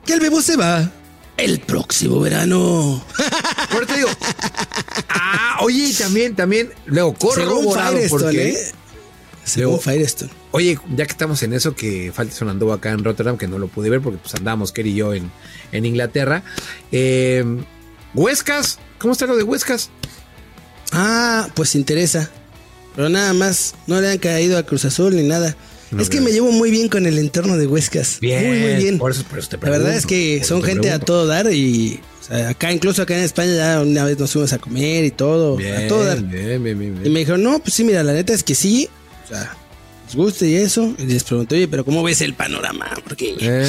que 0.05 0.13
el 0.13 0.19
bebo 0.19 0.41
se 0.41 0.55
va 0.55 0.91
el 1.37 1.59
próximo 1.59 2.19
verano. 2.19 3.03
Por 3.71 3.83
eso 3.83 3.93
te 3.93 3.97
digo. 3.97 4.09
Ah, 5.09 5.57
oye, 5.61 5.87
y 5.89 5.93
también, 5.93 6.35
también, 6.35 6.71
luego 6.85 7.15
Según 7.19 7.33
corroborado 7.45 7.93
Firestone, 7.97 8.23
porque. 8.23 8.49
¿eh? 8.49 8.71
Según 9.43 9.73
Luego- 9.73 9.81
Firestone. 9.83 10.31
Oye, 10.51 10.79
ya 10.95 11.05
que 11.05 11.11
estamos 11.11 11.43
en 11.43 11.53
eso, 11.53 11.75
que 11.75 12.11
Falterson 12.13 12.47
anduvo 12.49 12.71
acá 12.73 12.91
en 12.91 13.03
Rotterdam, 13.03 13.37
que 13.37 13.47
no 13.47 13.57
lo 13.59 13.67
pude 13.67 13.89
ver 13.89 14.01
porque 14.01 14.19
pues 14.19 14.33
andamos, 14.35 14.71
Kerry 14.71 14.91
y 14.91 14.95
yo, 14.95 15.13
en, 15.13 15.29
en 15.71 15.85
Inglaterra. 15.85 16.43
Eh, 16.91 17.43
Huescas, 18.13 18.79
¿cómo 18.97 19.11
está 19.13 19.25
lo 19.25 19.35
de 19.35 19.43
Huescas? 19.43 19.89
Ah, 20.93 21.49
pues 21.55 21.75
interesa. 21.75 22.31
Pero 22.95 23.09
nada 23.09 23.33
más, 23.33 23.75
no 23.87 23.99
le 24.01 24.09
han 24.09 24.17
caído 24.17 24.57
a 24.57 24.63
Cruz 24.63 24.85
Azul 24.85 25.15
ni 25.15 25.23
nada. 25.23 25.55
No, 25.91 26.01
es 26.01 26.09
que 26.09 26.19
me 26.19 26.31
llevo 26.31 26.51
muy 26.51 26.71
bien 26.71 26.89
con 26.89 27.05
el 27.05 27.17
entorno 27.19 27.57
de 27.57 27.67
Huescas. 27.67 28.17
muy, 28.21 28.31
muy 28.59 28.73
bien. 28.75 28.97
Por 28.97 29.11
eso, 29.11 29.23
por 29.23 29.39
eso 29.39 29.49
te 29.49 29.57
La 29.57 29.69
verdad 29.69 29.95
es 29.95 30.05
pregunto, 30.05 30.39
que 30.39 30.43
son 30.43 30.63
gente 30.63 30.87
a 30.89 30.99
pregunto. 30.99 31.05
todo 31.05 31.27
dar 31.27 31.53
y 31.53 31.99
o 32.21 32.27
sea, 32.27 32.49
acá, 32.49 32.71
incluso 32.73 33.03
acá 33.03 33.15
en 33.17 33.23
España, 33.23 33.53
ya 33.55 33.81
una 33.81 34.03
vez 34.03 34.17
nos 34.17 34.31
fuimos 34.31 34.51
a 34.51 34.57
comer 34.57 35.05
y 35.05 35.11
todo, 35.11 35.55
Bien, 35.57 35.75
a 35.75 35.87
todo 35.87 36.03
dar. 36.03 36.21
bien, 36.23 36.63
bien, 36.63 36.79
bien, 36.79 36.95
Y 36.97 36.99
bien. 37.01 37.13
me 37.13 37.19
dijeron, 37.19 37.43
no, 37.43 37.59
pues 37.59 37.75
sí, 37.75 37.83
mira, 37.83 38.03
la 38.03 38.13
neta 38.13 38.33
es 38.33 38.41
que 38.43 38.55
sí, 38.55 38.89
o 39.25 39.27
sea, 39.29 39.55
les 40.07 40.15
gusta 40.15 40.45
y 40.47 40.55
eso. 40.55 40.91
Y 40.97 41.03
les 41.05 41.23
pregunté, 41.23 41.55
oye, 41.55 41.67
pero 41.67 41.85
¿cómo 41.85 42.01
ves 42.01 42.21
el 42.21 42.33
panorama? 42.33 42.87
Porque 43.07 43.35
Eh, 43.39 43.65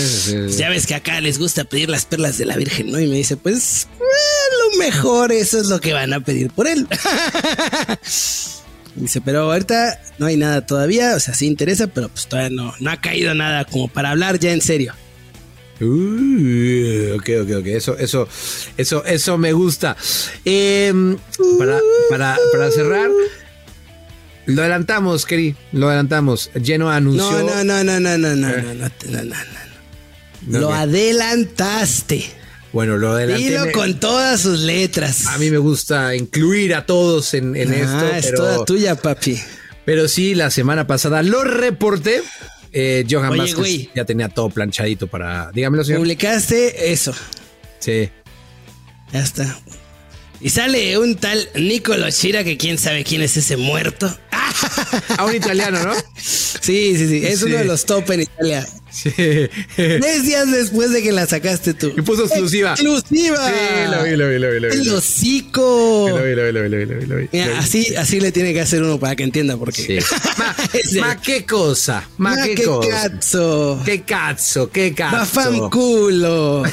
sí. 0.50 0.56
ya 0.56 0.70
ves 0.70 0.86
que 0.86 0.94
acá 0.94 1.20
les 1.20 1.38
gusta 1.38 1.64
pedir 1.64 1.90
las 1.90 2.06
perlas 2.06 2.38
de 2.38 2.46
la 2.46 2.56
Virgen, 2.56 2.90
¿no? 2.92 2.98
Y 2.98 3.06
me 3.08 3.16
dice, 3.16 3.36
pues, 3.36 3.88
eh, 4.00 4.72
lo 4.72 4.78
mejor 4.78 5.32
eso 5.32 5.60
es 5.60 5.66
lo 5.66 5.78
que 5.80 5.92
van 5.92 6.14
a 6.14 6.20
pedir 6.20 6.48
por 6.50 6.66
él. 6.66 6.88
Dice, 8.96 9.20
pero 9.20 9.52
ahorita 9.52 10.00
no 10.18 10.26
hay 10.26 10.37
nada 10.37 10.64
todavía, 10.66 11.14
o 11.16 11.20
sea, 11.20 11.35
sí 11.35 11.46
interesa, 11.46 11.87
pero 11.87 12.09
pues 12.09 12.26
todavía 12.26 12.50
no, 12.56 12.74
no 12.80 12.90
ha 12.90 13.00
caído 13.00 13.35
nada 13.35 13.64
como 13.66 13.88
para 13.88 14.11
hablar 14.11 14.38
ya 14.38 14.52
en 14.52 14.62
serio. 14.62 14.94
Uh, 15.80 17.14
ok, 17.16 17.28
ok, 17.42 17.50
ok. 17.61 17.66
Eso, 17.66 17.98
eso, 17.98 18.26
eso, 18.78 19.04
eso 19.04 19.37
me 19.37 19.52
gusta. 19.52 19.94
Em, 20.44 21.18
para, 21.59 21.78
para, 22.09 22.38
para 22.52 22.70
cerrar, 22.70 23.11
lo 24.46 24.62
adelantamos, 24.62 25.26
Kerry. 25.26 25.54
Lo 25.72 25.88
adelantamos. 25.88 26.50
Lleno 26.54 26.90
anunció. 26.90 27.30
No, 27.42 27.62
no, 27.64 27.85
no, 27.85 27.85
no, 27.85 28.00
no, 28.00 28.16
no, 28.16 28.37
no, 28.37 28.48
Eh. 28.48 28.62
no, 28.62 28.72
no, 28.74 28.88
no, 29.12 29.22
no, 29.24 29.35
no. 30.46 30.59
Lo 30.61 30.72
adelantaste. 30.72 32.24
Bueno, 32.76 32.98
lo 32.98 33.12
adelanté. 33.12 33.42
Dilo 33.42 33.72
con 33.72 33.98
todas 33.98 34.38
sus 34.42 34.60
letras. 34.60 35.28
A 35.28 35.38
mí 35.38 35.50
me 35.50 35.56
gusta 35.56 36.14
incluir 36.14 36.74
a 36.74 36.84
todos 36.84 37.32
en, 37.32 37.56
en 37.56 37.72
Ah, 37.72 37.76
esto, 37.76 38.14
es 38.14 38.24
pero, 38.26 38.36
toda 38.36 38.64
tuya, 38.66 38.94
papi. 38.96 39.40
pero 39.86 40.08
sí, 40.08 40.34
la 40.34 40.50
semana 40.50 40.86
pasada 40.86 41.22
lo 41.22 41.42
reporté. 41.42 42.20
Eh, 42.74 43.06
Johan 43.10 43.30
Oye, 43.30 43.38
Vázquez 43.38 43.56
güey. 43.56 43.90
ya 43.94 44.04
tenía 44.04 44.28
todo 44.28 44.50
planchadito 44.50 45.06
para. 45.06 45.50
Dígamelo, 45.52 45.84
señor. 45.84 46.00
Publicaste 46.00 46.92
eso. 46.92 47.14
Sí. 47.78 48.10
Ya 49.10 49.20
está. 49.20 49.58
Y 50.42 50.50
sale 50.50 50.98
un 50.98 51.16
tal 51.16 51.48
Nicolo 51.54 52.10
Chira, 52.10 52.44
que 52.44 52.58
quién 52.58 52.76
sabe 52.76 53.04
quién 53.04 53.22
es 53.22 53.38
ese 53.38 53.56
muerto. 53.56 54.14
A 55.18 55.24
un 55.24 55.34
italiano, 55.34 55.82
¿no? 55.82 55.92
sí, 56.16 56.96
sí, 56.96 57.08
sí. 57.08 57.26
Es 57.26 57.40
Sí. 57.40 57.46
uno 57.46 57.56
de 57.58 57.64
los 57.64 57.84
top 57.86 58.10
en 58.10 58.22
Italia. 58.22 58.66
Sí. 58.90 59.10
Tres 59.76 60.22
días 60.24 60.50
después 60.50 60.90
de 60.90 61.02
que 61.02 61.12
la 61.12 61.26
sacaste 61.26 61.74
tú. 61.74 61.92
Y 61.96 62.00
puso 62.02 62.24
exclusiva. 62.24 62.72
¡Exclusiva! 62.72 63.36
Sí, 63.48 63.54
lo 63.90 64.02
vi, 64.04 64.16
lo 64.16 64.28
vi, 64.30 64.38
lo 64.38 64.50
vi, 64.50 64.60
lo 64.60 64.68
vi. 64.68 64.74
¡El 64.74 64.78
Lo 64.78 64.84
vi, 64.84 64.88
hocico! 64.90 66.06
lo 66.08 66.22
vi, 66.24 66.34
lo 66.34 66.46
vi, 66.46 66.52
lo 66.52 66.62
vi, 66.62 66.68
lo 66.68 66.78
vi, 66.78 66.84
lo 66.86 66.98
vi, 67.00 67.06
lo 67.06 67.16
vi. 67.16 67.28
Mira, 67.32 67.58
así, 67.58 67.94
así 67.96 68.20
le 68.20 68.32
tiene 68.32 68.54
que 68.54 68.60
hacer 68.62 68.82
uno 68.82 68.98
para 68.98 69.14
que 69.14 69.24
entienda 69.24 69.56
por 69.58 69.70
qué. 69.72 70.00
Sí. 70.00 70.98
Ma, 70.98 71.06
ma, 71.08 71.20
qué 71.20 71.44
cosa, 71.44 72.08
ma, 72.16 72.36
Ma, 72.36 72.44
qué, 72.44 72.54
qué 72.54 72.64
cosa. 72.64 72.88
cazzo. 73.10 73.82
Qué 73.84 74.02
cazzo, 74.02 74.70
qué 74.70 74.94
cazzo. 74.94 75.16
Bafamculo. 75.16 76.62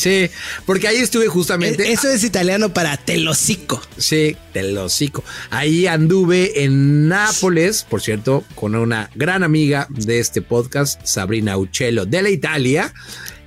Sí, 0.00 0.30
porque 0.64 0.88
ahí 0.88 0.96
estuve 0.96 1.28
justamente. 1.28 1.92
Eso 1.92 2.08
es 2.08 2.24
italiano 2.24 2.72
para 2.72 2.96
telocico. 2.96 3.82
Sí, 3.98 4.34
te 4.54 4.62
lo 4.62 4.84
hocico. 4.84 5.22
Ahí 5.50 5.86
anduve 5.86 6.64
en 6.64 7.06
Nápoles, 7.06 7.82
por 7.82 8.00
cierto, 8.00 8.42
con 8.54 8.74
una 8.76 9.10
gran 9.14 9.42
amiga 9.42 9.86
de 9.90 10.18
este 10.18 10.40
podcast, 10.40 11.04
Sabrina 11.04 11.58
Uccello, 11.58 12.06
de 12.06 12.22
la 12.22 12.30
Italia. 12.30 12.94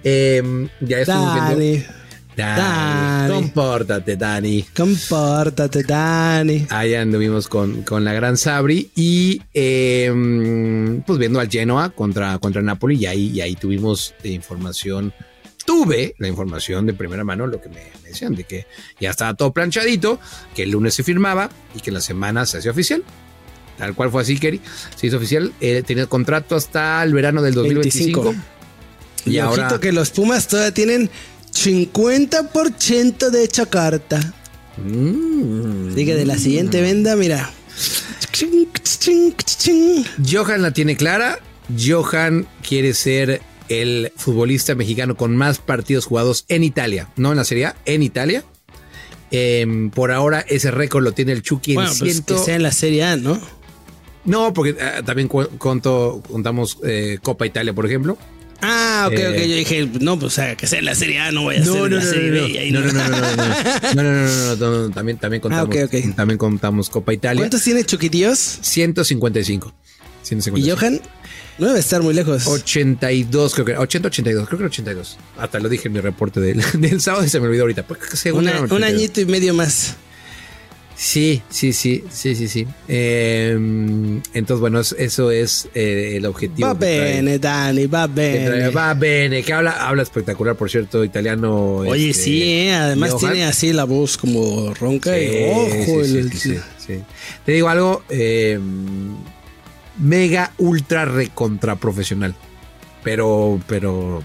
Eh, 0.03 0.69
ya 0.79 0.99
estuvimos 0.99 1.33
viendo. 1.33 1.55
Dani. 1.55 1.85
Dani, 2.35 2.61
Dani. 2.61 3.33
compórtate, 3.33 4.15
Dani. 4.15 4.65
Compórtate, 4.75 5.81
Dani. 5.81 6.67
Ahí 6.69 6.93
anduvimos 6.93 7.47
con, 7.47 7.81
con 7.81 8.05
la 8.05 8.13
gran 8.13 8.37
Sabri 8.37 8.91
y 8.95 9.41
eh, 9.55 11.01
pues 11.03 11.17
viendo 11.17 11.39
al 11.39 11.49
Genoa 11.49 11.89
contra, 11.89 12.37
contra 12.37 12.61
Napoli 12.61 12.97
y 12.97 13.05
ahí, 13.07 13.31
y 13.31 13.41
ahí 13.41 13.55
tuvimos 13.55 14.13
información 14.23 15.11
tuve 15.65 16.15
la 16.17 16.27
información 16.27 16.85
de 16.85 16.93
primera 16.93 17.23
mano, 17.23 17.47
lo 17.47 17.61
que 17.61 17.69
me, 17.69 17.81
decían, 18.03 18.35
de 18.35 18.43
que 18.43 18.67
ya 18.99 19.11
estaba 19.11 19.33
todo 19.33 19.51
planchadito, 19.51 20.19
que 20.55 20.63
el 20.63 20.71
lunes 20.71 20.93
se 20.93 21.03
firmaba 21.03 21.49
y 21.75 21.79
que 21.79 21.91
la 21.91 22.01
semana 22.01 22.45
se 22.45 22.57
hacía 22.59 22.71
oficial. 22.71 23.03
Tal 23.77 23.95
cual 23.95 24.11
fue 24.11 24.21
así, 24.21 24.37
Kerry. 24.37 24.61
Se 24.95 25.07
hizo 25.07 25.17
oficial. 25.17 25.51
Eh, 25.59 25.83
tenía 25.85 26.05
contrato 26.05 26.55
hasta 26.55 27.03
el 27.03 27.13
verano 27.13 27.41
del 27.41 27.53
2025. 27.55 28.35
Y, 29.25 29.31
y 29.31 29.39
ahora. 29.39 29.79
que 29.79 29.91
los 29.91 30.11
Pumas 30.11 30.47
todavía 30.47 30.73
tienen 30.73 31.09
50% 31.53 33.29
de 33.29 33.43
hecha 33.43 33.65
carta. 33.65 34.33
Mm. 34.77 35.91
Así 35.91 36.05
que 36.05 36.15
de 36.15 36.25
la 36.25 36.37
siguiente 36.37 36.81
venda, 36.81 37.15
mira. 37.15 37.51
Johan 40.31 40.61
la 40.61 40.71
tiene 40.71 40.95
clara. 40.95 41.39
Johan 41.79 42.47
quiere 42.67 42.93
ser 42.93 43.41
el 43.81 44.11
futbolista 44.15 44.75
mexicano 44.75 45.15
con 45.15 45.35
más 45.35 45.59
partidos 45.59 46.05
jugados 46.05 46.45
en 46.47 46.63
Italia, 46.63 47.09
no 47.15 47.31
en 47.31 47.37
la 47.37 47.43
Serie 47.43 47.65
A, 47.67 47.75
en 47.85 48.03
Italia. 48.03 48.43
Por 49.95 50.11
ahora 50.11 50.45
ese 50.47 50.69
récord 50.69 51.03
lo 51.03 51.13
tiene 51.13 51.31
el 51.31 51.41
Chucky 51.41 51.73
bueno, 51.73 51.91
en 51.91 51.97
pues 51.97 52.11
100... 52.13 52.23
que 52.23 52.37
sea 52.37 52.55
en 52.55 52.63
la 52.63 52.71
Serie 52.71 53.03
A, 53.03 53.15
¿no? 53.15 53.41
No, 54.25 54.53
porque 54.53 54.73
también 55.05 55.27
conto, 55.27 56.21
contamos 56.29 56.77
Copa 57.21 57.45
Italia, 57.45 57.73
por 57.73 57.85
ejemplo. 57.85 58.17
Ah, 58.61 59.09
ok, 59.11 59.13
ok. 59.13 59.35
Yo 59.35 59.55
dije, 59.57 59.89
no, 59.99 60.17
pues 60.17 60.39
que 60.55 60.67
sea 60.67 60.79
en 60.79 60.85
la 60.85 60.95
Serie 60.95 61.19
A, 61.19 61.33
no 61.33 61.41
voy 61.41 61.57
a 61.57 61.65
ser 61.65 62.01
Serie 62.01 62.29
B. 62.29 62.71
No, 62.71 62.79
no, 62.79 62.93
no, 62.93 63.09
no, 63.09 63.19
no, 63.95 64.03
no, 64.03 64.55
no, 64.55 64.87
no, 64.87 64.89
también, 64.91 65.17
también 65.17 65.41
contamos. 65.41 65.75
También 66.15 66.37
contamos 66.37 66.89
Copa 66.89 67.11
Italia. 67.13 67.41
¿Cuántos 67.41 67.61
tiene 67.63 67.83
Chuquitíos? 67.83 68.59
155. 68.61 69.73
155. 70.21 70.57
¿Y 70.57 70.69
Johan? 70.71 71.01
No 71.57 71.67
debe 71.67 71.79
estar 71.79 72.01
muy 72.01 72.13
lejos. 72.13 72.47
82, 72.47 73.53
creo 73.53 73.65
que 73.65 73.77
80, 73.77 74.07
82, 74.07 74.47
creo 74.47 74.59
que 74.59 74.65
82. 74.65 75.17
Hasta 75.37 75.59
lo 75.59 75.69
dije 75.69 75.87
en 75.87 75.93
mi 75.93 75.99
reporte 75.99 76.39
del, 76.39 76.63
del 76.79 77.01
sábado 77.01 77.25
y 77.25 77.29
se 77.29 77.39
me 77.39 77.47
olvidó 77.47 77.63
ahorita. 77.63 77.83
Pues, 77.85 78.25
un 78.25 78.83
añito 78.83 79.21
y 79.21 79.25
medio 79.25 79.53
más. 79.53 79.95
Sí, 80.95 81.41
sí, 81.49 81.73
sí, 81.73 82.03
sí, 82.09 82.35
sí, 82.35 82.47
sí. 82.47 82.67
Eh, 82.87 83.51
entonces, 84.33 84.59
bueno, 84.59 84.79
eso 84.79 85.31
es 85.31 85.67
eh, 85.73 86.13
el 86.17 86.25
objetivo. 86.25 86.67
Va 86.67 86.73
bene, 86.75 87.39
Dani, 87.39 87.87
va 87.87 88.07
bene. 88.07 88.69
Va 88.69 88.93
bene, 88.93 89.43
que 89.43 89.53
habla, 89.53 89.87
habla 89.87 90.03
espectacular, 90.03 90.55
por 90.55 90.69
cierto, 90.69 91.03
italiano. 91.03 91.77
Oye, 91.77 92.11
este, 92.11 92.23
sí, 92.23 92.43
eh, 92.43 92.73
además 92.73 93.17
tiene 93.17 93.43
así 93.43 93.73
la 93.73 93.85
voz 93.85 94.17
como 94.17 94.73
ronca 94.75 95.15
sí, 95.15 95.25
y 95.25 95.49
ojo. 95.49 96.05
Sí, 96.05 96.17
el, 96.17 96.31
sí, 96.31 96.57
sí, 96.77 96.99
Te 97.45 97.51
digo 97.53 97.69
algo, 97.69 98.03
eh, 98.09 98.59
mega 99.97 100.51
ultra 100.57 101.05
recontra 101.05 101.75
profesional. 101.75 102.35
Pero, 103.03 103.59
pero, 103.67 104.23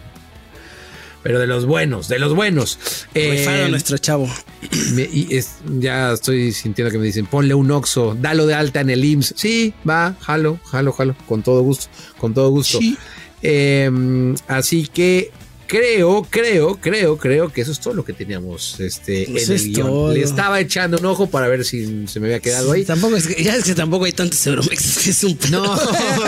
pero 1.22 1.38
de 1.40 1.46
los 1.46 1.66
buenos, 1.66 2.08
de 2.08 2.18
los 2.18 2.34
buenos. 2.34 2.78
Eh, 3.14 3.66
nuestro 3.70 3.98
chavo. 3.98 4.28
y 4.62 5.34
es, 5.34 5.56
ya 5.78 6.12
estoy 6.12 6.52
sintiendo 6.52 6.92
que 6.92 6.98
me 6.98 7.06
dicen, 7.06 7.26
ponle 7.26 7.54
un 7.54 7.70
oxo, 7.70 8.16
dalo 8.20 8.46
de 8.46 8.54
alta 8.54 8.80
en 8.80 8.90
el 8.90 9.04
IMSS. 9.04 9.34
Sí, 9.36 9.74
va, 9.88 10.16
jalo, 10.20 10.60
jalo, 10.64 10.92
jalo, 10.92 11.16
con 11.26 11.42
todo 11.42 11.62
gusto, 11.62 11.88
con 12.18 12.34
todo 12.34 12.50
gusto. 12.50 12.78
Em, 13.42 14.34
así 14.46 14.86
que 14.86 15.30
creo, 15.68 16.26
creo, 16.28 16.76
creo, 16.80 17.18
creo 17.18 17.52
que 17.52 17.60
eso 17.60 17.70
es 17.70 17.78
todo 17.78 17.94
lo 17.94 18.04
que 18.04 18.14
teníamos 18.14 18.80
este, 18.80 19.30
en 19.30 19.36
el 19.36 19.72
guion. 19.72 20.14
Le 20.14 20.22
estaba 20.22 20.58
echando 20.58 20.98
un 20.98 21.06
ojo 21.06 21.28
para 21.28 21.46
ver 21.46 21.64
si 21.64 22.08
se 22.08 22.18
me 22.18 22.26
había 22.26 22.40
quedado 22.40 22.72
ahí. 22.72 22.84
Tampoco 22.84 23.16
es 23.16 23.26
que, 23.26 23.44
ya 23.44 23.54
es 23.54 23.64
que 23.64 23.74
tampoco 23.74 24.06
hay 24.06 24.12
tantos 24.12 24.44
Euromex, 24.46 25.06
es 25.06 25.24
un 25.24 25.38
No, 25.50 25.78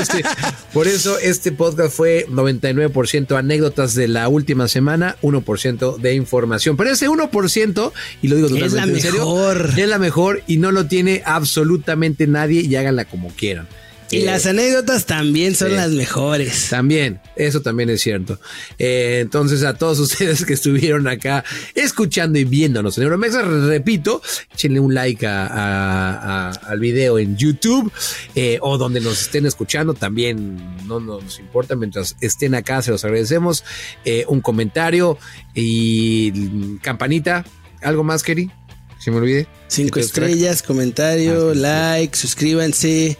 por 0.73 0.87
eso 0.87 1.19
este 1.19 1.51
podcast 1.51 1.97
fue 1.97 2.27
99% 2.29 3.37
anécdotas 3.37 3.95
de 3.95 4.07
la 4.07 4.29
última 4.29 4.69
semana, 4.69 5.17
1% 5.23 5.97
de 5.97 6.15
información. 6.15 6.77
Pero 6.77 6.91
ese 6.91 7.09
1%, 7.09 7.93
y 8.23 8.29
lo 8.29 8.37
digo 8.37 8.49
totalmente 8.49 8.99
es 8.99 9.05
la 9.05 9.11
en 9.11 9.17
mejor. 9.17 9.71
es 9.77 9.89
la 9.89 9.99
mejor 9.99 10.43
y 10.47 10.59
no 10.59 10.71
lo 10.71 10.87
tiene 10.87 11.23
absolutamente 11.25 12.27
nadie 12.27 12.61
y 12.61 12.77
háganla 12.77 13.07
como 13.07 13.29
quieran. 13.31 13.67
Y 14.11 14.23
las 14.23 14.47
anécdotas 14.47 15.07
también 15.07 15.55
son 15.55 15.77
las 15.77 15.91
mejores. 15.91 16.69
También, 16.69 17.21
eso 17.37 17.63
también 17.63 17.91
es 17.91 18.01
cierto. 18.01 18.41
Eh, 18.79 19.19
entonces, 19.21 19.63
a 19.63 19.75
todos 19.75 19.99
ustedes 20.01 20.45
que 20.45 20.55
estuvieron 20.55 21.07
acá 21.07 21.45
escuchando 21.75 22.39
y 22.39 22.45
viéndonos 22.45 22.99
en 22.99 23.05
Euromexa, 23.05 23.43
repito, 23.43 24.21
échenle 24.53 24.81
un 24.81 24.95
like 24.95 25.27
al 25.27 26.81
video 26.81 27.19
en 27.19 27.37
YouTube 27.37 27.93
eh, 28.35 28.59
o 28.63 28.79
donde 28.79 29.01
nos 29.01 29.21
estén 29.23 29.47
escuchando. 29.47 29.95
También 29.95 30.59
no 30.87 30.99
nos 30.99 31.39
importa, 31.39 31.77
mientras 31.77 32.17
estén 32.21 32.55
acá, 32.55 32.83
se 32.83 32.91
los 32.91 33.05
agradecemos. 33.05 33.65
Eh, 34.05 34.25
un 34.29 34.41
comentario 34.41 35.19
y 35.55 36.79
campanita. 36.79 37.45
¿Algo 37.83 38.03
más, 38.03 38.23
Kerry? 38.23 38.51
Si 38.99 39.11
me 39.11 39.17
olvide. 39.17 39.47
Cinco 39.69 39.99
estrellas, 39.99 40.63
comentario, 40.63 41.51
ah, 41.51 41.55
like, 41.55 42.17
suscríbanse. 42.17 43.17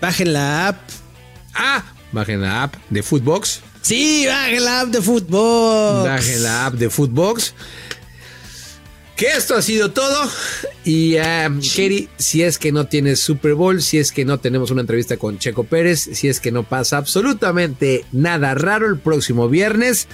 Bajen 0.00 0.32
la 0.32 0.68
app. 0.68 0.78
Ah, 1.54 1.84
bajen 2.12 2.40
la 2.40 2.64
app 2.64 2.76
de 2.90 3.02
Footbox. 3.02 3.60
Sí, 3.82 4.26
bajen 4.26 4.64
la 4.64 4.80
app 4.82 4.88
de 4.88 5.02
Footbox. 5.02 6.04
Bajen 6.04 6.42
la 6.42 6.66
app 6.66 6.74
de 6.74 6.90
Footbox. 6.90 7.54
Que 9.16 9.26
esto 9.32 9.56
ha 9.56 9.62
sido 9.62 9.90
todo. 9.90 10.30
Y 10.84 11.16
um, 11.16 11.60
Kerry, 11.60 12.08
si 12.18 12.44
es 12.44 12.56
que 12.56 12.70
no 12.70 12.86
tienes 12.86 13.18
Super 13.18 13.54
Bowl, 13.54 13.82
si 13.82 13.98
es 13.98 14.12
que 14.12 14.24
no 14.24 14.38
tenemos 14.38 14.70
una 14.70 14.82
entrevista 14.82 15.16
con 15.16 15.38
Checo 15.38 15.64
Pérez, 15.64 16.08
si 16.12 16.28
es 16.28 16.38
que 16.38 16.52
no 16.52 16.62
pasa 16.62 16.98
absolutamente 16.98 18.04
nada 18.12 18.54
raro 18.54 18.86
el 18.86 18.98
próximo 19.00 19.48
viernes, 19.48 20.06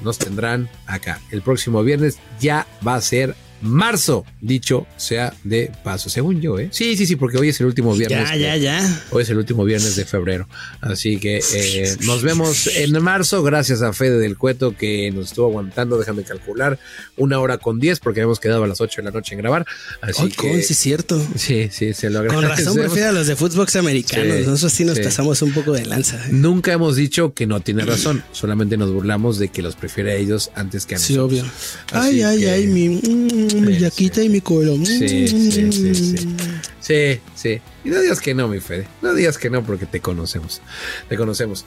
nos 0.00 0.16
tendrán 0.16 0.70
acá. 0.86 1.20
El 1.30 1.42
próximo 1.42 1.82
viernes 1.82 2.16
ya 2.40 2.66
va 2.86 2.94
a 2.94 3.02
ser 3.02 3.36
marzo, 3.62 4.24
dicho 4.40 4.86
sea 4.96 5.34
de 5.44 5.70
paso, 5.84 6.10
según 6.10 6.40
yo, 6.40 6.58
¿eh? 6.58 6.68
Sí, 6.72 6.96
sí, 6.96 7.06
sí, 7.06 7.16
porque 7.16 7.38
hoy 7.38 7.50
es 7.50 7.60
el 7.60 7.66
último 7.66 7.94
viernes. 7.94 8.28
Ya, 8.30 8.36
ya, 8.36 8.56
ya. 8.56 9.04
Hoy 9.10 9.22
es 9.22 9.30
el 9.30 9.38
último 9.38 9.64
viernes 9.64 9.96
de 9.96 10.04
febrero. 10.04 10.48
Así 10.80 11.18
que 11.18 11.40
eh, 11.54 11.96
nos 12.00 12.22
vemos 12.22 12.66
en 12.68 13.02
marzo. 13.02 13.42
Gracias 13.42 13.82
a 13.82 13.92
Fede 13.92 14.18
del 14.18 14.36
Cueto 14.36 14.76
que 14.76 15.10
nos 15.10 15.26
estuvo 15.26 15.46
aguantando, 15.46 15.98
déjame 15.98 16.22
calcular, 16.22 16.78
una 17.16 17.38
hora 17.40 17.58
con 17.58 17.78
diez, 17.80 18.00
porque 18.00 18.20
habíamos 18.20 18.40
quedado 18.40 18.64
a 18.64 18.66
las 18.66 18.80
ocho 18.80 19.00
de 19.00 19.04
la 19.04 19.10
noche 19.10 19.34
en 19.34 19.40
grabar. 19.40 19.66
Así 20.00 20.28
que. 20.30 20.62
sí, 20.62 20.72
es 20.72 20.78
cierto. 20.78 21.24
Sí, 21.36 21.68
sí, 21.70 21.94
se 21.94 22.10
lo 22.10 22.20
agradecemos. 22.20 22.50
Con 22.50 22.58
razón 22.58 22.76
prefiero 22.76 23.08
a 23.10 23.12
los 23.12 23.26
de 23.26 23.36
Footbox 23.36 23.76
americanos. 23.76 24.46
Nosotros 24.46 24.72
sí 24.72 24.84
nos 24.84 24.98
pasamos 24.98 25.42
un 25.42 25.52
poco 25.52 25.72
de 25.72 25.86
lanza. 25.86 26.16
¿eh? 26.16 26.30
Nunca 26.32 26.72
hemos 26.72 26.96
dicho 26.96 27.34
que 27.34 27.46
no 27.46 27.60
tiene 27.60 27.84
razón. 27.84 28.22
Solamente 28.32 28.76
nos 28.76 28.92
burlamos 28.92 29.38
de 29.38 29.48
que 29.48 29.62
los 29.62 29.76
prefiere 29.76 30.12
a 30.12 30.14
ellos 30.16 30.50
antes 30.54 30.86
que 30.86 30.96
a 30.96 30.98
nosotros. 30.98 31.32
Sí, 31.32 31.40
obvio. 31.40 31.50
ay, 31.92 32.22
ay, 32.22 32.44
ay, 32.46 32.66
mi. 32.66 33.45
Mi 33.54 33.78
yaquita 33.78 34.22
y 34.22 34.28
mi 34.28 34.40
colon. 34.40 34.84
Sí, 34.84 35.28
sí, 35.28 35.50
sí, 35.50 35.94
sí. 35.94 36.36
Sí, 36.80 37.20
sí. 37.34 37.60
Y 37.84 37.88
no 37.90 38.00
digas 38.00 38.20
que 38.20 38.34
no, 38.34 38.48
mi 38.48 38.60
Fede. 38.60 38.86
No 39.02 39.12
digas 39.14 39.38
que 39.38 39.50
no 39.50 39.64
porque 39.64 39.86
te 39.86 40.00
conocemos. 40.00 40.60
Te 41.08 41.16
conocemos. 41.16 41.64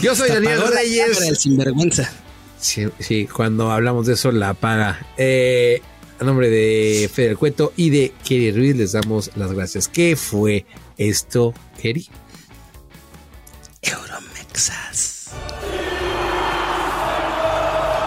Yo 0.00 0.14
soy 0.14 0.28
Daniel 0.28 0.62
Reyes. 0.72 1.20
El 1.20 1.36
sinvergüenza. 1.36 2.10
Sí, 2.58 2.86
sí, 2.98 3.26
cuando 3.26 3.70
hablamos 3.70 4.06
de 4.06 4.14
eso 4.14 4.32
la 4.32 4.50
apaga. 4.50 5.06
Eh, 5.18 5.82
a 6.18 6.24
nombre 6.24 6.48
de 6.48 7.10
Fede 7.12 7.28
del 7.28 7.38
Cueto 7.38 7.72
y 7.76 7.90
de 7.90 8.12
Kerry 8.24 8.52
Ruiz 8.52 8.76
les 8.76 8.92
damos 8.92 9.30
las 9.36 9.52
gracias. 9.52 9.88
¿Qué 9.88 10.16
fue 10.16 10.64
esto, 10.96 11.52
Kerry? 11.80 12.08
Euromexas. 13.82 15.30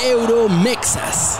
Euromexas 0.04 1.40